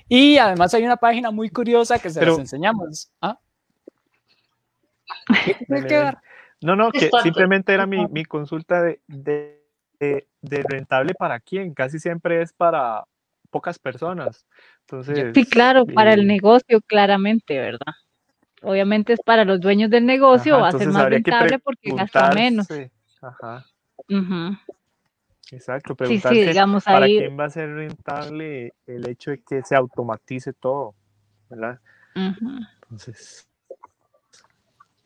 Y 0.07 0.37
además 0.37 0.73
hay 0.73 0.83
una 0.83 0.97
página 0.97 1.31
muy 1.31 1.49
curiosa 1.49 1.97
que 1.97 2.09
se 2.09 2.23
las 2.23 2.37
enseñamos. 2.37 3.09
¿Ah? 3.21 3.39
No, 6.61 6.75
no, 6.75 6.91
que 6.91 7.09
simplemente 7.23 7.73
era 7.73 7.85
mi, 7.85 8.07
mi 8.07 8.23
consulta 8.25 8.81
de, 8.81 9.01
de, 9.07 9.61
de, 9.99 10.63
rentable 10.67 11.13
para 11.13 11.39
quién. 11.39 11.73
Casi 11.73 11.99
siempre 11.99 12.41
es 12.41 12.53
para 12.53 13.03
pocas 13.49 13.79
personas. 13.79 14.45
Entonces, 14.81 15.31
sí, 15.33 15.45
claro, 15.45 15.85
para 15.85 16.13
el 16.13 16.21
eh, 16.21 16.25
negocio, 16.25 16.81
claramente, 16.81 17.59
¿verdad? 17.59 17.93
Obviamente 18.65 19.13
es 19.13 19.19
para 19.21 19.45
los 19.45 19.59
dueños 19.59 19.89
del 19.89 20.05
negocio, 20.05 20.59
va 20.59 20.69
a 20.69 20.71
ser 20.71 20.89
más 20.89 21.09
rentable 21.09 21.59
porque 21.59 21.91
gasta 21.93 22.31
menos. 22.31 22.67
Ajá. 23.21 23.65
Exacto, 25.51 25.95
preguntarse 25.95 26.53
para 26.83 27.05
quién 27.05 27.39
va 27.39 27.45
a 27.45 27.49
ser 27.49 27.69
rentable 27.69 28.73
el 28.87 29.07
hecho 29.07 29.31
de 29.31 29.43
que 29.43 29.61
se 29.61 29.75
automatice 29.75 30.53
todo, 30.53 30.95
¿verdad? 31.49 31.79
Entonces, 32.15 33.47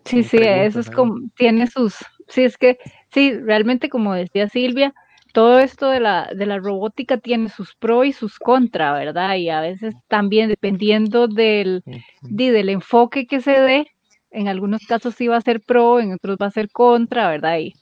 Sí, 0.06 0.24
sí, 0.24 0.38
eso 0.42 0.80
es 0.80 0.90
como, 0.90 1.20
tiene 1.36 1.68
sus, 1.68 1.96
sí, 2.30 2.44
es 2.44 2.58
que, 2.58 2.80
sí, 3.14 3.38
realmente 3.38 3.90
como 3.90 4.16
decía 4.16 4.50
Silvia, 4.50 4.94
todo 5.34 5.60
esto 5.60 5.90
de 5.90 6.00
la, 6.00 6.30
de 6.36 6.46
la 6.46 6.58
robótica 6.58 7.18
tiene 7.18 7.50
sus 7.50 7.76
pros 7.76 8.06
y 8.06 8.14
sus 8.14 8.40
contras, 8.40 8.94
¿verdad? 8.94 9.36
Y 9.36 9.50
a 9.50 9.62
veces 9.62 9.96
también 10.08 10.50
dependiendo 10.50 11.28
del, 11.28 11.84
del 12.22 12.70
enfoque 12.70 13.28
que 13.28 13.42
se 13.42 13.52
dé, 13.52 13.88
en 14.32 14.48
algunos 14.48 14.86
casos 14.88 15.16
sí 15.16 15.28
va 15.28 15.38
a 15.38 15.42
ser 15.42 15.62
pro, 15.62 16.00
en 16.00 16.14
otros 16.14 16.38
va 16.42 16.48
a 16.48 16.52
ser 16.52 16.70
contra, 16.72 17.30
¿verdad? 17.30 17.60
Y 17.60 17.74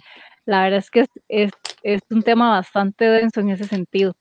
la 0.45 0.63
verdad 0.63 0.79
es 0.79 0.91
que 0.91 1.01
es, 1.01 1.09
es, 1.27 1.51
es 1.83 2.01
un 2.09 2.23
tema 2.23 2.51
bastante 2.51 3.05
denso 3.05 3.41
en 3.41 3.49
ese 3.49 3.65
sentido. 3.65 4.13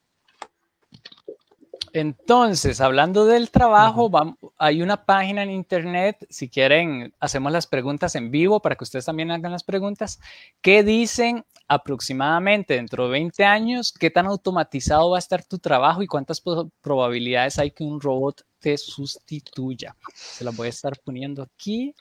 Entonces, 1.98 2.82
hablando 2.82 3.24
del 3.24 3.50
trabajo, 3.50 4.10
hay 4.58 4.82
una 4.82 5.06
página 5.06 5.42
en 5.42 5.50
internet, 5.50 6.26
si 6.28 6.50
quieren, 6.50 7.14
hacemos 7.20 7.50
las 7.50 7.66
preguntas 7.66 8.14
en 8.16 8.30
vivo 8.30 8.60
para 8.60 8.76
que 8.76 8.84
ustedes 8.84 9.06
también 9.06 9.30
hagan 9.30 9.50
las 9.50 9.64
preguntas, 9.64 10.20
que 10.60 10.82
dicen 10.82 11.46
aproximadamente 11.68 12.74
dentro 12.74 13.04
de 13.04 13.12
20 13.12 13.42
años 13.46 13.94
qué 13.98 14.10
tan 14.10 14.26
automatizado 14.26 15.08
va 15.08 15.16
a 15.16 15.20
estar 15.20 15.42
tu 15.42 15.58
trabajo 15.58 16.02
y 16.02 16.06
cuántas 16.06 16.42
probabilidades 16.82 17.58
hay 17.58 17.70
que 17.70 17.84
un 17.84 17.98
robot 17.98 18.44
te 18.58 18.76
sustituya. 18.76 19.96
Se 20.12 20.44
las 20.44 20.54
voy 20.54 20.66
a 20.66 20.70
estar 20.70 20.98
poniendo 21.02 21.44
aquí. 21.44 21.94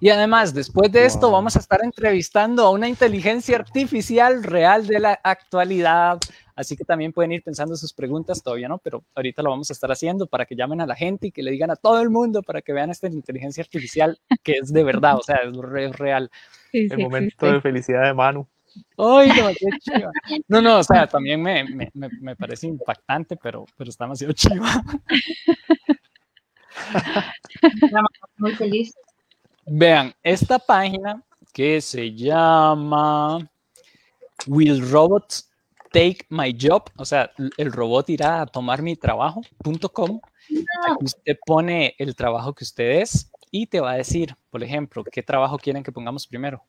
Y 0.00 0.08
además, 0.08 0.54
después 0.54 0.90
de 0.90 1.04
esto, 1.04 1.30
vamos 1.30 1.56
a 1.56 1.58
estar 1.58 1.80
entrevistando 1.84 2.64
a 2.64 2.70
una 2.70 2.88
inteligencia 2.88 3.56
artificial 3.56 4.44
real 4.44 4.86
de 4.86 4.98
la 4.98 5.20
actualidad 5.22 6.18
Así 6.54 6.76
que 6.76 6.84
también 6.84 7.12
pueden 7.12 7.32
ir 7.32 7.42
pensando 7.42 7.76
sus 7.76 7.92
preguntas, 7.92 8.42
todavía 8.42 8.68
no, 8.68 8.78
pero 8.78 9.04
ahorita 9.14 9.42
lo 9.42 9.50
vamos 9.50 9.70
a 9.70 9.72
estar 9.72 9.90
haciendo 9.90 10.26
para 10.26 10.44
que 10.44 10.54
llamen 10.54 10.80
a 10.80 10.86
la 10.86 10.94
gente 10.94 11.28
y 11.28 11.32
que 11.32 11.42
le 11.42 11.50
digan 11.50 11.70
a 11.70 11.76
todo 11.76 12.00
el 12.00 12.10
mundo 12.10 12.42
para 12.42 12.62
que 12.62 12.72
vean 12.72 12.90
esta 12.90 13.08
inteligencia 13.08 13.62
artificial 13.62 14.18
que 14.42 14.52
es 14.60 14.72
de 14.72 14.84
verdad, 14.84 15.16
o 15.16 15.22
sea, 15.22 15.40
es, 15.44 15.96
real. 15.96 16.30
el 16.72 16.98
momento 16.98 17.50
de 17.50 17.60
felicidad 17.60 18.04
de 18.04 18.14
Manu. 18.14 18.46
Ay, 18.96 19.28
no, 19.28 19.48
qué 19.58 20.40
No, 20.48 20.62
no, 20.62 20.78
o 20.78 20.82
sea, 20.82 21.06
también 21.06 21.42
me, 21.42 21.64
me, 21.64 21.90
me, 21.92 22.36
parece 22.36 22.66
impactante, 22.66 23.36
pero, 23.36 23.66
pero 23.76 23.90
está 23.90 24.04
demasiado 24.04 24.32
chiva. 24.32 24.82
Muy 28.38 28.54
feliz. 28.54 28.94
Vean, 29.66 30.14
esta 30.22 30.58
página 30.58 31.22
que 31.52 31.80
se 31.80 32.14
llama 32.14 33.38
Will 34.46 34.90
Robots 34.90 35.51
take 35.92 36.26
my 36.28 36.56
job, 36.58 36.90
o 36.96 37.04
sea, 37.04 37.30
el 37.56 37.72
robot 37.72 38.10
irá 38.10 38.42
a 38.42 38.46
tomar 38.46 38.82
mi 38.82 38.96
trabajo.com. 38.96 40.20
Aquí 40.88 41.04
usted 41.04 41.36
pone 41.46 41.94
el 41.98 42.16
trabajo 42.16 42.54
que 42.54 42.64
usted 42.64 43.00
es 43.02 43.30
y 43.50 43.66
te 43.66 43.80
va 43.80 43.92
a 43.92 43.96
decir, 43.96 44.34
por 44.50 44.62
ejemplo, 44.62 45.04
qué 45.04 45.22
trabajo 45.22 45.58
quieren 45.58 45.82
que 45.82 45.92
pongamos 45.92 46.26
primero. 46.26 46.64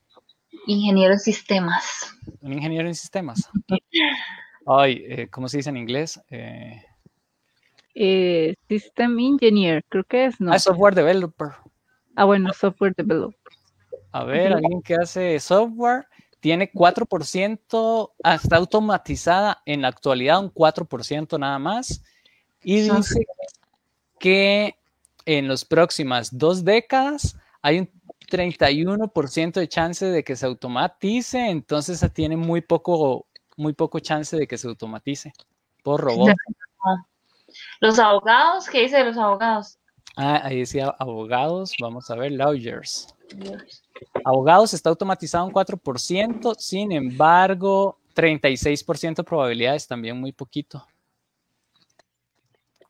Ingeniero 0.67 1.13
en 1.13 1.19
sistemas. 1.19 2.15
Un 2.41 2.53
ingeniero 2.53 2.87
en 2.87 2.95
sistemas. 2.95 3.49
Ay, 4.65 5.03
eh, 5.07 5.27
¿cómo 5.29 5.47
se 5.47 5.57
dice 5.57 5.69
en 5.69 5.77
inglés? 5.77 6.21
Eh, 6.29 6.81
eh, 7.95 8.55
system 8.69 9.19
engineer, 9.19 9.83
creo 9.89 10.03
que 10.03 10.25
es, 10.25 10.39
¿no? 10.39 10.53
Ah, 10.53 10.59
software 10.59 10.95
developer. 10.95 11.49
Ah, 12.15 12.25
bueno, 12.25 12.53
software 12.53 12.93
developer. 12.95 13.37
A 14.11 14.23
ver, 14.23 14.53
alguien 14.53 14.81
que 14.81 14.95
hace 14.95 15.39
software 15.39 16.05
tiene 16.43 16.69
4%, 16.69 18.11
está 18.21 18.57
automatizada 18.57 19.61
en 19.65 19.81
la 19.81 19.87
actualidad 19.87 20.41
un 20.41 20.53
4% 20.53 21.39
nada 21.39 21.57
más. 21.57 22.03
Y 22.61 22.81
dice 22.81 23.25
que 24.19 24.75
en 25.25 25.47
las 25.47 25.63
próximas 25.63 26.37
dos 26.37 26.65
décadas 26.65 27.37
hay 27.61 27.79
un 27.79 27.89
31% 28.29 29.53
de 29.53 29.69
chance 29.69 30.05
de 30.05 30.21
que 30.25 30.35
se 30.35 30.45
automatice, 30.45 31.49
entonces 31.49 32.05
tiene 32.13 32.35
muy 32.35 32.59
poco, 32.59 33.25
muy 33.55 33.71
poco 33.71 33.99
chance 33.99 34.35
de 34.35 34.45
que 34.45 34.57
se 34.57 34.67
automatice 34.67 35.31
por 35.81 36.01
robot. 36.01 36.35
Los 37.79 37.99
abogados, 37.99 38.67
¿qué 38.69 38.81
dice 38.81 38.97
de 38.97 39.05
los 39.05 39.17
abogados? 39.17 39.79
Ah, 40.15 40.41
ahí 40.43 40.59
decía 40.59 40.93
abogados, 40.99 41.73
vamos 41.81 42.09
a 42.09 42.15
ver, 42.15 42.31
lawyers. 42.31 43.15
Abogados 44.23 44.73
está 44.73 44.89
automatizado 44.89 45.45
un 45.45 45.51
4%, 45.51 46.55
sin 46.57 46.91
embargo, 46.91 47.97
36% 48.15 49.23
probabilidades, 49.23 49.87
también 49.87 50.19
muy 50.19 50.31
poquito. 50.31 50.85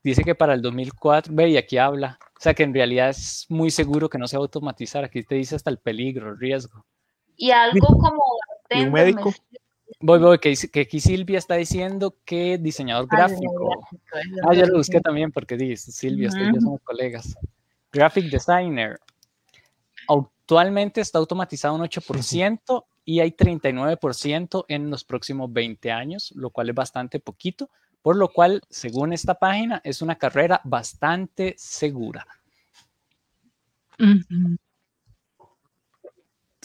Dice 0.04 0.24
que 0.24 0.36
para 0.36 0.54
el 0.54 0.62
2004, 0.62 1.34
ve, 1.34 1.52
y 1.52 1.58
aquí 1.58 1.78
habla, 1.78 2.20
o 2.38 2.42
sea 2.42 2.54
que 2.54 2.64
en 2.64 2.74
realidad 2.74 3.10
es 3.10 3.46
muy 3.48 3.72
seguro 3.72 4.10
que 4.10 4.18
no 4.18 4.28
se 4.28 4.36
va 4.36 4.42
a 4.42 4.46
automatizar, 4.46 5.06
aquí 5.06 5.24
te 5.24 5.36
dice 5.36 5.56
hasta 5.56 5.70
el 5.70 5.78
peligro, 5.78 6.30
el 6.30 6.38
riesgo. 6.38 6.86
Y 7.38 7.52
algo 7.52 7.88
como... 7.88 8.22
un 8.70 8.92
médico? 8.92 9.34
Voy, 10.00 10.20
voy, 10.20 10.40
que, 10.40 10.54
que, 10.72 10.82
aquí 10.82 11.00
Silvia 11.00 11.38
está 11.38 11.56
diciendo 11.56 12.16
que 12.26 12.58
diseñador 12.58 13.08
ah, 13.12 13.16
gráfico. 13.16 13.86
Ah, 14.48 14.54
yo 14.54 14.66
lo 14.66 14.78
busqué 14.78 15.00
también 15.02 15.32
porque 15.32 15.56
dice, 15.56 15.92
Silvia, 15.92 16.30
usted 16.30 16.50
y 16.50 16.56
yo 16.56 16.62
somos 16.62 16.82
colegas. 16.82 17.36
Graphic 17.92 18.30
designer, 18.30 19.00
Actualmente 20.44 21.02
está 21.02 21.20
automatizado 21.20 21.76
un 21.76 21.82
8% 21.82 22.86
y 23.06 23.22
hay 23.22 23.32
39% 23.32 24.66
en 24.68 24.90
los 24.90 25.04
próximos 25.04 25.52
20 25.52 25.92
años, 25.92 26.34
lo 26.36 26.50
cual 26.50 26.70
es 26.70 26.76
bastante 26.76 27.20
poquito, 27.20 27.70
por 28.02 28.18
lo 28.18 28.28
cual, 28.30 28.62
según 28.70 29.14
esta 29.14 29.36
página, 29.36 29.82
es 29.84 30.02
una 30.02 30.18
carrera 30.18 30.60
bastante 30.66 31.56
segura. 31.58 32.28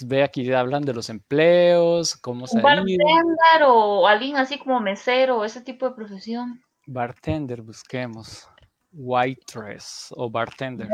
Ve 0.06 0.22
aquí 0.22 0.50
hablan 0.52 0.82
de 0.82 0.94
los 0.94 1.10
empleos, 1.10 2.16
cómo 2.16 2.46
se 2.46 2.60
bartender 2.60 3.62
o 3.66 4.06
alguien 4.06 4.36
así 4.36 4.58
como 4.58 4.80
mesero, 4.80 5.44
ese 5.44 5.60
tipo 5.60 5.88
de 5.88 5.94
profesión. 5.94 6.62
Bartender, 6.86 7.62
busquemos. 7.62 8.48
Waitress 8.92 10.14
o 10.16 10.30
bartender. 10.30 10.88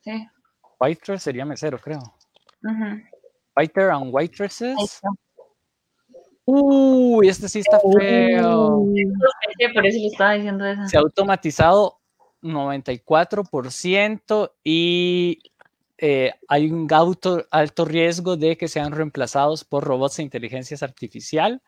Sí. 0.00 0.26
Waitress 0.80 1.22
sería 1.22 1.44
mesero, 1.44 1.78
creo. 1.78 2.00
Ujú. 2.62 3.02
Waiter 3.56 3.90
and 3.90 4.12
waitresses. 4.12 5.00
Uy, 6.44 7.28
este 7.28 7.48
sí 7.48 7.60
está 7.60 7.80
feo. 7.80 8.84
Por 9.74 9.86
eso 9.86 9.98
le 9.98 10.06
estaba 10.06 10.34
diciendo 10.34 10.64
eso. 10.64 10.86
Se 10.86 10.96
ha 10.96 11.00
automatizado 11.00 11.98
94% 12.42 14.52
y 14.62 15.42
eh, 15.98 16.32
hay 16.48 16.70
un 16.70 16.92
alto, 16.92 17.46
alto 17.50 17.84
riesgo 17.84 18.36
de 18.36 18.56
que 18.56 18.68
sean 18.68 18.92
reemplazados 18.92 19.64
por 19.64 19.84
robots 19.84 20.18
e 20.18 20.22
inteligencias 20.22 20.82
artificial. 20.82 21.62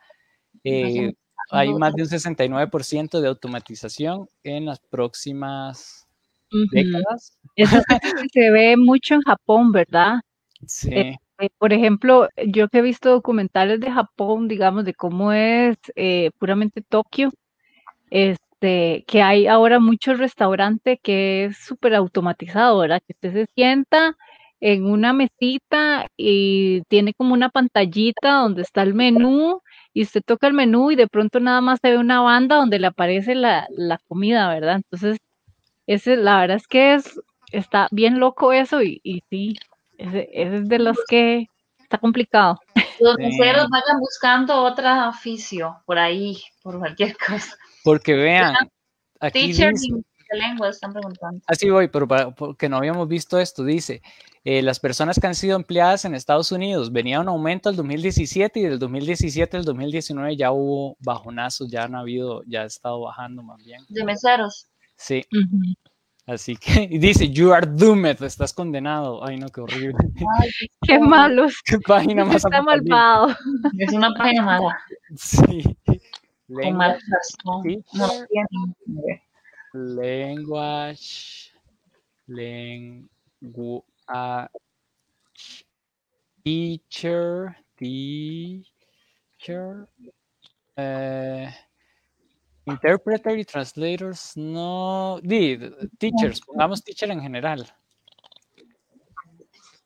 Eh, 0.63 1.13
hay 1.51 1.73
más 1.73 1.95
de 1.95 2.03
un 2.03 2.09
69% 2.09 3.21
de 3.21 3.27
automatización 3.29 4.27
en 4.43 4.65
las 4.65 4.79
próximas 4.79 6.07
Ujú. 6.51 6.67
décadas. 6.71 7.37
Eso 7.55 7.77
es 7.77 7.85
algo 7.89 8.21
que 8.21 8.27
se 8.41 8.51
ve 8.51 8.77
mucho 8.77 9.15
en 9.15 9.21
Japón, 9.21 9.71
¿verdad? 9.71 10.19
Sí, 10.67 10.91
Eh, 10.91 11.49
por 11.57 11.73
ejemplo, 11.73 12.27
yo 12.47 12.67
que 12.67 12.79
he 12.79 12.81
visto 12.81 13.09
documentales 13.09 13.79
de 13.79 13.91
Japón, 13.91 14.47
digamos, 14.47 14.85
de 14.85 14.93
cómo 14.93 15.31
es 15.31 15.77
eh, 15.95 16.31
puramente 16.37 16.81
Tokio, 16.81 17.31
este, 18.59 19.03
que 19.07 19.21
hay 19.21 19.47
ahora 19.47 19.79
muchos 19.79 20.17
restaurantes 20.19 20.99
que 21.01 21.45
es 21.45 21.57
súper 21.57 21.95
automatizado, 21.95 22.79
¿verdad? 22.79 23.01
Que 23.05 23.13
usted 23.13 23.33
se 23.33 23.45
sienta 23.55 24.15
en 24.61 24.85
una 24.85 25.13
mesita 25.13 26.07
y 26.17 26.81
tiene 26.89 27.13
como 27.13 27.33
una 27.33 27.49
pantallita 27.49 28.33
donde 28.41 28.61
está 28.63 28.81
el 28.83 28.93
menú 28.93 29.61
y 29.93 30.03
usted 30.03 30.21
toca 30.25 30.47
el 30.47 30.53
menú 30.53 30.91
y 30.91 30.95
de 30.95 31.07
pronto 31.07 31.39
nada 31.39 31.61
más 31.61 31.79
se 31.81 31.91
ve 31.91 31.97
una 31.97 32.21
banda 32.21 32.57
donde 32.57 32.79
le 32.79 32.87
aparece 32.87 33.35
la, 33.35 33.67
la 33.71 33.99
comida, 34.07 34.49
¿verdad? 34.49 34.75
Entonces, 34.77 35.17
ese, 35.87 36.17
la 36.17 36.39
verdad 36.41 36.57
es 36.57 36.67
que 36.67 36.95
es, 36.95 37.19
está 37.51 37.87
bien 37.91 38.19
loco 38.19 38.51
eso 38.53 38.81
y, 38.83 38.99
y 39.03 39.23
sí, 39.29 39.55
ese, 39.97 40.29
ese 40.33 40.57
es 40.57 40.69
de 40.69 40.79
los 40.79 40.97
que 41.07 41.47
está 41.79 41.97
complicado. 41.97 42.59
Los 42.99 43.15
Sí. 43.15 43.23
meseros 43.23 43.69
vayan 43.69 43.99
buscando 43.99 44.61
otro 44.63 45.09
oficio 45.09 45.81
por 45.85 45.97
ahí, 45.97 46.37
por 46.61 46.79
cualquier 46.79 47.15
cosa. 47.27 47.57
Porque 47.93 48.13
vean, 48.15 48.55
aquí 49.19 49.47
Teacher 49.47 49.73
dice, 49.73 49.87
de 50.31 50.37
lengua 50.37 50.69
están 50.69 50.93
preguntando. 50.93 51.41
así 51.47 51.69
voy, 51.69 51.87
pero 51.87 52.07
para- 52.07 52.31
porque 52.31 52.69
no 52.69 52.77
habíamos 52.77 53.07
visto 53.07 53.39
esto, 53.39 53.63
dice, 53.63 54.01
eh, 54.43 54.61
las 54.61 54.79
personas 54.79 55.19
que 55.19 55.27
han 55.27 55.35
sido 55.35 55.55
empleadas 55.55 56.05
en 56.05 56.13
Estados 56.15 56.51
Unidos 56.51 56.91
venía 56.91 57.19
un 57.19 57.27
aumento 57.27 57.69
del 57.69 57.75
2017 57.77 58.59
y 58.59 58.63
del 58.63 58.79
2017 58.79 59.57
al 59.57 59.65
2019 59.65 60.37
ya 60.37 60.51
hubo 60.51 60.95
bajonazos, 60.99 61.69
ya 61.71 61.83
han 61.83 61.95
habido, 61.95 62.43
ya 62.47 62.61
ha 62.61 62.65
estado 62.65 63.01
bajando 63.01 63.41
más 63.43 63.57
bien. 63.63 63.81
De 63.89 64.03
meseros. 64.05 64.67
Sí, 64.95 65.23
así 66.27 66.55
que 66.57 66.83
y 66.91 66.97
dice, 66.99 67.29
you 67.29 67.51
are 67.53 67.65
doomed, 67.67 68.21
estás 68.23 68.53
condenado. 68.53 69.25
Ay, 69.25 69.37
no, 69.37 69.47
qué 69.49 69.61
horrible. 69.61 69.95
Ay, 70.39 70.49
Qué 70.85 70.99
malos, 70.99 71.55
Qué 71.65 71.79
página 71.79 72.23
más 72.25 72.45
está 72.45 72.61
malvado. 72.61 73.35
es 73.77 73.91
una 73.93 74.13
página 74.13 74.43
mala, 74.43 74.77
Sí. 75.17 75.63
Con 76.49 76.79
razón. 76.79 77.05
No 77.45 77.61
Teacher. 77.61 78.27
tienen. 78.27 78.75
Language. 79.73 81.51
Language. 82.27 83.09
Teacher. 86.43 87.55
Teacher. 87.77 89.87
eh, 90.75 91.49
interpreter 92.65 93.37
y 93.37 93.45
translators. 93.45 94.35
No. 94.35 95.19
Di, 95.21 95.57
teachers. 95.97 96.41
Pongamos 96.41 96.83
teacher 96.83 97.11
en 97.11 97.21
general. 97.21 97.65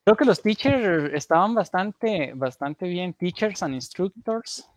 Creo 0.06 0.18
que 0.18 0.26
los 0.26 0.42
teachers 0.42 1.14
estaban 1.14 1.56
bastante, 1.56 2.34
bastante 2.36 2.88
bien. 2.88 3.14
Teachers 3.14 3.64
and 3.64 3.74
instructors. 3.74 4.68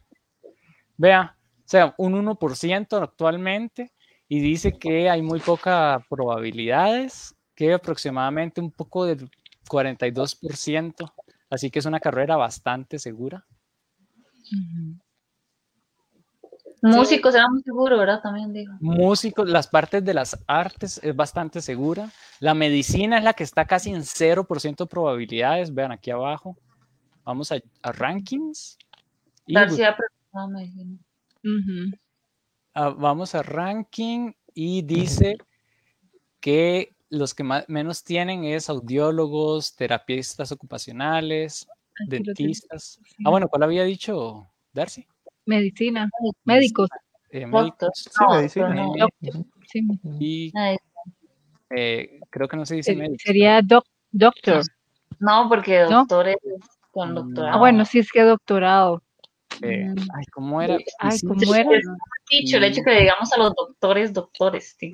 Vea, 0.97 1.37
sea, 1.69 1.95
un 1.99 2.15
1% 2.15 3.03
actualmente 3.03 3.93
y 4.29 4.41
dice 4.41 4.73
que 4.73 5.09
hay 5.11 5.23
muy 5.23 5.41
pocas 5.41 6.03
probabilidades, 6.09 7.35
que 7.55 7.73
aproximadamente 7.73 8.61
un 8.61 8.71
poco 8.71 9.05
del 9.07 9.31
42%, 9.69 11.13
así 11.51 11.71
que 11.71 11.79
es 11.79 11.87
una 11.87 12.01
carrera 12.01 12.37
bastante 12.37 12.99
segura. 12.99 13.45
Músicos 16.83 17.35
era 17.35 17.49
muy 17.49 17.63
seguro, 17.63 17.99
¿verdad? 17.99 18.21
También 18.23 18.53
digo. 18.53 18.75
Músicos, 18.81 19.49
las 19.49 19.67
partes 19.67 20.05
de 20.05 20.15
las 20.15 20.39
artes 20.47 21.01
es 21.03 21.17
bastante 21.17 21.61
segura. 21.61 22.11
La 22.39 22.55
medicina 22.55 23.19
es 23.19 23.25
la 23.25 23.33
que 23.33 23.45
está 23.45 23.65
casi 23.65 23.91
en 23.91 24.03
0% 24.03 24.77
de 24.77 24.87
probabilidades, 24.87 25.75
vean 25.75 25.93
aquí 25.93 26.11
abajo. 26.11 26.57
Vamos 27.25 27.51
a, 27.51 27.57
a 27.83 27.93
rankings. 27.93 28.79
Y 29.47 29.55
García 29.55 29.97
medicina. 30.49 30.99
Ah, 32.75 32.91
vamos 32.91 33.35
a 33.35 33.43
ranking 33.43 34.33
y 34.55 34.83
dice 34.83 35.39
que 36.41 36.95
los 37.09 37.35
que 37.35 37.45
más, 37.45 37.65
menos 37.69 38.03
tienen 38.05 38.45
es 38.45 38.69
audiólogos, 38.69 39.75
terapistas 39.77 40.53
ocupacionales, 40.53 41.67
Aquí 41.95 42.05
lo 42.05 42.09
tengo, 42.11 42.25
dentistas. 42.27 43.01
sí. 43.05 43.15
Ah, 43.25 43.31
bueno, 43.31 43.49
¿cuál 43.49 43.63
había 43.63 43.85
dicho 43.85 44.51
Darcy? 44.73 45.07
Medicina, 45.47 46.11
médicos, 46.45 46.89
Eh, 47.31 47.41
Doctor. 47.41 47.63
médicos. 47.63 47.91
Sí, 47.95 48.11
No, 48.21 48.37
medicina. 48.37 48.75
no. 48.75 48.93
Ujú. 49.21 49.47
sí. 49.67 49.83
Y 50.21 50.53
eh, 51.71 52.21
creo 52.31 52.49
que 52.49 52.57
no 52.57 52.67
se 52.67 52.77
dice 52.77 52.93
Eh, 52.93 52.97
médicos. 52.97 53.23
Sería 53.25 53.61
doc- 53.63 53.87
doctor. 54.13 54.63
No, 55.19 55.49
porque 55.49 55.81
¿No? 55.89 56.01
doctores 56.01 56.37
con 56.91 57.13
Mm. 57.13 57.15
doctorado. 57.15 57.55
Ah, 57.55 57.59
bueno, 57.59 57.85
sí 57.85 57.99
es 57.99 58.11
que 58.13 58.23
doctorado. 58.23 59.03
Eh, 59.63 59.87
Mm. 59.89 59.97
ay, 60.15 60.25
¿cómo 60.33 60.61
era? 60.61 60.77
Ay, 60.99 61.13
Sí, 61.19 61.27
¿cómo 61.27 61.41
sí, 61.41 61.51
era? 61.55 61.71
dicho 62.31 62.57
el 62.59 62.65
hecho 62.65 62.83
que 62.83 62.91
le 62.91 63.01
digamos 63.03 63.33
a 63.33 63.39
los 63.39 63.55
doctores, 63.55 64.13
doctores. 64.13 64.77
sí. 64.81 64.93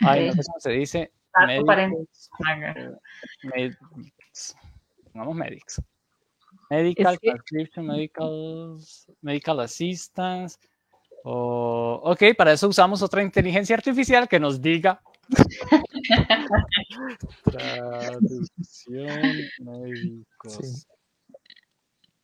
Ay, 0.00 0.26
no 0.28 0.32
sé 0.34 0.42
cómo 0.46 0.60
se 0.60 0.70
dice. 0.72 1.12
Médicos, 1.46 2.28
medics. 3.54 4.56
Pongamos 5.12 5.34
medics. 5.36 5.80
Medical, 6.70 7.18
que- 7.18 7.28
transcription, 7.30 7.86
medical, 7.86 8.76
medical 9.22 9.60
assistance. 9.60 10.58
O, 11.24 12.00
ok, 12.04 12.34
para 12.36 12.52
eso 12.52 12.68
usamos 12.68 13.02
otra 13.02 13.22
inteligencia 13.22 13.74
artificial 13.76 14.28
que 14.28 14.38
nos 14.40 14.60
diga. 14.60 15.00
Traducción 17.44 19.20
médicos. 19.58 20.86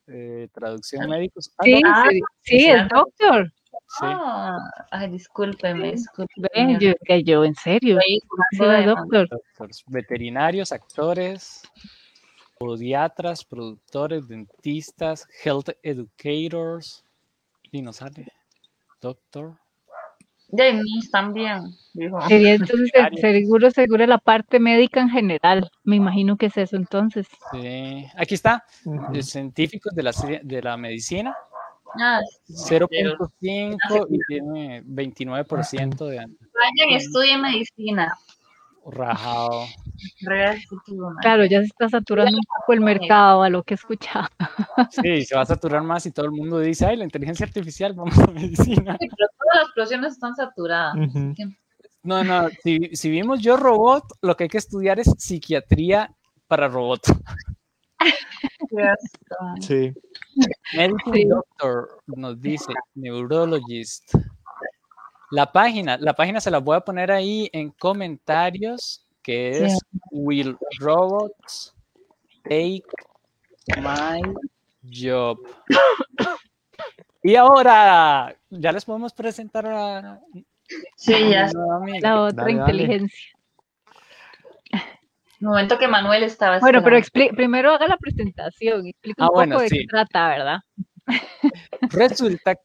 Eh, 0.08 0.48
traducción 0.52 1.08
médicos. 1.08 1.50
Ah, 1.58 1.64
Sí, 1.64 1.80
no, 1.82 1.88
Ah, 1.90 2.04
sí, 2.08 2.20
sí, 2.42 2.66
es 2.70 2.88
doctor. 2.88 3.52
sí. 3.70 3.78
Ah, 4.00 4.58
ay, 4.90 5.10
discúlpeme, 5.10 5.92
discúlpeme. 5.92 6.78
Yo, 6.80 6.92
que 7.04 7.22
yo, 7.24 7.44
en 7.44 7.54
serio. 7.54 7.98
Doctor. 8.58 9.28
Doctors, 9.28 9.84
veterinarios, 9.86 10.70
actores, 10.72 11.62
podiatras, 12.58 13.44
productores, 13.44 14.28
dentistas, 14.28 15.26
health 15.44 15.70
educators. 15.82 17.04
Y 17.72 17.82
sale. 17.92 18.28
Doctor. 19.00 19.58
De 20.48 20.72
mí 20.74 21.00
también, 21.10 21.74
dijo. 21.92 22.20
Sería 22.28 22.54
entonces 22.54 22.90
seguro, 23.20 23.70
seguro 23.70 24.06
la 24.06 24.18
parte 24.18 24.60
médica 24.60 25.00
en 25.00 25.10
general. 25.10 25.70
Me 25.82 25.96
imagino 25.96 26.36
que 26.36 26.46
es 26.46 26.56
eso 26.56 26.76
entonces. 26.76 27.26
Sí. 27.52 28.06
Aquí 28.16 28.34
está. 28.34 28.64
Ujú. 28.84 29.14
eh, 29.14 29.22
Científicos 29.22 29.92
de 29.94 30.02
la, 30.04 30.12
de 30.42 30.62
la 30.62 30.76
medicina. 30.76 31.36
Ah, 32.00 32.20
0.5 32.48 34.06
y 34.10 34.18
tiene 34.28 34.82
29% 34.84 36.06
de 36.06 36.16
vayan 36.18 36.90
y 36.90 36.94
estudien 36.94 37.40
medicina. 37.40 38.16
Rajado. 38.90 39.66
Claro, 41.20 41.44
ya 41.46 41.60
se 41.60 41.66
está 41.66 41.88
saturando 41.88 42.36
un 42.36 42.44
poco 42.60 42.72
el 42.72 42.80
mercado 42.80 43.42
a 43.42 43.50
lo 43.50 43.62
que 43.62 43.74
he 43.74 43.76
escuchado. 43.76 44.28
Sí, 44.90 45.24
se 45.24 45.34
va 45.34 45.42
a 45.42 45.46
saturar 45.46 45.82
más 45.82 46.06
y 46.06 46.12
todo 46.12 46.26
el 46.26 46.32
mundo 46.32 46.58
dice, 46.58 46.86
ay, 46.86 46.96
la 46.96 47.04
inteligencia 47.04 47.46
artificial, 47.46 47.94
vamos 47.94 48.18
a 48.18 48.26
medicina. 48.28 48.96
Sí, 49.00 49.08
pero 49.16 49.28
todas 49.38 49.64
las 49.64 49.72
profesiones 49.74 50.12
están 50.12 50.34
saturadas. 50.34 50.94
No, 52.02 52.22
no, 52.22 52.48
si, 52.62 52.90
si 52.92 53.10
vimos 53.10 53.40
yo 53.40 53.56
robot, 53.56 54.04
lo 54.22 54.36
que 54.36 54.44
hay 54.44 54.50
que 54.50 54.58
estudiar 54.58 55.00
es 55.00 55.12
psiquiatría 55.18 56.14
para 56.46 56.68
robot. 56.68 57.00
Sí. 59.60 59.92
Medical 60.74 61.14
Sí. 61.14 61.24
doctor 61.24 62.02
nos 62.06 62.40
dice, 62.40 62.72
neurologist. 62.94 64.14
La 65.30 65.50
página, 65.50 65.96
la 65.98 66.14
página 66.14 66.40
se 66.40 66.50
la 66.50 66.58
voy 66.58 66.76
a 66.76 66.80
poner 66.80 67.10
ahí 67.10 67.48
en 67.52 67.70
comentarios, 67.70 69.04
que 69.22 69.64
es 69.66 69.78
Will 70.10 70.56
Robots 70.78 71.74
take 72.44 72.84
my 73.78 74.22
job. 74.84 75.38
Y 77.22 77.34
ahora, 77.34 78.36
ya 78.50 78.70
les 78.70 78.84
podemos 78.84 79.12
presentar 79.12 79.66
a 79.66 80.20
Sí, 80.96 81.30
ya. 81.30 81.50
La 82.00 82.20
otra 82.22 82.44
Dale, 82.44 82.54
dale. 82.56 82.72
inteligencia. 82.72 83.32
Momento 85.40 85.78
que 85.78 85.86
Manuel 85.86 86.22
estaba 86.22 86.58
Bueno, 86.60 86.82
pero 86.82 86.98
primero 87.34 87.72
haga 87.72 87.86
la 87.88 87.96
presentación, 87.98 88.86
explica 88.86 89.24
Ah, 89.24 89.26
un 89.26 89.28
poco 89.28 89.34
bueno, 89.34 89.60
de 89.60 89.68
sí. 89.68 89.78
qué 89.80 89.86
trata, 89.86 90.28
¿verdad? 90.28 90.58
Resulta 91.90 92.56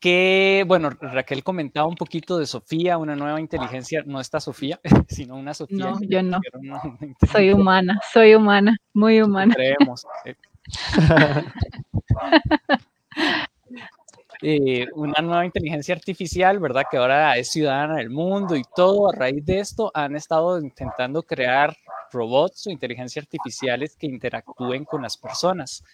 que, 0.00 0.64
bueno, 0.66 0.90
Raquel 0.90 1.44
comentaba 1.44 1.86
un 1.86 1.94
poquito 1.94 2.38
de 2.38 2.46
Sofía, 2.46 2.96
una 2.98 3.14
nueva 3.14 3.38
inteligencia, 3.40 4.02
no 4.06 4.20
está 4.20 4.40
Sofía, 4.40 4.80
sino 5.08 5.36
una 5.36 5.52
Sofía. 5.54 5.90
No, 5.90 6.00
yo 6.00 6.22
no. 6.22 6.40
Soy 7.30 7.52
humana, 7.52 8.00
soy 8.12 8.34
humana, 8.34 8.76
muy 8.94 9.20
humana. 9.20 9.54
creemos. 9.54 10.06
eh. 10.24 10.34
Eh, 14.42 14.86
una 14.94 15.20
nueva 15.20 15.44
inteligencia 15.44 15.94
artificial, 15.94 16.58
¿verdad? 16.60 16.84
Que 16.90 16.96
ahora 16.96 17.36
es 17.36 17.50
ciudadana 17.50 17.96
del 17.96 18.08
mundo 18.08 18.56
y 18.56 18.62
todo. 18.74 19.10
A 19.10 19.14
raíz 19.14 19.44
de 19.44 19.58
esto 19.58 19.90
han 19.92 20.16
estado 20.16 20.58
intentando 20.58 21.22
crear 21.22 21.76
robots 22.10 22.66
o 22.66 22.70
inteligencias 22.70 23.22
artificiales 23.26 23.96
que 23.96 24.06
interactúen 24.06 24.86
con 24.86 25.02
las 25.02 25.18
personas. 25.18 25.84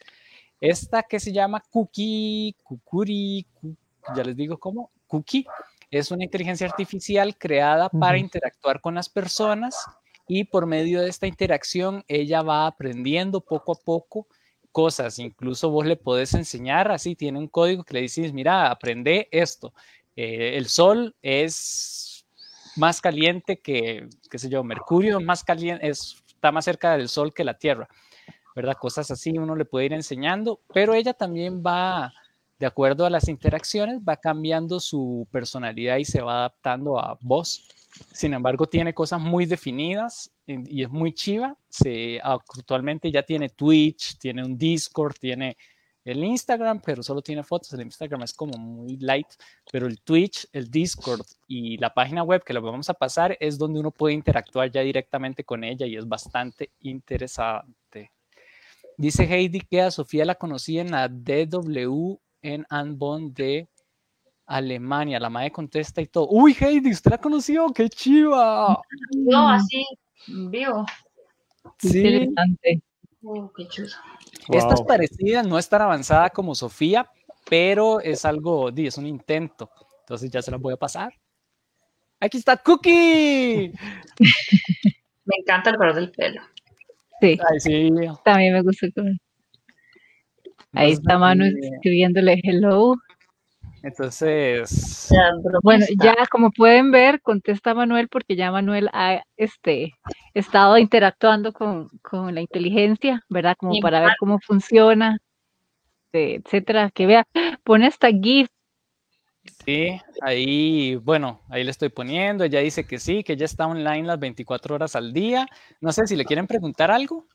Esta 0.61 1.03
que 1.03 1.19
se 1.19 1.33
llama 1.33 1.61
Cookie, 1.71 2.55
Kukuri, 2.63 3.47
Ku- 3.61 3.75
ya 4.15 4.23
les 4.23 4.37
digo 4.37 4.59
cómo, 4.59 4.91
Cookie, 5.07 5.47
es 5.91 6.11
una 6.11 6.25
inteligencia 6.25 6.67
artificial 6.67 7.37
creada 7.37 7.89
para 7.89 8.19
interactuar 8.19 8.81
con 8.81 8.95
las 8.95 9.09
personas 9.09 9.87
y 10.29 10.45
por 10.45 10.67
medio 10.67 11.01
de 11.01 11.09
esta 11.09 11.27
interacción 11.27 12.05
ella 12.09 12.43
va 12.43 12.67
aprendiendo 12.67 13.41
poco 13.41 13.73
a 13.73 13.77
poco 13.77 14.27
cosas. 14.73 15.19
Incluso 15.19 15.71
vos 15.71 15.87
le 15.87 15.97
podés 15.97 16.35
enseñar, 16.35 16.91
así 16.91 17.15
tiene 17.15 17.39
un 17.39 17.49
código 17.49 17.85
que 17.85 17.95
le 17.95 18.01
dices, 18.03 18.33
mira, 18.33 18.71
aprende 18.71 19.29
esto. 19.31 19.73
Eh, 20.17 20.57
el 20.57 20.67
sol 20.67 21.15
es 21.23 22.27
más 22.77 23.01
caliente 23.01 23.61
que, 23.61 24.09
qué 24.31 24.39
sé 24.39 24.49
yo, 24.49 24.63
Mercurio 24.65 25.21
más 25.21 25.45
caliente, 25.45 25.89
es, 25.89 26.23
está 26.29 26.53
más 26.53 26.65
cerca 26.65 26.97
del 26.97 27.09
sol 27.09 27.33
que 27.33 27.45
la 27.45 27.59
Tierra, 27.59 27.89
¿verdad? 28.55 28.77
Cosas 28.79 29.11
así 29.11 29.39
uno 29.39 29.57
le 29.57 29.65
puede 29.65 29.87
ir 29.87 29.93
enseñando, 29.93 30.61
pero 30.75 30.95
ella 30.95 31.15
también 31.15 31.63
va, 31.65 32.13
de 32.59 32.67
acuerdo 32.67 33.05
a 33.05 33.11
las 33.11 33.29
interacciones, 33.29 34.01
va 34.01 34.17
cambiando 34.17 34.81
su 34.81 35.29
personalidad 35.31 35.99
y 35.99 36.05
se 36.05 36.23
va 36.23 36.39
adaptando 36.39 36.99
a 36.99 37.19
vos. 37.21 37.69
Sin 38.13 38.35
embargo, 38.35 38.67
tiene 38.67 38.95
cosas 38.95 39.21
muy 39.21 39.47
definidas 39.47 40.31
y 40.47 40.83
es 40.83 40.91
muy 40.91 41.13
chiva. 41.13 41.57
Se, 41.69 42.21
actualmente 42.23 43.11
ya 43.11 43.23
tiene 43.23 43.49
Twitch, 43.49 44.19
tiene 44.19 44.45
un 44.45 44.57
Discord, 44.57 45.15
tiene 45.19 45.57
el 46.05 46.23
Instagram, 46.23 46.81
pero 46.85 47.03
solo 47.03 47.21
tiene 47.21 47.43
fotos. 47.43 47.73
El 47.73 47.83
Instagram 47.83 48.23
es 48.23 48.33
como 48.33 48.57
muy 48.59 48.97
light, 48.99 49.27
pero 49.71 49.87
el 49.87 50.01
Twitch, 50.01 50.47
el 50.53 50.71
Discord 50.71 51.27
y 51.49 51.77
la 51.79 51.93
página 51.93 52.23
web 52.23 52.45
que 52.45 52.55
la 52.55 52.61
vamos 52.61 52.89
a 52.89 52.95
pasar 52.95 53.37
es 53.41 53.59
donde 53.59 53.81
uno 53.81 53.91
puede 53.91 54.15
interactuar 54.15 54.71
ya 54.71 54.83
directamente 54.83 55.45
con 55.45 55.65
ella 55.65 55.85
y 55.85 55.97
es 55.97 56.07
bastante 56.07 56.71
interesante. 56.81 58.13
Dice 58.97 59.25
Heidi 59.25 59.61
que 59.61 59.83
a 59.83 59.91
Sofía 59.91 60.25
la 60.25 60.37
conocí 60.37 60.79
en 60.79 60.93
la 60.93 61.09
DW 61.09 62.19
en 62.47 62.65
Anbon 62.71 63.35
de 63.35 63.69
Alemania. 64.47 65.19
La 65.19 65.31
madre 65.31 65.51
contesta 65.51 66.01
y 66.01 66.07
todo. 66.07 66.29
Uy, 66.31 66.57
Heidi, 66.59 66.93
¿usted 66.93 67.11
la 67.11 67.19
conoció? 67.19 67.67
¡Qué 67.73 67.89
chiva! 67.89 68.81
No, 69.13 69.51
así, 69.51 69.85
vivo. 70.29 70.87
Sí, 71.79 71.99
Interesante. 71.99 72.83
Uh, 73.23 73.49
qué 73.57 73.67
chulo. 73.67 73.89
esta 74.51 74.75
es 74.75 74.83
parecida, 74.83 75.43
no 75.43 75.59
es 75.59 75.69
tan 75.69 75.83
avanzada 75.83 76.31
como 76.31 76.55
Sofía, 76.55 77.11
pero 77.51 78.01
es 78.01 78.25
algo, 78.25 78.71
di, 78.71 78.87
es 78.87 78.97
un 78.99 79.07
intento. 79.07 79.69
Entonces 80.01 80.31
ya 80.31 80.41
se 80.41 80.53
la 80.53 80.59
voy 80.59 80.75
a 80.75 80.77
pasar. 80.77 81.13
Aquí 82.21 82.39
está 82.39 82.57
Cookie. 82.57 83.73
Me 85.25 85.35
encanta 85.39 85.71
el 85.71 85.77
color 85.77 85.95
del 85.95 86.13
pelo. 86.13 86.41
Sí, 87.21 87.37
Ay, 87.51 87.61
sí. 87.61 87.91
también 88.25 88.53
me 88.53 88.63
gusta. 88.63 88.87
el 88.87 88.95
color. 88.95 89.13
Ahí 90.77 90.93
está 90.93 91.19
Manu 91.19 91.45
eh, 91.45 91.55
escribiéndole 91.63 92.41
hello. 92.43 92.97
Entonces, 93.83 95.09
Bueno, 95.63 95.87
ya 96.03 96.15
como 96.29 96.51
pueden 96.51 96.91
ver, 96.91 97.21
contesta 97.21 97.73
Manuel 97.73 98.09
porque 98.09 98.35
ya 98.35 98.51
Manuel 98.51 98.91
ha 98.93 99.23
este, 99.37 99.95
estado 100.35 100.77
interactuando 100.77 101.53
con, 101.53 101.89
con 102.03 102.35
la 102.35 102.41
inteligencia, 102.41 103.23
¿verdad? 103.29 103.55
Como 103.57 103.79
para 103.81 104.01
ver 104.01 104.15
cómo 104.19 104.41
funciona, 104.41 105.19
etcétera. 106.13 106.91
Que 106.91 107.07
vea, 107.07 107.25
pone 107.63 107.87
esta 107.87 108.09
GIF. 108.09 108.49
sí, 109.65 110.01
ahí, 110.21 110.97
bueno, 110.97 111.41
ahí 111.49 111.63
le 111.63 111.71
estoy 111.71 111.89
poniendo. 111.89 112.43
Ella 112.43 112.61
dice 112.61 112.89
que 112.89 112.99
sí, 112.99 113.23
que 113.23 113.35
ella 113.35 113.45
está 113.45 113.69
online 113.69 114.03
las 114.03 114.19
24 114.19 114.75
horas 114.75 114.97
al 114.97 115.13
día. 115.13 115.47
No 115.81 115.93
sé 115.93 116.09
si 116.09 116.17
le 116.17 116.25
quieren 116.25 116.49
preguntar 116.49 116.91
algo. 116.91 117.27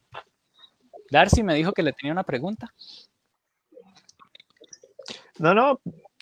Darcy 1.10 1.44
me 1.44 1.56
dijo 1.56 1.72
que 1.72 1.84
le 1.84 1.94
tenía 1.94 2.12
una 2.12 2.24
pregunta. 2.24 2.74
No, 5.42 5.54
no, 5.56 5.82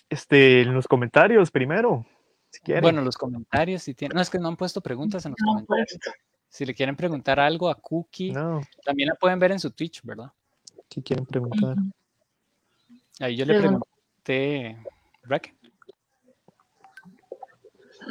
este, 0.09 0.61
en 0.61 0.73
los 0.73 0.87
comentarios 0.87 1.51
primero, 1.51 2.05
si 2.49 2.61
quieren. 2.61 2.81
Bueno, 2.81 3.01
los 3.01 3.17
comentarios, 3.17 3.83
si 3.83 3.93
tienen. 3.93 4.15
No, 4.15 4.21
es 4.21 4.29
que 4.29 4.39
no 4.39 4.47
han 4.47 4.55
puesto 4.55 4.79
preguntas 4.81 5.25
en 5.25 5.31
los 5.31 5.37
No, 5.41 5.53
comentarios. 5.53 5.99
Si 6.47 6.65
le 6.65 6.73
quieren 6.73 6.95
preguntar 6.95 7.39
algo 7.39 7.69
a 7.69 7.75
Cookie, 7.75 8.31
no, 8.31 8.61
también 8.83 9.09
la 9.09 9.15
pueden 9.15 9.37
ver 9.37 9.51
en 9.51 9.59
su 9.59 9.71
Twitch, 9.71 10.01
¿verdad? 10.03 10.31
si 10.89 11.03
quieren 11.03 11.25
preguntar. 11.25 11.75
Ahí 13.19 13.35
yo 13.35 13.45
le 13.45 13.53
Pregun- 13.59 13.81
pregunté, 14.23 14.77
Raquel. 15.23 15.53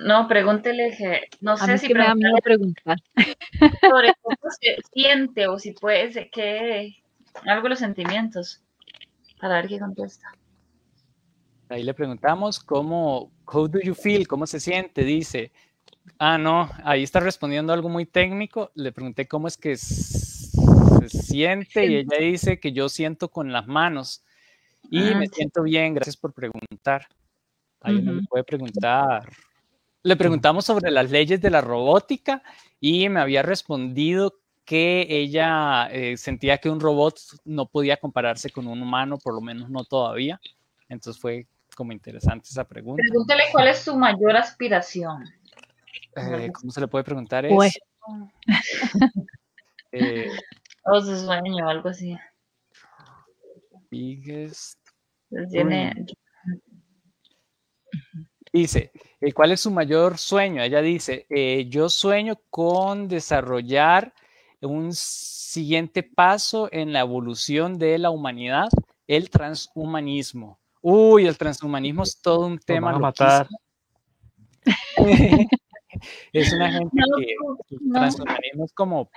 No, 0.05 0.29
pregúntele 0.29 0.95
que, 0.97 1.23
no 1.41 1.57
sé 1.57 1.79
si 1.79 1.93
me 1.93 2.05
da 2.05 2.15
miedo 2.15 2.37
preguntar. 2.45 2.99
sobre 3.81 4.13
cómo 4.23 4.37
se 4.61 4.77
siente 4.93 5.49
o 5.49 5.59
si 5.59 5.73
puede 5.73 6.13
ser 6.13 6.31
que 6.31 6.95
algo 7.47 7.65
de 7.65 7.69
los 7.71 7.79
sentimientos 7.81 8.63
para 9.41 9.57
ver 9.57 9.69
qué 9.69 9.79
contesta. 9.81 10.29
Ahí 11.69 11.83
le 11.83 11.93
preguntamos 11.93 12.61
cómo, 12.61 13.31
how 13.47 13.69
do 13.69 13.79
you 13.81 13.95
feel, 13.95 14.27
cómo 14.27 14.47
se 14.47 14.59
siente, 14.59 15.05
dice. 15.05 15.53
Ah, 16.19 16.39
no, 16.39 16.71
ahí 16.85 17.03
está 17.03 17.21
respondiendo 17.21 17.73
algo 17.73 17.89
muy 17.89 18.07
técnico. 18.07 18.71
Le 18.75 18.91
pregunté 18.93 19.29
cómo 19.29 19.49
es 19.49 19.57
que 19.57 19.77
se 19.77 21.09
siente 21.09 21.87
y 21.87 21.97
ella 21.97 22.17
dice 22.19 22.59
que 22.59 22.73
yo 22.73 22.89
siento 22.89 23.31
con 23.31 23.53
las 23.53 23.67
manos 23.67 24.25
y 24.91 25.01
Ah, 25.01 25.19
me 25.19 25.27
sí. 25.27 25.35
siento 25.35 25.63
bien, 25.63 25.95
gracias 25.95 26.17
por 26.17 26.33
preguntar. 26.33 27.07
Ahí 27.83 27.97
uno 27.97 28.13
le 28.13 28.19
Ujú. 28.19 28.29
puede 28.29 28.45
preguntar. 28.45 29.29
Le 30.03 30.17
preguntamos 30.17 30.65
sobre 30.65 30.91
las 30.91 31.11
leyes 31.11 31.41
de 31.41 31.51
la 31.51 31.61
robótica 31.61 32.43
y 32.81 33.09
me 33.09 33.21
había 33.21 33.43
respondido 33.43 34.41
que 34.65 35.07
ella 35.09 35.89
eh, 35.91 36.17
sentía 36.17 36.59
que 36.59 36.71
un 36.71 36.81
robot 36.81 37.19
no 37.45 37.67
podía 37.67 37.97
compararse 37.99 38.51
con 38.51 38.67
un 38.67 38.81
humano, 38.83 39.19
por 39.19 39.35
lo 39.35 39.41
menos 39.41 39.71
no 39.71 39.85
todavía. 39.85 40.41
Entonces 40.89 41.21
fue 41.21 41.47
como 41.79 41.93
interesante 41.93 42.49
esa 42.51 42.65
pregunta. 42.67 43.01
Pregúntele 43.01 43.45
cuál 43.53 43.69
es 43.69 43.79
su 43.79 43.97
mayor 43.97 44.37
aspiración. 44.37 45.23
Eh, 46.17 46.51
¿Cómo 46.53 46.73
se 46.73 46.81
le 46.81 46.89
puede 46.89 47.05
preguntar 47.05 47.47
Pues. 47.49 47.77
eso? 47.77 48.33
Eh, 49.93 50.29
O 50.85 51.01
su 51.01 51.17
sueño 51.17 51.65
o 51.65 51.69
algo 51.69 51.89
así. 51.89 52.15
biggest 53.91 54.79
Tiene, 55.51 55.95
Dice, 58.53 58.91
eh, 59.21 59.33
¿cuál 59.33 59.53
es 59.53 59.61
su 59.61 59.71
mayor 59.71 60.19
sueño? 60.19 60.63
Ella 60.63 60.83
dice, 60.83 61.27
eh, 61.31 61.67
yo 61.71 61.89
sueño 61.89 62.35
con 62.51 63.09
desarrollar 63.09 64.13
un 64.61 64.91
siguiente 64.93 66.03
paso 66.03 66.69
en 66.71 66.93
la 66.93 67.01
evolución 67.01 67.79
de 67.79 67.97
la 67.99 68.11
humanidad, 68.11 68.69
el 69.07 69.31
transhumanismo. 69.31 70.59
Uy, 70.83 71.27
el 71.27 71.37
transhumanismo 71.37 72.03
es 72.03 72.21
todo 72.21 72.47
un 72.47 72.59
tema. 72.59 72.91
a 72.93 72.99
matar. 72.99 73.49
es 76.33 76.53
una 76.53 76.71
gente 76.71 76.97
No, 76.97 77.17
que 77.17 77.75
el 77.75 77.81
no. 77.89 78.01
transhumanismo 78.01 78.65
es 78.65 78.73
como 78.73 79.11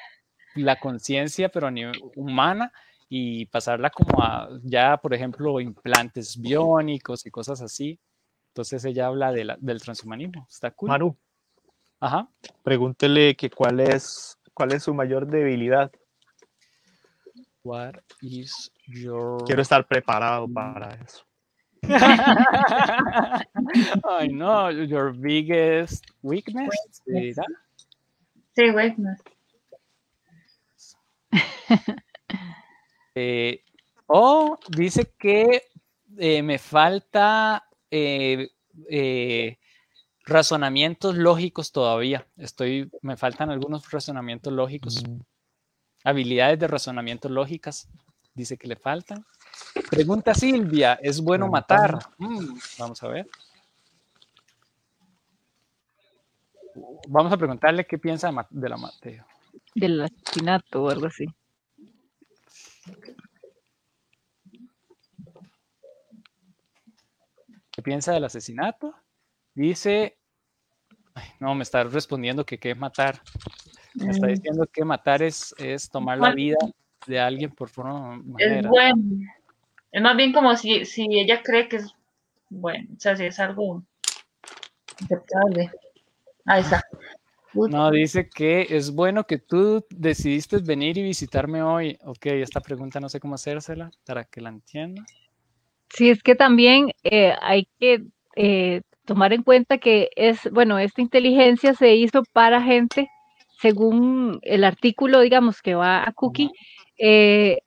la 0.55 0.80
conciencia, 0.80 1.49
pero 1.49 1.68
a 1.68 1.72
nivel 1.72 2.01
humana, 2.16 2.72
y 3.09 3.45
pasarla 3.47 3.89
como 3.89 4.22
a 4.24 4.49
ya, 4.64 4.97
por 4.97 5.14
ejemplo, 5.14 5.59
implantes 5.59 6.39
biónicos 6.39 7.26
y 7.26 7.32
cosas 7.32 7.62
así. 7.62 7.99
Entonces 8.49 8.84
ella 8.86 9.07
habla 9.07 9.32
de 9.32 9.45
la- 9.45 9.57
del 9.59 9.82
transhumanismo. 9.82 10.47
Está 10.49 10.72
cool. 10.72 10.89
Manu, 10.89 11.18
Ajá. 11.99 12.30
pregúntele 12.64 13.36
que 13.36 13.49
cuál 13.49 13.80
es, 13.82 14.38
cuál 14.53 14.74
es 14.74 14.84
su 14.84 14.93
mayor 14.93 15.28
debilidad. 15.28 15.91
What 17.64 17.95
is 18.22 18.72
your... 18.88 19.43
Quiero 19.45 19.62
estar 19.62 19.86
preparado 19.88 20.47
para 20.47 20.95
eso. 20.95 21.24
Ay, 24.10 24.30
no, 24.30 24.70
your 24.70 25.12
biggest 25.14 26.06
weakness. 26.22 26.76
Weakness. 27.08 27.38
sí, 28.56 28.64
no. 28.98 29.16
Eh, 33.14 33.66
o 34.08 34.58
dice 34.70 35.14
que 35.20 35.64
eh, 36.18 36.42
me 36.44 36.60
falta 36.60 37.68
eh, 37.90 38.52
eh, 38.90 39.60
razonamientos 40.24 41.18
lógicos 41.18 41.74
todavía. 41.74 42.26
Estoy, 42.38 42.90
me 43.02 43.18
faltan 43.18 43.50
algunos 43.50 43.92
razonamientos 43.92 44.54
lógicos. 44.54 45.04
Mm, 45.04 45.20
Habilidades 46.04 46.60
de 46.60 46.68
razonamiento 46.68 47.30
lógicas. 47.30 47.88
Dice 48.34 48.58
que 48.58 48.68
le 48.68 48.76
faltan. 48.76 49.26
Pregunta 49.90 50.34
Silvia, 50.34 51.00
¿es 51.02 51.22
bueno 51.22 51.48
matar? 51.48 52.00
Mm, 52.18 52.58
vamos 52.80 53.04
a 53.04 53.08
ver. 53.08 53.28
Vamos 57.08 57.34
a 57.34 57.38
preguntarle 57.38 57.86
qué 57.86 57.98
piensa 57.98 58.32
de, 58.50 58.70
la 58.70 58.78
Mateo. 58.78 59.26
Del 59.76 60.02
asesinato 60.02 60.84
o 60.84 60.90
algo 60.90 61.08
así. 61.08 61.26
¿Qué 67.72 67.82
piensa 67.82 68.14
del 68.14 68.24
asesinato? 68.26 68.94
Dice, 69.54 70.18
ay, 71.14 71.28
no, 71.40 71.56
me 71.56 71.64
está 71.64 71.84
respondiendo 71.84 72.46
que 72.46 72.58
qué 72.58 72.72
es 72.72 72.78
matar. 72.78 73.22
Me 73.96 74.12
está 74.12 74.28
Mm, 74.28 74.30
diciendo 74.30 74.66
que 74.72 74.86
matar 74.86 75.22
es, 75.22 75.54
es 75.58 75.90
tomar 75.90 76.18
la 76.18 76.34
vida 76.34 76.58
de 77.08 77.20
alguien 77.20 77.52
por 77.52 77.70
forma 77.70 78.18
Es 78.18 78.26
manera. 78.26 78.70
bueno. 78.70 79.28
Es 79.92 80.02
más 80.02 80.16
bien 80.16 80.32
como 80.32 80.56
si, 80.56 80.86
si 80.86 81.08
ella 81.20 81.42
cree 81.44 81.68
que 81.68 81.78
es 81.78 81.96
bueno, 82.50 82.88
o 82.96 83.00
sea, 83.00 83.16
si 83.16 83.26
es 83.26 83.39
algo 83.39 83.84
aceptable. 85.02 85.72
Ahí 86.46 86.62
está. 86.62 86.84
No, 87.54 87.92
dice 87.92 88.30
que 88.30 88.68
es 88.70 88.94
bueno 88.94 89.26
que 89.26 89.38
tú 89.38 89.86
decidiste 89.89 90.58
venir 90.60 90.98
y 90.98 91.04
visitarme 91.04 91.62
hoy. 91.62 91.98
Ok, 92.06 92.28
esta 92.28 92.62
pregunta 92.62 93.00
no 93.00 93.10
sé 93.10 93.20
cómo 93.20 93.36
hacérsela 93.36 93.92
para 94.06 94.24
que 94.24 94.42
la 94.42 94.50
entienda. 94.50 95.04
Sí, 95.89 96.10
es 96.10 96.24
que 96.24 96.36
también 96.36 96.92
eh, 97.04 97.34
hay 97.42 97.68
que 97.80 98.06
eh, 98.36 98.82
tomar 99.06 99.34
en 99.34 99.44
cuenta 99.44 99.78
que 99.78 100.10
es, 100.16 100.50
bueno, 100.52 100.80
esta 100.80 101.02
inteligencia 101.02 101.74
se 101.74 101.96
hizo 101.96 102.24
para 102.32 102.62
gente, 102.62 103.10
según 103.60 104.39
el 104.44 104.64
artículo, 104.64 105.20
digamos, 105.20 105.62
que 105.62 105.76
va 105.76 106.08
a 106.08 106.14
Cookie, 106.14 106.52
eh, 106.98 107.60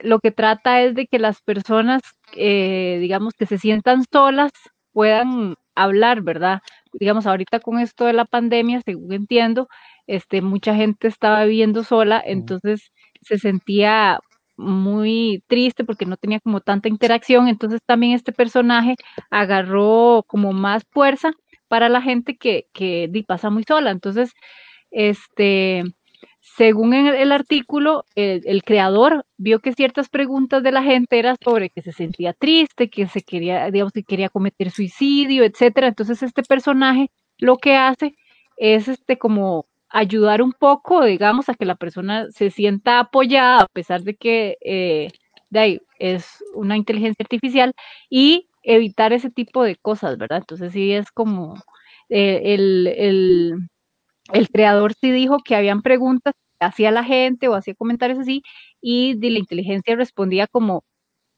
lo 0.00 0.20
que 0.20 0.30
trata 0.32 0.82
es 0.82 0.94
de 0.94 1.06
que 1.06 1.18
las 1.18 1.42
personas, 1.42 2.02
eh, 2.34 2.98
digamos, 3.00 3.34
que 3.34 3.46
se 3.46 3.58
sientan 3.58 4.04
solas 4.12 4.52
puedan 4.92 5.56
hablar, 5.74 6.22
¿verdad? 6.22 6.60
Digamos, 6.92 7.26
ahorita 7.26 7.60
con 7.60 7.78
esto 7.78 8.04
de 8.06 8.12
la 8.12 8.24
pandemia, 8.24 8.80
según 8.84 9.12
entiendo, 9.12 9.68
este, 10.06 10.42
mucha 10.42 10.74
gente 10.74 11.08
estaba 11.08 11.44
viviendo 11.44 11.84
sola, 11.84 12.22
entonces 12.24 12.92
se 13.22 13.38
sentía 13.38 14.20
muy 14.56 15.42
triste 15.46 15.84
porque 15.84 16.06
no 16.06 16.16
tenía 16.16 16.40
como 16.40 16.60
tanta 16.60 16.88
interacción, 16.88 17.48
entonces 17.48 17.80
también 17.86 18.12
este 18.14 18.32
personaje 18.32 18.96
agarró 19.30 20.24
como 20.26 20.52
más 20.52 20.82
fuerza 20.90 21.32
para 21.68 21.88
la 21.88 22.02
gente 22.02 22.36
que, 22.36 22.66
que 22.72 23.10
pasa 23.26 23.50
muy 23.50 23.64
sola. 23.64 23.90
Entonces, 23.90 24.32
este, 24.90 25.84
según 26.56 26.94
el, 26.94 27.32
artículo, 27.32 28.04
el, 28.14 28.42
el 28.44 28.62
creador 28.62 29.24
vio 29.36 29.60
que 29.60 29.72
ciertas 29.72 30.08
preguntas 30.08 30.62
de 30.62 30.72
la 30.72 30.82
gente 30.82 31.18
eran 31.18 31.36
sobre 31.42 31.70
que 31.70 31.82
se 31.82 31.92
sentía 31.92 32.32
triste, 32.32 32.90
que 32.90 33.06
se 33.06 33.22
quería, 33.22 33.70
digamos, 33.70 33.92
que 33.92 34.04
quería 34.04 34.28
cometer 34.28 34.70
suicidio, 34.70 35.44
etcétera. 35.44 35.88
Entonces, 35.88 36.22
este 36.22 36.42
personaje 36.42 37.10
lo 37.38 37.56
que 37.58 37.76
hace 37.76 38.14
es 38.56 38.88
este 38.88 39.18
como 39.18 39.66
ayudar 39.88 40.42
un 40.42 40.52
poco, 40.52 41.04
digamos, 41.04 41.48
a 41.48 41.54
que 41.54 41.64
la 41.64 41.76
persona 41.76 42.26
se 42.30 42.50
sienta 42.50 43.00
apoyada, 43.00 43.62
a 43.62 43.66
pesar 43.66 44.02
de 44.02 44.16
que 44.16 44.58
eh, 44.60 45.10
de 45.50 45.58
ahí, 45.58 45.80
es 45.98 46.44
una 46.54 46.76
inteligencia 46.76 47.22
artificial, 47.22 47.72
y 48.10 48.48
evitar 48.62 49.12
ese 49.12 49.30
tipo 49.30 49.62
de 49.64 49.76
cosas, 49.76 50.18
¿verdad? 50.18 50.38
Entonces 50.38 50.72
sí 50.72 50.92
es 50.92 51.10
como 51.12 51.54
eh, 52.08 52.54
el, 52.54 52.86
el, 52.86 53.54
el, 54.32 54.48
creador 54.48 54.94
sí 54.94 55.10
dijo 55.10 55.38
que 55.38 55.56
habían 55.56 55.82
preguntas 55.82 56.34
que 56.58 56.66
hacía 56.66 56.90
la 56.90 57.04
gente 57.04 57.48
o 57.48 57.54
hacía 57.54 57.74
comentarios 57.74 58.18
así, 58.18 58.42
y 58.80 59.14
de 59.14 59.30
la 59.30 59.38
inteligencia 59.38 59.96
respondía 59.96 60.46
como 60.46 60.84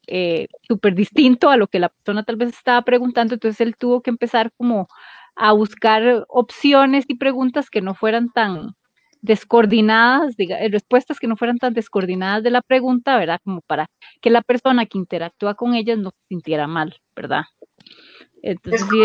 eh, 0.07 0.47
súper 0.67 0.95
distinto 0.95 1.49
a 1.49 1.57
lo 1.57 1.67
que 1.67 1.79
la 1.79 1.89
persona 1.89 2.23
tal 2.23 2.35
vez 2.35 2.49
estaba 2.49 2.81
preguntando, 2.83 3.35
entonces 3.35 3.61
él 3.61 3.75
tuvo 3.77 4.01
que 4.01 4.09
empezar 4.09 4.51
como 4.57 4.87
a 5.35 5.53
buscar 5.53 6.25
opciones 6.27 7.05
y 7.07 7.15
preguntas 7.15 7.69
que 7.69 7.81
no 7.81 7.95
fueran 7.95 8.29
tan 8.29 8.75
descoordinadas, 9.21 10.35
diga, 10.35 10.57
respuestas 10.69 11.19
que 11.19 11.27
no 11.27 11.37
fueran 11.37 11.57
tan 11.59 11.73
descoordinadas 11.73 12.43
de 12.43 12.49
la 12.49 12.61
pregunta, 12.61 13.17
¿verdad? 13.17 13.39
Como 13.43 13.61
para 13.61 13.87
que 14.19 14.29
la 14.31 14.41
persona 14.41 14.85
que 14.85 14.97
interactúa 14.97 15.53
con 15.53 15.75
ellas 15.75 15.97
no 15.99 16.09
se 16.09 16.27
sintiera 16.29 16.67
mal, 16.67 16.99
¿verdad? 17.15 17.43
Entonces, 18.41 18.81
es 18.81 18.87
como... 18.87 19.03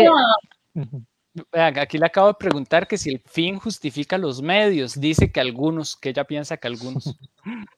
sí, 0.73 1.05
Aquí 1.51 1.97
le 1.97 2.05
acabo 2.05 2.27
de 2.27 2.33
preguntar 2.35 2.87
que 2.87 2.97
si 2.97 3.09
el 3.09 3.19
fin 3.19 3.57
justifica 3.59 4.17
los 4.17 4.41
medios. 4.41 4.99
Dice 4.99 5.31
que 5.31 5.39
algunos, 5.39 5.95
que 5.95 6.09
ella 6.09 6.23
piensa 6.23 6.57
que 6.57 6.67
algunos. 6.67 7.17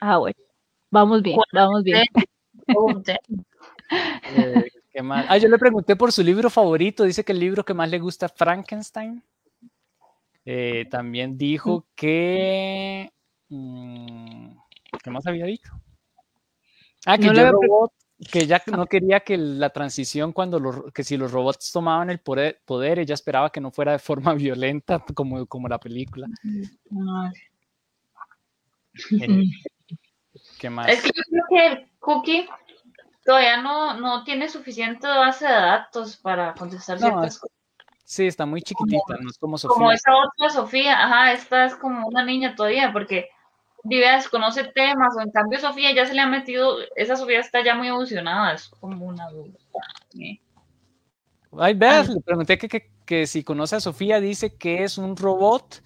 Ah, 0.00 0.18
bueno. 0.18 0.36
Vamos 0.90 1.22
bien, 1.22 1.38
vamos 1.52 1.82
bien. 1.82 2.04
eh, 4.36 4.64
¿qué 4.92 5.02
más? 5.02 5.24
Ah, 5.30 5.38
yo 5.38 5.48
le 5.48 5.56
pregunté 5.56 5.96
por 5.96 6.12
su 6.12 6.22
libro 6.22 6.50
favorito. 6.50 7.04
Dice 7.04 7.24
que 7.24 7.32
el 7.32 7.40
libro 7.40 7.64
que 7.64 7.72
más 7.72 7.88
le 7.88 7.98
gusta 7.98 8.28
Frankenstein. 8.28 9.22
Eh, 10.44 10.86
también 10.90 11.38
dijo 11.38 11.86
que. 11.94 13.10
Mmm, 13.48 14.50
¿Qué 15.02 15.10
más 15.10 15.26
había 15.26 15.46
dicho? 15.46 15.72
Ah, 17.06 17.16
que, 17.16 17.26
no 17.26 17.32
yo 17.32 17.52
robot, 17.52 17.92
que 18.30 18.40
ella 18.40 18.62
no 18.66 18.86
quería 18.86 19.20
que 19.20 19.36
la 19.36 19.70
transición, 19.70 20.32
cuando 20.32 20.60
los, 20.60 20.92
que 20.92 21.02
si 21.04 21.16
los 21.16 21.32
robots 21.32 21.72
tomaban 21.72 22.10
el 22.10 22.20
poder, 22.20 22.60
poder, 22.64 22.98
ella 23.00 23.14
esperaba 23.14 23.50
que 23.50 23.60
no 23.60 23.70
fuera 23.70 23.92
de 23.92 23.98
forma 23.98 24.34
violenta, 24.34 25.04
como, 25.14 25.46
como 25.46 25.68
la 25.68 25.78
película. 25.78 26.26
Eh, 29.20 29.44
¿Qué 30.58 30.70
más? 30.70 30.88
Es 30.88 31.02
que 31.02 31.10
yo 31.14 31.22
creo 31.28 31.44
que 31.48 31.66
el 31.66 31.88
cookie 31.98 32.48
todavía 33.24 33.60
no, 33.60 33.98
no 33.98 34.22
tiene 34.24 34.48
suficiente 34.48 35.06
base 35.06 35.46
de 35.46 35.52
datos 35.52 36.16
para 36.16 36.54
contestar 36.54 37.00
no, 37.00 37.06
ciertas 37.08 37.38
cosas. 37.38 37.56
Sí, 38.04 38.26
está 38.26 38.44
muy 38.44 38.60
chiquitita, 38.62 39.02
como, 39.06 39.20
no 39.22 39.30
es 39.30 39.38
como 39.38 39.58
Sofía. 39.58 39.74
Como 39.74 39.90
esa 39.90 40.10
otra 40.14 40.50
Sofía, 40.50 41.04
ajá, 41.04 41.32
esta 41.32 41.64
es 41.64 41.74
como 41.74 42.06
una 42.06 42.24
niña 42.24 42.54
todavía, 42.54 42.92
porque 42.92 43.30
Viveas 43.84 44.28
conoce 44.28 44.64
temas, 44.64 45.14
o 45.16 45.20
en 45.20 45.30
cambio 45.30 45.60
Sofía 45.60 45.94
ya 45.94 46.06
se 46.06 46.14
le 46.14 46.20
ha 46.22 46.26
metido, 46.26 46.78
esa 46.96 47.16
Sofía 47.16 47.40
está 47.40 47.62
ya 47.62 47.74
muy 47.74 47.88
evolucionada, 47.88 48.54
es 48.54 48.68
como 48.68 49.04
una 49.06 49.24
adulta. 49.24 49.58
¿eh? 50.18 50.40
Ay, 51.58 51.74
veas, 51.74 52.08
le 52.08 52.20
pregunté 52.22 52.56
que, 52.56 52.68
que, 52.68 52.90
que, 53.04 53.26
si 53.26 53.44
conoce 53.44 53.76
a 53.76 53.80
Sofía, 53.80 54.20
dice 54.20 54.56
que 54.56 54.84
es 54.84 54.96
un 54.96 55.16
robot, 55.16 55.82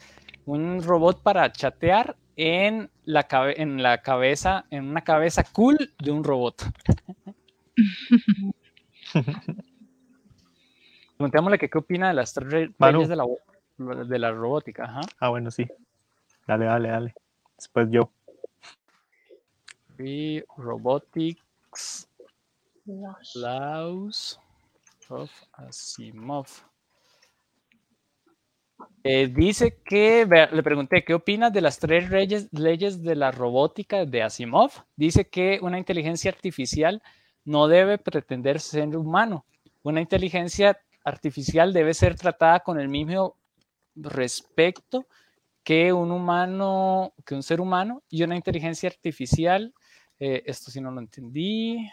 un 0.46 0.80
robot 0.82 1.22
para 1.22 1.50
chatear 1.50 2.16
en 2.36 2.88
la, 3.04 3.24
cabe 3.24 3.60
en 3.60 3.82
la 3.82 4.00
cabeza, 4.00 4.64
en 4.70 4.84
una 4.88 5.02
cabeza 5.02 5.42
cool 5.52 5.76
de 5.98 6.12
un 6.12 6.22
robot. 6.22 6.62
Preguntémosle 11.16 11.58
que 11.58 11.68
qué 11.68 11.78
opina 11.78 12.06
de 12.08 12.14
las 12.14 12.32
tres 12.32 12.70
leyes 12.78 13.08
de 13.08 13.16
la, 13.16 13.24
de 13.76 14.18
la 14.20 14.30
robótica. 14.30 14.84
Ajá. 14.84 15.00
Ah, 15.18 15.30
bueno, 15.30 15.50
sí. 15.50 15.66
Dale, 16.46 16.66
dale, 16.66 16.88
dale. 16.90 17.14
Después 17.58 17.88
yo. 17.90 18.08
Free 19.96 20.44
Robotics 20.56 22.08
Laws 23.34 24.38
of 25.08 25.30
Asimov. 25.54 26.46
Eh, 29.02 29.26
dice 29.26 29.78
que, 29.84 30.24
le 30.52 30.62
pregunté, 30.62 31.04
¿qué 31.04 31.14
opinas 31.14 31.52
de 31.52 31.60
las 31.60 31.80
tres 31.80 32.08
leyes, 32.10 32.48
leyes 32.52 33.02
de 33.02 33.16
la 33.16 33.32
robótica 33.32 34.04
de 34.04 34.22
Asimov? 34.22 34.70
Dice 34.94 35.28
que 35.28 35.58
una 35.60 35.78
inteligencia 35.78 36.30
artificial 36.30 37.02
no 37.44 37.66
debe 37.66 37.98
pretender 37.98 38.60
ser 38.60 38.96
humano. 38.96 39.44
Una 39.82 40.00
inteligencia 40.00 40.78
artificial 41.04 41.72
debe 41.72 41.92
ser 41.92 42.14
tratada 42.14 42.60
con 42.60 42.78
el 42.78 42.88
mismo 42.88 43.34
respeto 43.96 45.06
que 45.68 45.92
un 45.92 46.10
humano, 46.10 47.12
que 47.26 47.34
un 47.34 47.42
ser 47.42 47.60
humano 47.60 48.02
y 48.08 48.22
una 48.22 48.34
inteligencia 48.34 48.88
artificial. 48.88 49.74
Eh, 50.18 50.42
esto 50.46 50.70
sí 50.70 50.80
no 50.80 50.90
lo 50.90 50.98
entendí. 50.98 51.86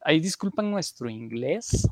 Ahí 0.00 0.20
disculpan 0.20 0.70
nuestro 0.70 1.10
inglés. 1.10 1.88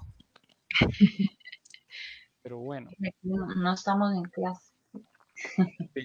Pero 2.43 2.59
bueno. 2.59 2.89
No, 3.23 3.47
no 3.49 3.75
estamos 3.75 4.15
en 4.15 4.23
clase. 4.31 4.73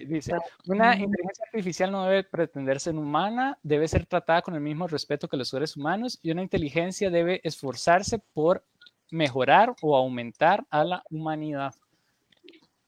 Dice, 0.08 0.34
una 0.66 0.96
inteligencia 0.96 1.46
artificial 1.46 1.92
no 1.92 2.06
debe 2.06 2.24
pretender 2.24 2.80
ser 2.80 2.96
humana, 2.96 3.60
debe 3.62 3.88
ser 3.88 4.08
tratada 4.08 4.42
con 4.42 4.56
el 4.56 4.62
mismo 4.62 4.88
respeto 4.88 5.28
que 5.28 5.38
los 5.38 5.50
seres 5.50 5.78
humanos 5.78 6.18
y 6.24 6.32
una 6.32 6.42
inteligencia 6.42 7.12
debe 7.12 7.40
esforzarse 7.44 8.18
por 8.18 8.66
mejorar 9.12 9.76
o 9.84 9.96
aumentar 9.96 10.66
a 10.72 10.84
la 10.84 11.04
humanidad. 11.12 11.76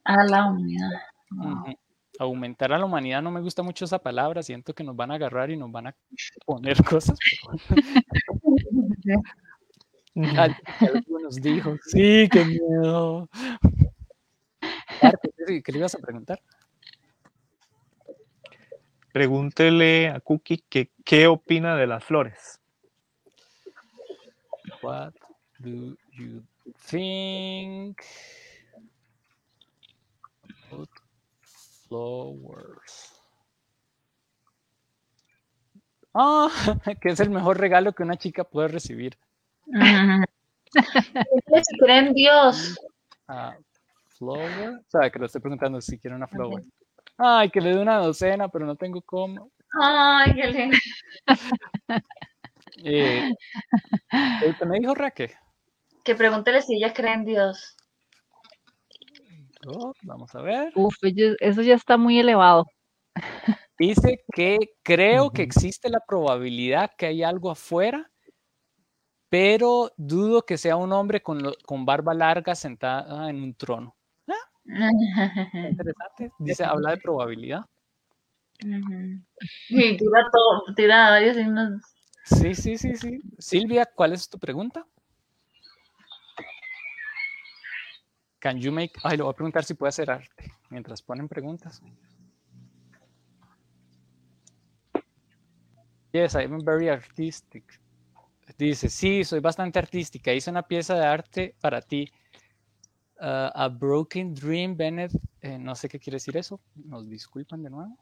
A 0.03 0.23
la 0.23 0.47
humanidad. 0.47 0.89
Uh 1.30 1.36
-huh. 1.36 1.78
Aumentar 2.20 2.72
a 2.74 2.80
la 2.80 2.86
humanidad, 2.86 3.22
no 3.22 3.32
me 3.32 3.41
gusta 3.41 3.63
mucho 3.63 3.86
esa 3.86 3.99
palabra, 3.99 4.41
siento 4.43 4.74
que 4.74 4.84
nos 4.84 4.95
van 4.95 5.11
a 5.11 5.16
agarrar 5.16 5.49
y 5.51 5.57
nos 5.57 5.72
van 5.72 5.88
a 5.88 5.95
poner 6.45 6.82
cosas. 6.84 7.18
Al- 10.38 10.55
Algunos 10.80 11.36
dijo, 11.36 11.76
sí, 11.88 12.30
qué 12.32 12.45
miedo. 12.45 13.30
Arte, 15.01 15.30
¿qué 15.45 15.61
qué 15.61 15.72
le 15.74 15.80
ibas 15.80 15.93
a 15.95 15.99
preguntar? 15.99 16.39
Pregúntele 19.11 20.09
a 20.09 20.20
Cookie 20.20 20.63
que, 20.70 20.91
qué 21.03 21.28
opina 21.28 21.76
de 21.76 21.88
las 21.88 22.03
flores. 22.03 22.59
What 24.82 25.13
do 25.59 25.95
you 26.11 26.43
think 26.89 28.01
flowers? 31.88 33.15
Ah, 36.13 36.49
que 37.01 37.09
es 37.09 37.19
el 37.19 37.29
mejor 37.29 37.59
regalo 37.59 37.93
que 37.93 38.03
una 38.03 38.17
chica 38.17 38.43
puede 38.43 38.69
recibir. 38.69 39.17
Si 39.65 39.71
creen 41.79 42.07
en 42.07 42.13
Dios. 42.13 42.79
Ah, 43.27 43.55
flower. 44.17 44.69
O 44.69 44.89
sea, 44.89 45.09
que 45.09 45.19
lo 45.19 45.25
estoy 45.25 45.41
preguntando 45.41 45.81
si 45.81 45.97
quiere 45.99 46.15
una 46.15 46.27
flower. 46.27 46.63
Ay, 47.17 47.49
que 47.49 47.61
le 47.61 47.75
dé 47.75 47.81
una 47.81 47.97
docena, 47.97 48.47
pero 48.47 48.65
no 48.65 48.75
tengo 48.75 49.01
cómo. 49.01 49.51
Ay, 49.81 50.33
qué 50.36 50.47
lindo. 50.47 50.77
Eh, 52.83 53.31
¿Usted 54.47 54.65
me 54.65 54.79
dijo 54.79 54.93
Raque? 54.93 55.33
Que 56.03 56.13
pregúntele 56.15 56.61
si 56.61 56.75
ella 56.75 56.93
cree 56.93 57.13
en 57.13 57.25
Dios. 57.25 57.75
Oh, 59.66 59.93
vamos 60.03 60.34
a 60.36 60.41
ver. 60.41 60.72
Uf, 60.76 60.95
eso 61.39 61.61
ya 61.61 61.76
está 61.76 61.97
muy 61.97 62.20
elevado. 62.20 62.66
Dice 63.78 64.24
que 64.34 64.57
creo 64.84 65.32
que 65.32 65.41
existe 65.41 65.89
la 65.89 65.99
probabilidad 66.07 66.91
que 66.97 67.07
hay 67.07 67.24
algo 67.24 67.51
afuera, 67.51 68.09
pero 69.30 69.91
dudo 69.97 70.43
que 70.43 70.57
sea 70.57 70.76
un 70.78 70.93
hombre 70.93 71.22
con, 71.22 71.41
lo- 71.41 71.55
con 71.66 71.86
barba 71.86 72.13
larga 72.13 72.55
sentada 72.55 73.30
en 73.30 73.41
un 73.43 73.53
trono. 73.55 73.95
Interesante. 74.66 76.32
Dice, 76.39 76.63
habla 76.63 76.91
de 76.91 76.97
probabilidad. 76.97 77.66
Y 79.70 79.97
tira 79.97 80.30
todo, 80.32 80.74
tira 80.76 81.09
varios 81.09 81.36
signos. 81.36 81.82
Sí, 82.24 82.55
sí, 82.55 82.78
sí, 82.78 82.95
sí. 82.95 83.20
Silvia, 83.38 83.86
¿cuál 83.93 84.13
es 84.13 84.28
tu 84.30 84.39
pregunta? 84.39 84.86
Can 88.45 88.59
you 88.59 88.71
make... 88.71 88.93
Ay, 89.01 89.17
le 89.17 89.23
voy 89.23 89.31
a 89.31 89.35
preguntar 89.35 89.63
si 89.63 89.73
puede 89.73 89.89
hacer 89.89 90.11
arte 90.11 90.51
mientras 90.69 91.01
ponen 91.01 91.27
preguntas. 91.27 91.81
Yes, 96.11 96.35
I'm 96.35 96.63
very 96.63 96.87
artistic. 96.87 97.81
Dice, 98.55 98.87
sí, 98.87 99.23
soy 99.23 99.39
bastante 99.39 99.79
artística. 99.79 100.31
Hice 100.31 100.51
una 100.51 100.61
pieza 100.61 100.93
de 100.93 101.07
arte 101.07 101.55
para 101.59 101.81
ti. 101.81 102.07
Uh, 103.19 103.49
a 103.55 103.67
Broken 103.67 104.35
Dream, 104.35 104.77
Bennett. 104.77 105.11
eh, 105.41 105.57
no 105.57 105.73
sé 105.73 105.89
qué 105.89 105.97
quiere 105.99 106.17
decir 106.17 106.37
eso. 106.37 106.61
Nos 106.75 107.09
disculpan 107.09 107.63
de 107.63 107.71
nuevo. 107.71 107.97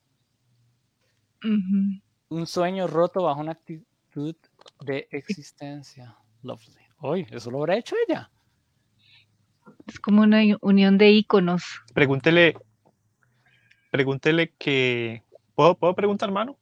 Un 2.27 2.47
sueño 2.47 2.87
roto 2.87 3.23
bajo 3.23 3.39
una 3.39 3.53
actitud 3.53 4.35
de 4.81 5.07
existencia. 5.09 6.17
Lovely. 6.41 6.81
Hoy, 6.97 7.27
eso 7.31 7.49
lo 7.49 7.59
habrá 7.59 7.77
hecho 7.77 7.95
ella. 8.05 8.29
Es 9.87 9.99
como 9.99 10.21
una 10.21 10.41
unión 10.61 10.97
de 10.97 11.11
íconos. 11.11 11.63
Pregúntele, 11.93 12.57
pregúntele 13.91 14.53
que. 14.57 15.23
¿Puedo, 15.55 15.75
¿Puedo 15.75 15.93
preguntar, 15.93 16.31
mano? 16.31 16.57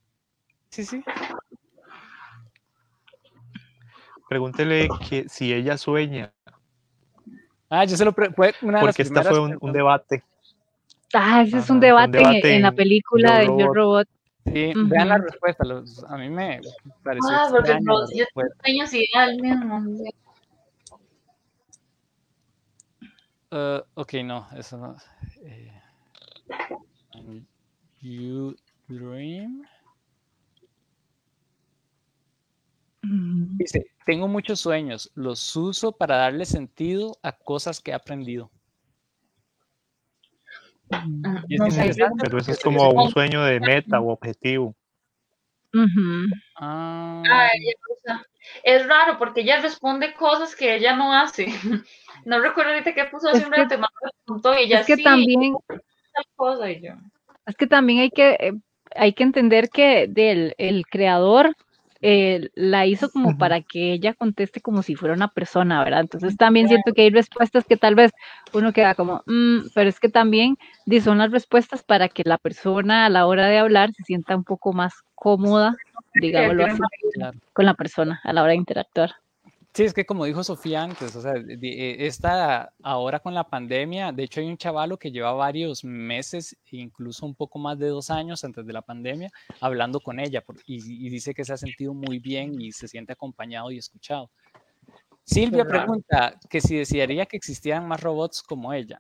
Sí, 0.70 0.84
sí. 0.84 1.04
Pregúntele 4.28 4.89
que 5.08 5.28
si 5.30 5.54
ella 5.54 5.78
sueña, 5.78 6.34
Ah, 7.74 7.86
yo 7.86 7.95
se 7.95 8.04
lo 8.04 8.12
pre- 8.12 8.32
fue 8.34 8.54
una 8.62 8.80
de 8.80 8.86
las 8.86 8.95
porque 8.97 9.04
esta 9.04 9.24
fue 9.24 9.39
un, 9.39 9.72
debate. 9.72 10.24
Ah, 11.14 11.41
ese 11.41 11.60
es 11.60 11.70
un 11.70 11.80
debate, 11.80 12.56
en- 12.56 12.62
la 12.64 12.74
película 12.74 13.39
de 13.39 13.45
Yo 13.45 13.74
Robot. 13.74 14.08
Sí, 14.45 14.74
vean 14.76 15.08
la 15.08 15.18
respuesta. 15.20 15.64
los- 15.64 16.04
a 16.04 16.18
mí 16.18 16.30
me 16.30 16.60
pareció 17.02 17.30
Ah, 17.32 17.47
porque 17.49 17.80
yo 18.14 18.26
sueño 18.62 18.88
si 18.88 19.06
al 19.14 19.38
mismo. 19.39 19.82
Uh, 23.52 23.82
ok, 23.95 24.14
no, 24.24 24.47
eso 24.56 24.78
no. 24.78 24.95
eh, 25.43 25.74
you 27.99 28.56
dream. 28.88 29.64
Dice, 33.04 33.91
tengo 34.06 34.28
muchos 34.28 34.60
sueños, 34.62 35.12
los 35.16 35.56
uso 35.56 35.91
para 35.91 36.16
darle 36.16 36.45
sentido 36.45 37.18
a 37.24 37.34
cosas 37.34 37.82
que 37.82 37.91
he 37.91 37.93
aprendido. 37.93 38.49
Y 41.47 41.56
es 41.56 41.60
No 41.60 41.66
sé, 41.72 41.88
interesante 41.88 42.18
Pero 42.22 42.38
eso 42.39 42.52
es 42.52 42.60
como 42.60 42.89
un 42.89 43.10
sueño 43.10 43.43
de 43.43 43.60
meta 43.60 43.99
o 43.99 44.12
objetivo. 44.12 44.76
Ujú. 45.74 46.28
Ah, 46.56 47.24
Ay, 47.26 47.60
ella 47.64 47.74
usa- 47.89 48.26
Es 48.64 48.88
raro 48.88 49.18
porque 49.18 49.41
ella 49.41 49.62
responde 49.62 50.14
cosas 50.14 50.56
que 50.56 50.76
ella 50.76 50.95
no 50.95 51.14
hace. 51.14 51.45
No 52.24 52.39
recuerdo 52.39 52.72
ahorita 52.74 52.93
qué 52.93 53.06
puso 53.06 53.30
hace 53.30 53.43
un 53.45 53.52
que- 53.52 53.64
rato, 53.64 53.80
me 53.80 53.88
preguntó 54.26 54.54
y 54.54 54.64
ella 54.64 54.82
Es 54.82 54.86
que 54.88 54.95
sí, 54.97 55.04
también, 55.04 55.56
cosa 56.36 56.70
y 56.70 56.82
yo. 56.82 56.91
es 57.47 57.56
que 57.56 57.66
también 57.68 57.99
hay 57.99 58.10
que, 58.12 58.32
eh, 58.39 58.54
hay 58.95 59.14
que 59.14 59.24
entender 59.24 59.70
que 59.70 60.08
del, 60.08 60.54
el 60.60 60.86
creador 60.86 61.56
eh, 62.02 62.49
la 62.56 62.86
hizo 62.86 63.10
como 63.10 63.38
para 63.38 63.62
que 63.62 63.93
ella 63.93 64.14
conteste 64.14 64.60
como 64.62 64.82
si 64.84 64.95
fuera 64.95 65.14
una 65.16 65.28
persona, 65.30 65.84
¿verdad? 65.84 66.02
Entonces 66.02 66.36
también 66.36 66.68
siento 66.68 66.93
que 66.93 67.04
hay 67.04 67.10
respuestas 67.12 67.64
que 67.66 67.78
tal 67.78 67.95
vez 67.95 68.12
uno 68.54 68.74
queda 68.74 68.95
como, 68.95 69.22
"Mm", 69.28 69.68
pero 69.76 69.89
es 69.89 69.99
que 69.99 70.10
también 70.10 70.58
son 71.04 71.20
las 71.20 71.32
respuestas 71.32 71.84
para 71.84 72.10
que 72.10 72.24
la 72.26 72.38
persona 72.38 73.06
a 73.06 73.10
la 73.10 73.26
hora 73.28 73.47
de 73.47 73.60
hablar 73.60 73.91
se 73.93 74.04
sienta 74.04 74.36
un 74.36 74.43
poco 74.43 74.74
más 74.74 74.93
cómoda, 75.16 75.76
digámoslo 76.14 76.66
así, 76.66 76.82
con 77.53 77.66
la 77.66 77.74
persona 77.74 78.20
a 78.24 78.34
la 78.34 78.41
hora 78.43 78.51
de 78.51 78.57
interactuar. 78.57 79.12
Sí, 79.74 79.84
es 79.84 79.93
que 79.93 80.05
como 80.05 80.26
dijo 80.26 80.43
Sofía 80.43 80.84
antes, 80.84 81.16
o 81.16 81.22
sea, 81.22 81.34
eh, 81.36 81.95
esta 82.05 82.74
ahora 82.84 83.22
con 83.22 83.34
la 83.34 83.45
pandemia, 83.45 84.12
de 84.12 84.24
hecho 84.24 84.41
hay 84.41 84.47
un 84.47 84.57
chavalo 84.57 84.97
que 84.97 85.12
lleva 85.12 85.32
varios 85.32 85.86
meses, 85.86 86.57
incluso 86.72 87.26
un 87.26 87.36
poco 87.36 87.57
más 87.57 87.80
de 87.80 87.88
dos 87.88 88.09
años 88.09 88.43
antes 88.43 88.66
de 88.66 88.74
la 88.74 88.82
pandemia, 88.82 89.32
hablando 89.62 90.01
con 90.01 90.20
ella 90.20 90.41
por- 90.41 90.57
y, 90.66 91.05
y 91.05 91.09
dice 91.09 91.34
que 91.34 91.45
se 91.45 91.53
ha 91.53 91.57
sentido 91.57 91.93
muy 91.93 92.20
bien 92.20 92.59
y 92.59 92.74
se 92.74 92.89
siente 92.89 93.14
acompañado 93.14 93.72
y 93.72 93.78
escuchado. 93.78 94.30
Silvia 95.24 95.64
pregunta 95.64 96.38
que 96.49 96.59
si 96.59 96.76
desearía 96.76 97.26
que 97.26 97.38
existieran 97.38 97.88
más 97.88 98.01
robots 98.01 98.43
como 98.43 98.74
ella. 98.74 98.99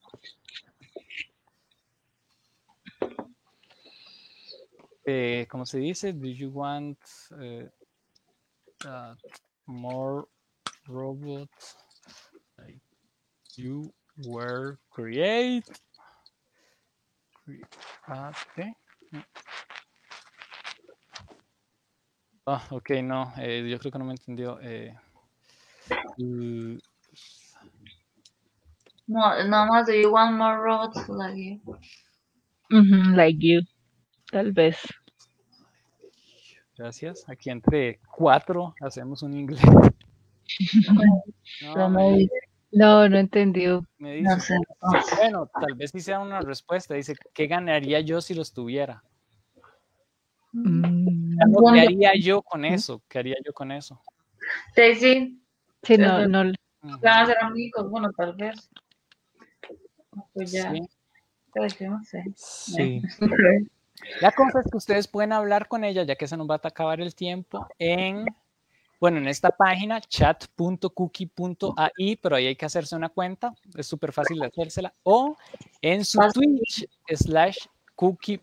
Eh, 5.05 5.47
¿Cómo 5.49 5.65
se 5.65 5.79
dice? 5.79 6.13
Do 6.13 6.27
you 6.27 6.49
want 6.51 6.97
eh, 7.39 7.69
uh, 8.85 9.15
more 9.65 10.27
robots 10.87 11.75
like 12.57 12.79
you 13.57 13.91
were 14.25 14.77
create? 14.91 15.65
Create. 17.33 18.75
Ah, 22.45 22.67
ok, 22.71 22.89
no, 23.03 23.31
eh, 23.37 23.67
yo 23.69 23.77
creo 23.79 23.91
que 23.91 23.99
no 23.99 24.05
me 24.05 24.13
entendió. 24.13 24.59
Eh, 24.61 24.93
uh, 26.19 26.77
No, 29.07 29.19
nada 29.43 29.65
más 29.67 29.85
do 29.87 29.93
you 29.93 30.11
want 30.11 30.37
more 30.37 30.57
robots 30.61 31.07
like 31.09 31.35
you? 31.35 31.59
Ujú, 32.71 33.15
like 33.15 33.37
you, 33.41 33.61
tal 34.31 34.51
vez. 34.53 34.77
gracias. 36.77 37.27
Aquí 37.29 37.49
entre 37.49 37.99
cuatro 38.15 38.73
hacemos 38.81 39.21
un 39.23 39.35
inglés. 39.35 39.61
No, 41.61 41.75
No, 41.75 41.89
me, 41.91 42.27
No, 42.71 43.07
no 43.07 43.17
entendió. 43.17 43.85
me 43.99 44.15
dice, 44.15 44.55
no 44.81 45.01
sé. 45.01 45.15
bueno, 45.15 45.45
tal 45.53 45.75
vez 45.75 45.91
sí 45.91 45.99
sea 46.01 46.19
una 46.19 46.41
respuesta. 46.41 46.95
Dice, 46.95 47.15
¿qué 47.33 47.45
ganaría 47.45 47.99
yo 48.01 48.19
si 48.19 48.33
los 48.33 48.51
tuviera? 48.51 49.03
Mm, 50.53 51.35
No, 51.35 51.71
¿Qué 51.73 51.79
haría 51.81 52.13
yo 52.19 52.41
con 52.41 52.65
eso? 52.65 53.01
¿Qué 53.07 53.19
haría 53.19 53.35
yo 53.45 53.53
con 53.53 53.71
eso? 53.71 54.01
Daisy, 54.75 55.39
Sí, 55.83 55.97
no, 55.97 56.05
Ajá. 56.07 56.27
no, 56.27 56.41
Ujú. 56.41 56.99
van 57.01 57.23
a 57.23 57.25
ser 57.27 57.37
amigos, 57.43 57.89
bueno, 57.89 58.11
tal 58.17 58.35
vez. 58.35 58.69
Pues 60.33 60.51
ya, 60.51 60.71
Sí. 60.73 60.81
pues 61.53 61.79
yo 61.79 61.89
no 61.91 62.03
sé. 62.03 62.23
Sí. 62.35 63.01
La 64.21 64.31
cosa 64.31 64.59
es 64.63 64.71
que 64.71 64.77
ustedes 64.77 65.07
pueden 65.07 65.33
hablar 65.33 65.67
con 65.67 65.83
ella, 65.83 66.03
ya 66.03 66.15
que 66.15 66.27
se 66.27 66.37
nos 66.37 66.49
va 66.49 66.55
a 66.55 66.67
acabar 66.67 67.01
el 67.01 67.13
tiempo, 67.15 67.67
en, 67.79 68.25
bueno, 68.99 69.17
en 69.17 69.27
esta 69.27 69.49
página, 69.51 69.99
chat.cookie.ai, 70.01 72.15
pero 72.21 72.35
ahí 72.35 72.47
hay 72.47 72.55
que 72.55 72.65
hacerse 72.65 72.95
una 72.95 73.09
cuenta, 73.09 73.53
es 73.75 73.87
súper 73.87 74.11
fácil 74.11 74.39
de 74.39 74.47
hacérsela, 74.47 74.93
o 75.03 75.35
en 75.81 76.05
su. 76.05 76.19
Twitch, 76.33 76.87
slash 77.07 77.57
cookie 77.95 78.39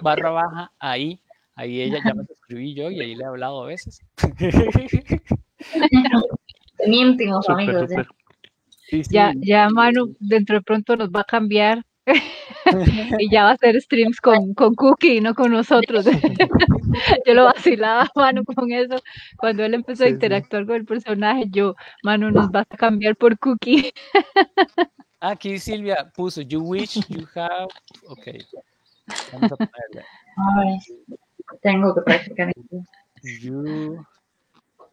barra 0.00 0.30
baja 0.30 0.72
ahí. 0.78 1.20
Ahí 1.54 1.82
ella 1.82 2.00
ya 2.04 2.14
me 2.14 2.24
suscribí 2.24 2.74
yo 2.74 2.90
y 2.90 3.00
ahí 3.00 3.14
le 3.14 3.24
he 3.24 3.26
hablado 3.26 3.64
a 3.64 3.66
veces. 3.66 4.00
Súper, 4.16 4.54
amigos. 7.48 7.82
¿eh? 7.82 7.88
súper. 7.88 8.06
Sí, 8.88 9.04
sí. 9.04 9.14
Ya, 9.14 9.32
ya 9.36 9.68
Manu 9.68 10.16
dentro 10.18 10.56
de 10.56 10.62
pronto 10.62 10.96
nos 10.96 11.10
va 11.10 11.20
a 11.20 11.24
cambiar 11.24 11.84
y 13.18 13.30
ya 13.30 13.44
va 13.44 13.50
a 13.50 13.54
hacer 13.54 13.80
streams 13.80 14.20
con, 14.20 14.54
con 14.54 14.74
Cookie 14.74 15.16
y 15.16 15.20
no 15.20 15.34
con 15.34 15.52
nosotros. 15.52 16.04
yo 17.26 17.34
lo 17.34 17.44
vacilaba 17.44 18.02
a 18.02 18.10
Manu 18.14 18.44
con 18.44 18.72
eso. 18.72 18.96
Cuando 19.36 19.64
él 19.64 19.74
empezó 19.74 20.04
a 20.04 20.06
sí. 20.06 20.12
interactuar 20.12 20.66
con 20.66 20.76
el 20.76 20.84
personaje, 20.84 21.44
yo, 21.50 21.74
Manu, 22.02 22.30
nos 22.30 22.50
vas 22.50 22.66
a 22.70 22.76
cambiar 22.76 23.16
por 23.16 23.38
Cookie. 23.38 23.92
Aquí 25.20 25.58
Silvia 25.58 26.10
puso, 26.16 26.40
you 26.42 26.60
wish 26.60 26.98
you 27.08 27.26
have. 27.36 27.68
Ok. 28.08 28.26
Vamos 29.32 29.52
a 29.52 29.56
ponerle. 29.56 30.04
Ay, 30.36 30.78
tengo 31.60 31.94
que 31.94 32.00
practicar. 32.02 32.52
You 33.40 34.04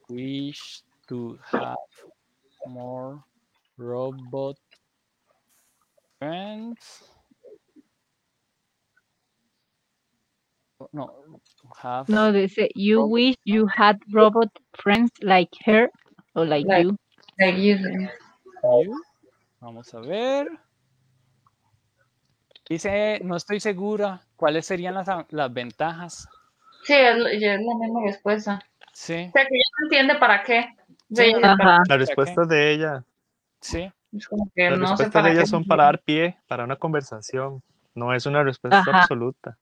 wish 0.07 0.84
to 1.07 1.39
have 1.51 1.78
more 2.68 3.24
robot 3.78 4.57
friends. 6.20 7.04
No, 10.94 11.12
have 11.82 12.08
No, 12.08 12.32
dice, 12.32 12.70
you 12.74 13.06
wish 13.06 13.36
you 13.44 13.68
had 13.68 13.98
robot 14.12 14.50
friends 14.74 15.12
like 15.22 15.50
her 15.66 15.90
o 16.36 16.44
like 16.44 16.66
Like- 16.68 16.84
you. 16.84 16.96
Like 17.38 17.58
you. 17.58 17.78
you. 18.64 18.96
Vamos 19.60 19.94
a 19.94 20.00
ver. 20.00 20.48
Dice, 22.70 23.20
no 23.24 23.36
estoy 23.36 23.60
segura 23.60 24.22
cuáles 24.36 24.66
serían 24.66 24.94
las, 24.94 25.08
las 25.32 25.54
ventajas. 25.54 26.28
Sí, 26.84 26.94
es, 26.94 27.18
es 27.18 27.42
la 27.42 27.58
misma 27.58 28.02
respuesta. 28.06 28.62
Sí, 28.94 29.14
O 29.14 29.32
sea, 29.32 29.46
que 29.46 29.56
ella 29.56 29.70
no 29.80 29.86
entiende 29.86 30.16
para 30.16 30.44
qué. 30.44 30.66
Sí, 31.14 31.34
Ajá. 31.42 31.80
Las 31.88 31.98
respuestas 32.00 32.48
de 32.48 32.72
ella, 32.74 33.04
sí. 33.60 33.92
Es 34.12 34.28
como 34.28 34.49
que 34.55 34.70
las 34.70 34.80
no 34.80 34.86
sé 34.88 34.91
respuestas 34.93 35.14
para 35.14 35.26
de 35.28 35.32
ella 35.34 35.41
qué. 35.41 35.47
son 35.47 35.66
para 35.66 35.84
dar 35.86 35.99
pie 36.01 36.38
para 36.47 36.64
una 36.64 36.76
conversación. 36.78 37.62
No 37.95 38.14
es 38.14 38.26
una 38.26 38.43
respuesta 38.43 38.80
Ajá. 38.80 39.01
absoluta, 39.01 39.57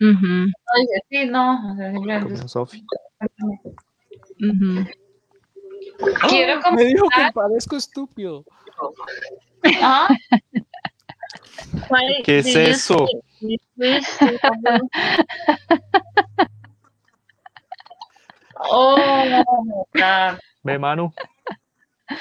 No, 0.00 0.08
dice, 0.10 1.02
sí, 1.08 1.26
no. 1.26 1.72
O 1.72 1.76
sea, 1.76 1.92
simplemente 1.92 2.32
como 2.32 2.44
es- 2.44 2.50
Sofi. 2.50 2.84
ujú. 4.40 4.84
Quiero 6.28 6.60
Me 6.74 6.84
dijo 6.84 7.04
que 7.08 7.14
comentar. 7.14 7.32
parezco 7.32 7.76
estúpido. 7.76 8.44
Why 11.90 12.22
¿Qué 12.24 12.38
es 12.40 12.54
eso? 12.56 13.06
Oh. 18.70 18.96
Ve, 20.62 20.78
Manu, 20.78 21.12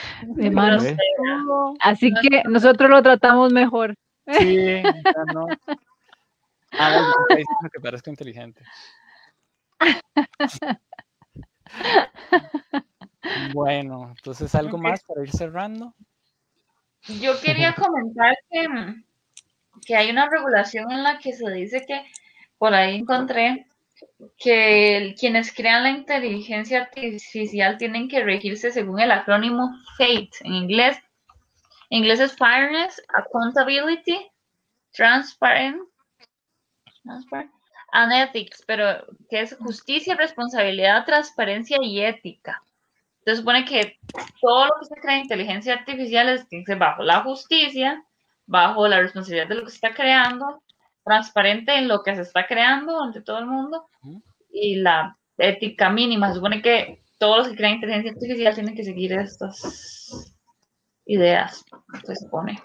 De 0.27 0.49
mano. 0.51 0.81
ve. 0.81 0.97
Así 1.79 2.11
que 2.21 2.43
nosotros 2.49 2.89
lo 2.89 3.01
tratamos 3.01 3.51
mejor. 3.51 3.95
Sí, 4.27 4.81
ya 4.83 5.33
no. 5.33 5.47
Ah, 6.71 7.13
diciendo 7.29 7.69
que 7.71 7.79
parezco 7.81 8.09
inteligente. 8.09 8.63
Bueno, 13.53 14.13
entonces 14.15 14.53
algo 14.55 14.77
más 14.77 15.03
para 15.03 15.23
ir 15.23 15.31
cerrando. 15.31 15.93
Yo 17.21 17.39
quería 17.41 17.73
comentar 17.73 18.35
que, 18.49 18.67
mm, 18.67 19.03
que 19.85 19.95
hay 19.95 20.09
una 20.09 20.29
regulación 20.29 20.91
en 20.91 21.03
la 21.03 21.19
que 21.19 21.33
se 21.33 21.49
dice 21.51 21.85
que, 21.85 22.05
por 22.57 22.73
ahí 22.73 22.95
encontré, 22.95 23.67
que 24.37 25.15
quienes 25.19 25.53
crean 25.53 25.83
la 25.83 25.89
inteligencia 25.89 26.81
artificial 26.81 27.77
tienen 27.77 28.07
que 28.07 28.23
regirse 28.23 28.71
según 28.71 28.99
el 28.99 29.11
acrónimo 29.11 29.71
FATE 29.97 30.31
en 30.41 30.53
inglés. 30.53 30.97
En 31.89 31.99
inglés 31.99 32.19
es 32.19 32.35
Fairness, 32.35 33.01
Accountability, 33.13 34.29
Transparent, 34.91 35.81
and 37.91 38.11
Ethics, 38.11 38.63
pero 38.65 39.05
que 39.29 39.41
es 39.41 39.55
justicia, 39.57 40.15
responsabilidad, 40.15 41.05
transparencia 41.05 41.77
y 41.81 42.01
ética. 42.01 42.61
Se 43.25 43.35
supone 43.35 43.63
que 43.65 43.97
todo 44.41 44.65
lo 44.65 44.71
que 44.79 44.85
se 44.85 44.95
crea 44.95 45.15
en 45.15 45.21
inteligencia 45.21 45.75
artificial 45.75 46.29
es 46.29 46.45
que 46.49 46.75
bajo 46.75 47.03
la 47.03 47.21
justicia, 47.21 48.03
bajo 48.45 48.87
la 48.87 48.99
responsabilidad 48.99 49.47
de 49.47 49.55
lo 49.55 49.63
que 49.63 49.69
se 49.69 49.75
está 49.75 49.93
creando, 49.93 50.61
transparente 51.03 51.75
en 51.77 51.87
lo 51.87 52.03
que 52.03 52.15
se 52.15 52.21
está 52.21 52.47
creando 52.47 53.01
ante 53.01 53.21
todo 53.21 53.39
el 53.39 53.45
mundo 53.45 53.87
y 54.51 54.75
la 54.75 55.17
ética 55.37 55.89
mínima. 55.89 56.29
Se 56.29 56.35
supone 56.35 56.61
que 56.61 57.03
todos 57.19 57.39
los 57.39 57.47
que 57.49 57.55
crean 57.55 57.75
inteligencia 57.75 58.11
artificial 58.11 58.53
tienen 58.55 58.75
que 58.75 58.83
seguir 58.83 59.13
estas 59.13 60.33
ideas, 61.05 61.63
se 62.05 62.15
supone. 62.15 62.61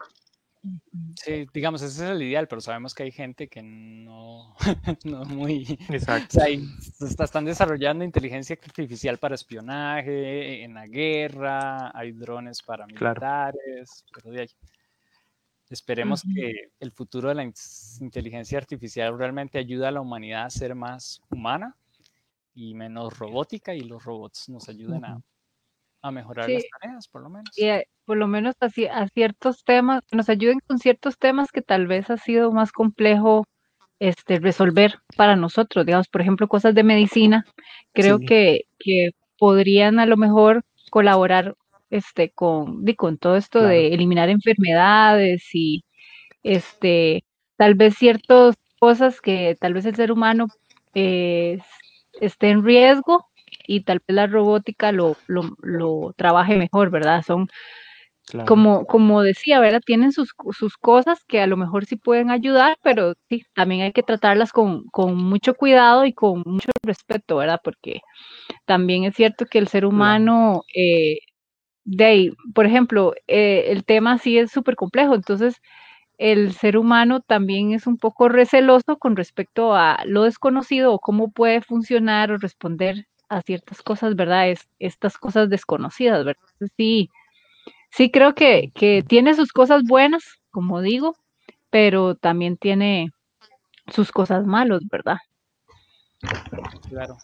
Sí, 1.14 1.47
digamos, 1.55 1.82
ese 1.82 2.05
es 2.05 2.11
el 2.11 2.22
ideal, 2.22 2.49
pero 2.49 2.61
sabemos 2.61 2.95
que 2.95 3.05
hay 3.05 3.12
gente 3.12 3.49
que 3.49 3.62
no, 3.62 4.55
no 5.05 5.24
muy... 5.24 5.78
Exacto. 5.89 6.39
O 7.01 7.07
sea, 7.07 7.24
están 7.24 7.45
desarrollando 7.45 8.05
inteligencia 8.05 8.57
artificial 8.62 9.18
para 9.18 9.34
espionaje, 9.36 10.64
en 10.64 10.74
la 10.74 10.86
guerra, 10.86 11.97
hay 11.97 12.12
drones 12.12 12.62
para 12.62 12.86
Claro. 12.86 13.20
militares, 13.20 14.05
pero 14.12 14.30
de 14.30 14.41
ahí. 14.43 14.49
Esperemos 15.70 16.22
que 16.34 16.70
el 16.80 16.92
futuro 16.92 17.28
de 17.28 17.34
la 17.34 17.44
in- 17.44 17.52
inteligencia 18.00 18.58
artificial 18.58 19.18
realmente 19.18 19.58
ayude 19.58 19.86
a 19.86 19.90
la 19.90 20.00
humanidad 20.00 20.46
a 20.46 20.50
ser 20.50 20.74
más 20.74 21.20
humana 21.30 21.76
y 22.54 22.74
menos 22.74 23.18
robótica 23.18 23.74
y 23.74 23.80
los 23.80 24.02
robots 24.04 24.48
nos 24.48 24.68
ayuden 24.68 25.04
a, 25.04 25.20
a 26.02 26.10
mejorar 26.10 26.46
Sí. 26.46 26.54
las 26.54 26.64
tareas, 26.80 27.08
por 27.08 27.22
lo 27.22 27.28
menos. 27.30 27.50
Y 27.56 27.68
por 28.06 28.16
lo 28.16 28.26
menos 28.26 28.54
así 28.60 28.86
a 28.86 29.06
ciertos 29.08 29.62
temas, 29.64 30.02
nos 30.10 30.28
ayuden 30.30 30.60
con 30.66 30.78
ciertos 30.78 31.18
temas 31.18 31.52
que 31.52 31.60
tal 31.62 31.86
vez 31.86 32.08
ha 32.10 32.16
sido 32.16 32.50
más 32.52 32.72
complejo 32.72 33.44
este 34.00 34.38
resolver 34.38 34.94
para 35.16 35.36
nosotros, 35.36 35.84
digamos, 35.84 36.08
por 36.08 36.20
ejemplo, 36.22 36.48
cosas 36.48 36.74
de 36.74 36.84
medicina, 36.84 37.44
creo 37.92 38.18
Sí. 38.18 38.26
que, 38.26 38.60
que 38.78 39.10
podrían 39.38 39.98
a 39.98 40.06
lo 40.06 40.16
mejor 40.16 40.64
colaborar 40.90 41.56
este 41.91 42.30
con, 42.32 42.84
con 42.97 43.18
todo 43.18 43.36
esto 43.36 43.61
Claro. 43.61 43.68
de 43.68 43.89
eliminar 43.95 44.28
enfermedades 44.30 45.49
y 45.55 45.84
este 46.43 47.24
tal 47.57 47.74
vez 47.74 47.97
ciertas 47.97 48.57
cosas 48.80 49.20
que 49.20 49.57
tal 49.61 49.74
vez 49.74 49.86
el 49.86 49.97
ser 49.97 50.12
humano 50.12 50.49
eh, 50.95 51.59
esté 52.20 52.51
en 52.51 52.64
riesgo 52.64 53.26
y 53.66 53.82
tal 53.84 54.01
vez 54.07 54.14
la 54.16 54.26
robótica 54.26 54.93
lo, 54.93 55.16
lo, 55.28 55.43
lo 55.62 56.14
trabaje 56.16 56.57
mejor, 56.57 56.91
¿verdad? 56.91 57.22
Son 57.26 57.49
claro. 58.26 58.47
como, 58.47 58.86
como 58.86 59.22
decía, 59.22 59.61
¿verdad? 59.61 59.80
Tienen 59.84 60.12
sus, 60.12 60.32
sus 60.53 60.76
cosas 60.78 61.24
que 61.26 61.41
a 61.41 61.47
lo 61.47 61.57
mejor 61.57 61.84
sí 61.86 61.97
pueden 61.97 62.30
ayudar, 62.30 62.78
pero 62.82 63.14
sí, 63.28 63.43
también 63.55 63.82
hay 63.82 63.93
que 63.93 64.03
tratarlas 64.03 64.53
con, 64.53 64.84
con 64.91 65.16
mucho 65.16 65.55
cuidado 65.55 66.05
y 66.07 66.12
con 66.14 66.43
mucho 66.47 66.70
respeto, 66.82 67.36
¿verdad? 67.36 67.61
Porque 67.62 68.01
también 68.66 69.05
es 69.05 69.16
cierto 69.16 69.47
que 69.47 69.59
el 69.59 69.68
ser 69.68 69.86
humano, 69.86 70.64
eh, 70.74 71.18
de 71.91 72.05
ahí, 72.05 72.32
por 72.55 72.66
ejemplo, 72.66 73.14
eh, 73.28 73.68
el 73.68 73.82
tema 73.84 74.18
sí 74.18 74.36
es 74.36 74.51
súper 74.51 74.76
complejo, 74.76 75.14
entonces 75.14 75.57
el 76.18 76.53
ser 76.53 76.76
humano 76.76 77.20
también 77.20 77.72
es 77.72 77.86
un 77.86 77.97
poco 77.97 78.28
receloso 78.28 78.99
con 78.99 79.16
respecto 79.16 79.74
a 79.74 79.99
lo 80.05 80.24
desconocido 80.24 80.93
o 80.93 80.99
cómo 80.99 81.30
puede 81.30 81.62
funcionar 81.62 82.30
o 82.30 82.36
responder 82.36 83.07
a 83.30 83.41
ciertas 83.41 83.80
cosas, 83.80 84.16
¿verdad? 84.16 84.51
Es, 84.51 84.68
estas 84.78 85.16
cosas 85.16 85.49
desconocidas, 85.49 86.26
¿verdad? 86.26 86.43
Sí, 86.76 87.09
sí 87.91 88.11
creo 88.11 88.34
que, 88.34 88.70
que 88.74 89.03
tiene 89.03 89.34
sus 89.34 89.53
cosas 89.53 89.82
buenas, 89.84 90.24
como 90.51 90.82
digo, 90.82 91.16
pero 91.70 92.16
también 92.16 92.59
tiene 92.59 93.12
sus 93.91 94.12
cosas 94.12 94.45
malas, 94.45 94.82
¿verdad? 94.91 95.16
Claro. 96.91 97.16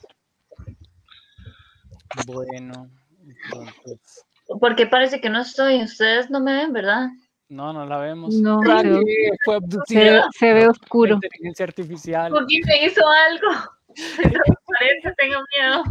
Bueno, 2.27 2.89
entonces. 3.27 4.25
Porque 4.61 4.87
parece 4.87 5.21
que 5.21 5.31
no 5.31 5.41
estoy, 5.41 5.83
ustedes 5.83 6.31
no 6.31 6.41
me 6.41 6.53
ven, 6.55 6.73
¿verdad? 6.73 7.09
No, 7.49 7.73
no 7.73 7.87
la 7.87 7.99
vemos. 7.99 8.35
No, 8.35 8.61
fue 8.63 8.75
se, 8.81 9.53
abducida 9.55 10.29
se 10.39 10.53
ve 10.53 10.61
por 10.63 10.71
oscuro. 10.71 11.15
inteligencia 11.15 11.65
artificial. 11.65 12.33
Porque 12.33 12.61
me 12.67 12.87
hizo 12.87 13.03
algo. 13.09 13.49
Parece, 14.67 15.15
tengo 15.17 15.41
miedo. 15.57 15.85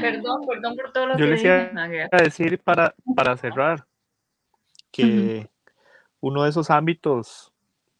Perdón, 0.00 0.46
perdón 0.46 0.76
por 0.76 0.92
todo 0.92 1.06
lo 1.06 1.16
Yo 1.18 1.24
que 1.24 1.30
les 1.32 1.42
dije. 1.42 1.70
que- 1.72 2.08
a 2.12 2.22
decir 2.22 2.58
para, 2.60 2.94
para 3.16 3.36
cerrar 3.36 3.86
que 4.92 5.48
uno 6.20 6.44
de 6.44 6.50
esos 6.50 6.70
ámbitos 6.70 7.52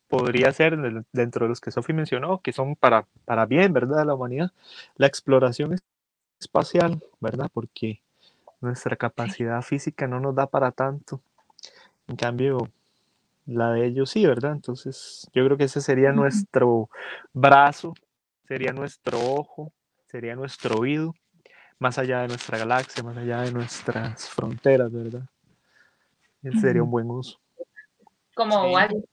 podría 0.09 0.53
ser 0.53 0.77
dentro 1.13 1.47
de 1.47 1.49
los 1.49 1.61
que 1.61 1.71
Sofi 1.71 1.93
mencionó, 1.93 2.41
que 2.41 2.53
son 2.53 2.77
para, 2.77 3.07
para 3.25 3.47
bien, 3.47 3.73
¿verdad?, 3.73 3.99
de 3.99 4.05
la 4.05 4.15
humanidad, 4.15 4.51
la 4.97 5.07
exploración 5.07 5.73
es- 5.73 5.83
espacial, 6.45 7.03
¿verdad? 7.21 7.49
Porque 7.53 8.01
nuestra 8.61 8.97
capacidad 8.97 9.61
física 9.63 10.07
no 10.07 10.21
nos 10.21 10.35
da 10.35 10.47
para 10.47 10.71
tanto. 10.71 11.21
En 12.07 12.17
cambio, 12.17 12.69
la 13.47 13.73
de 13.73 13.87
ellos 13.87 14.11
sí, 14.11 14.27
¿verdad? 14.27 14.53
Entonces, 14.53 15.29
yo 15.35 15.45
creo 15.45 15.57
que 15.57 15.65
ese 15.65 15.81
sería 15.81 16.13
nuestro 16.13 16.89
brazo, 17.33 17.95
sería 18.47 18.73
nuestro 18.73 19.19
ojo, 19.21 19.73
sería 20.07 20.35
nuestro 20.37 20.77
oído, 20.79 21.15
más 21.79 21.99
allá 21.99 22.21
de 22.21 22.29
nuestra 22.29 22.59
galaxia, 22.59 23.03
más 23.03 23.17
allá 23.17 23.41
de 23.43 23.53
nuestras 23.53 24.29
fronteras, 24.29 24.93
¿verdad? 24.93 25.23
Ese 26.43 26.59
sería 26.61 26.83
un 26.83 26.91
buen 26.91 27.11
uso. 27.11 27.41
Como 28.35 28.65
Sí. 28.65 28.73
Wally. 28.75 29.05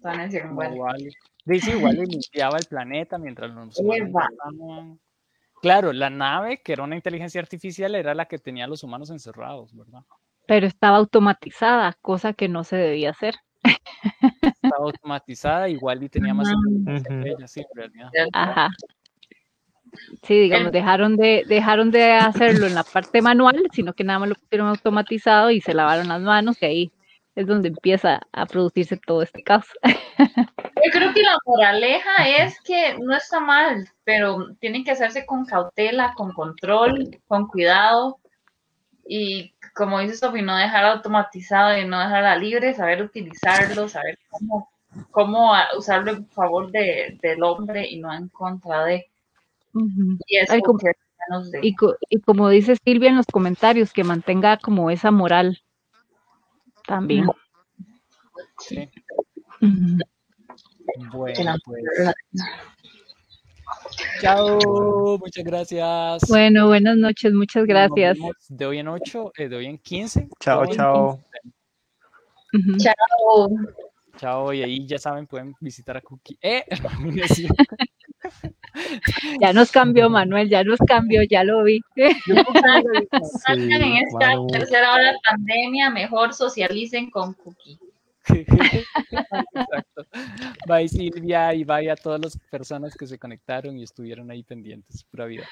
Vanessa, 0.00 0.48
como 0.48 0.56
Wall-E. 0.56 0.74
Igual, 0.74 0.98
dice, 1.44 1.76
igual 1.76 1.96
le 1.96 2.06
limpiaba 2.06 2.58
el 2.58 2.66
planeta 2.66 3.18
mientras 3.18 3.50
estaban- 3.50 4.98
Claro, 5.62 5.92
la 5.92 6.10
nave, 6.10 6.60
que 6.60 6.72
era 6.72 6.82
una 6.82 6.96
inteligencia 6.96 7.40
artificial, 7.40 7.94
era 7.94 8.16
la 8.16 8.26
que 8.26 8.40
tenía 8.40 8.64
a 8.64 8.68
los 8.68 8.82
humanos 8.82 9.10
encerrados, 9.10 9.72
¿verdad? 9.76 10.00
Pero 10.44 10.66
estaba 10.66 10.96
automatizada, 10.96 11.96
cosa 12.02 12.32
que 12.32 12.48
no 12.48 12.64
se 12.64 12.74
debía 12.74 13.10
hacer. 13.10 13.36
Estaba 14.42 14.84
automatizada, 14.84 15.68
igual 15.68 16.02
y 16.02 16.08
tenía 16.08 16.34
más 16.34 16.48
inteligencia 16.50 17.08
que 17.10 17.14
Ujú. 17.30 17.36
ella, 17.36 17.46
sí, 17.46 17.60
en 17.60 17.76
realidad. 17.76 18.10
Ajá. 18.32 18.68
Sí, 20.24 20.34
digamos, 20.40 20.72
dejaron 20.72 21.16
de, 21.16 21.44
dejaron 21.46 21.92
de 21.92 22.12
hacerlo 22.12 22.66
en 22.66 22.74
la 22.74 22.82
parte 22.82 23.22
manual, 23.22 23.62
sino 23.72 23.92
que 23.92 24.02
nada 24.02 24.18
más 24.18 24.30
lo 24.30 24.34
pusieron 24.34 24.66
automatizado 24.66 25.52
y 25.52 25.60
se 25.60 25.74
lavaron 25.74 26.08
las 26.08 26.22
manos, 26.22 26.60
y 26.60 26.64
ahí 26.66 26.92
es 27.34 27.46
donde 27.46 27.68
empieza 27.68 28.20
a 28.32 28.46
producirse 28.46 28.96
todo 28.96 29.22
este 29.22 29.42
caos. 29.42 29.66
Yo 30.84 30.90
creo 30.92 31.14
que 31.14 31.22
la 31.22 31.36
moraleja 31.46 32.28
es 32.28 32.60
que 32.62 32.96
no 33.00 33.14
está 33.14 33.40
mal, 33.40 33.88
pero 34.04 34.54
tienen 34.60 34.84
que 34.84 34.90
hacerse 34.90 35.24
con 35.24 35.44
cautela, 35.46 36.12
con 36.16 36.32
control, 36.32 37.18
con 37.28 37.46
cuidado. 37.46 38.18
Y 39.06 39.52
como 39.74 40.00
dice 40.00 40.16
Sofi, 40.16 40.42
no 40.42 40.56
dejar 40.56 40.84
automatizado 40.84 41.76
y 41.78 41.84
no 41.86 41.98
dejarla 42.00 42.36
libre, 42.36 42.74
saber 42.74 43.02
utilizarlo, 43.02 43.88
saber 43.88 44.18
cómo, 44.30 44.70
cómo 45.10 45.52
usarlo 45.78 46.12
en 46.12 46.26
favor 46.28 46.70
de, 46.70 47.18
del 47.22 47.42
hombre 47.42 47.88
y 47.88 47.98
no 48.00 48.12
en 48.12 48.28
contra 48.28 48.84
de. 48.84 49.06
Y 50.26 50.36
eso 50.36 50.52
Ay, 50.52 50.60
como- 50.60 50.78
de- 50.78 51.60
y 52.10 52.20
como 52.20 52.48
dice 52.48 52.76
Silvia 52.84 53.08
en 53.10 53.16
los 53.16 53.26
comentarios, 53.26 53.92
que 53.92 54.02
mantenga 54.04 54.56
como 54.58 54.90
esa 54.90 55.10
moral 55.12 55.62
también. 56.92 57.26
Sí. 58.58 58.86
Bueno, 61.10 61.54
pues, 61.64 61.88
chao, 64.20 65.18
muchas 65.18 65.44
gracias. 65.44 66.22
Bueno, 66.28 66.66
buenas 66.66 66.98
noches, 66.98 67.32
muchas 67.32 67.64
gracias. 67.64 68.18
de 68.50 68.66
hoy 68.66 68.78
en 68.80 68.88
8, 68.88 69.32
de 69.38 69.56
hoy 69.56 69.66
en 69.66 69.78
15. 69.78 70.28
Chao, 70.38 70.60
Hoy 70.60 70.68
en 70.68 70.76
chao. 70.76 71.18
15. 72.52 72.68
Ujú. 72.70 72.76
Chao. 72.78 73.48
Chao, 74.18 74.52
y 74.52 74.62
ahí 74.62 74.86
ya 74.86 74.98
saben, 74.98 75.26
pueden 75.26 75.54
visitar 75.60 75.96
a 75.96 76.02
Cookie. 76.02 76.36
¡Eh! 76.42 76.64
Ya 79.40 79.52
nos 79.52 79.70
cambió, 79.70 80.08
Manuel, 80.08 80.48
ya 80.48 80.64
nos 80.64 80.78
cambió, 80.78 81.22
ya 81.22 81.44
lo 81.44 81.62
vi. 81.64 81.80
En 83.48 83.96
esta 83.96 84.32
tercera 84.50 84.94
hora 84.94 85.12
de 85.12 85.18
pandemia, 85.28 85.90
mejor 85.90 86.32
socialicen 86.32 87.10
con 87.10 87.34
Cookie. 87.34 87.78
Exacto. 88.28 90.06
Bye 90.66 90.88
Silvia 90.88 91.54
y 91.54 91.64
bye 91.64 91.90
a 91.90 91.96
todas 91.96 92.20
las 92.20 92.38
personas 92.50 92.94
que 92.94 93.06
se 93.06 93.18
conectaron 93.18 93.76
y 93.78 93.82
estuvieron 93.82 94.30
ahí 94.30 94.42
pendientes. 94.42 95.04
Pura 95.04 95.26
vida. 95.26 95.46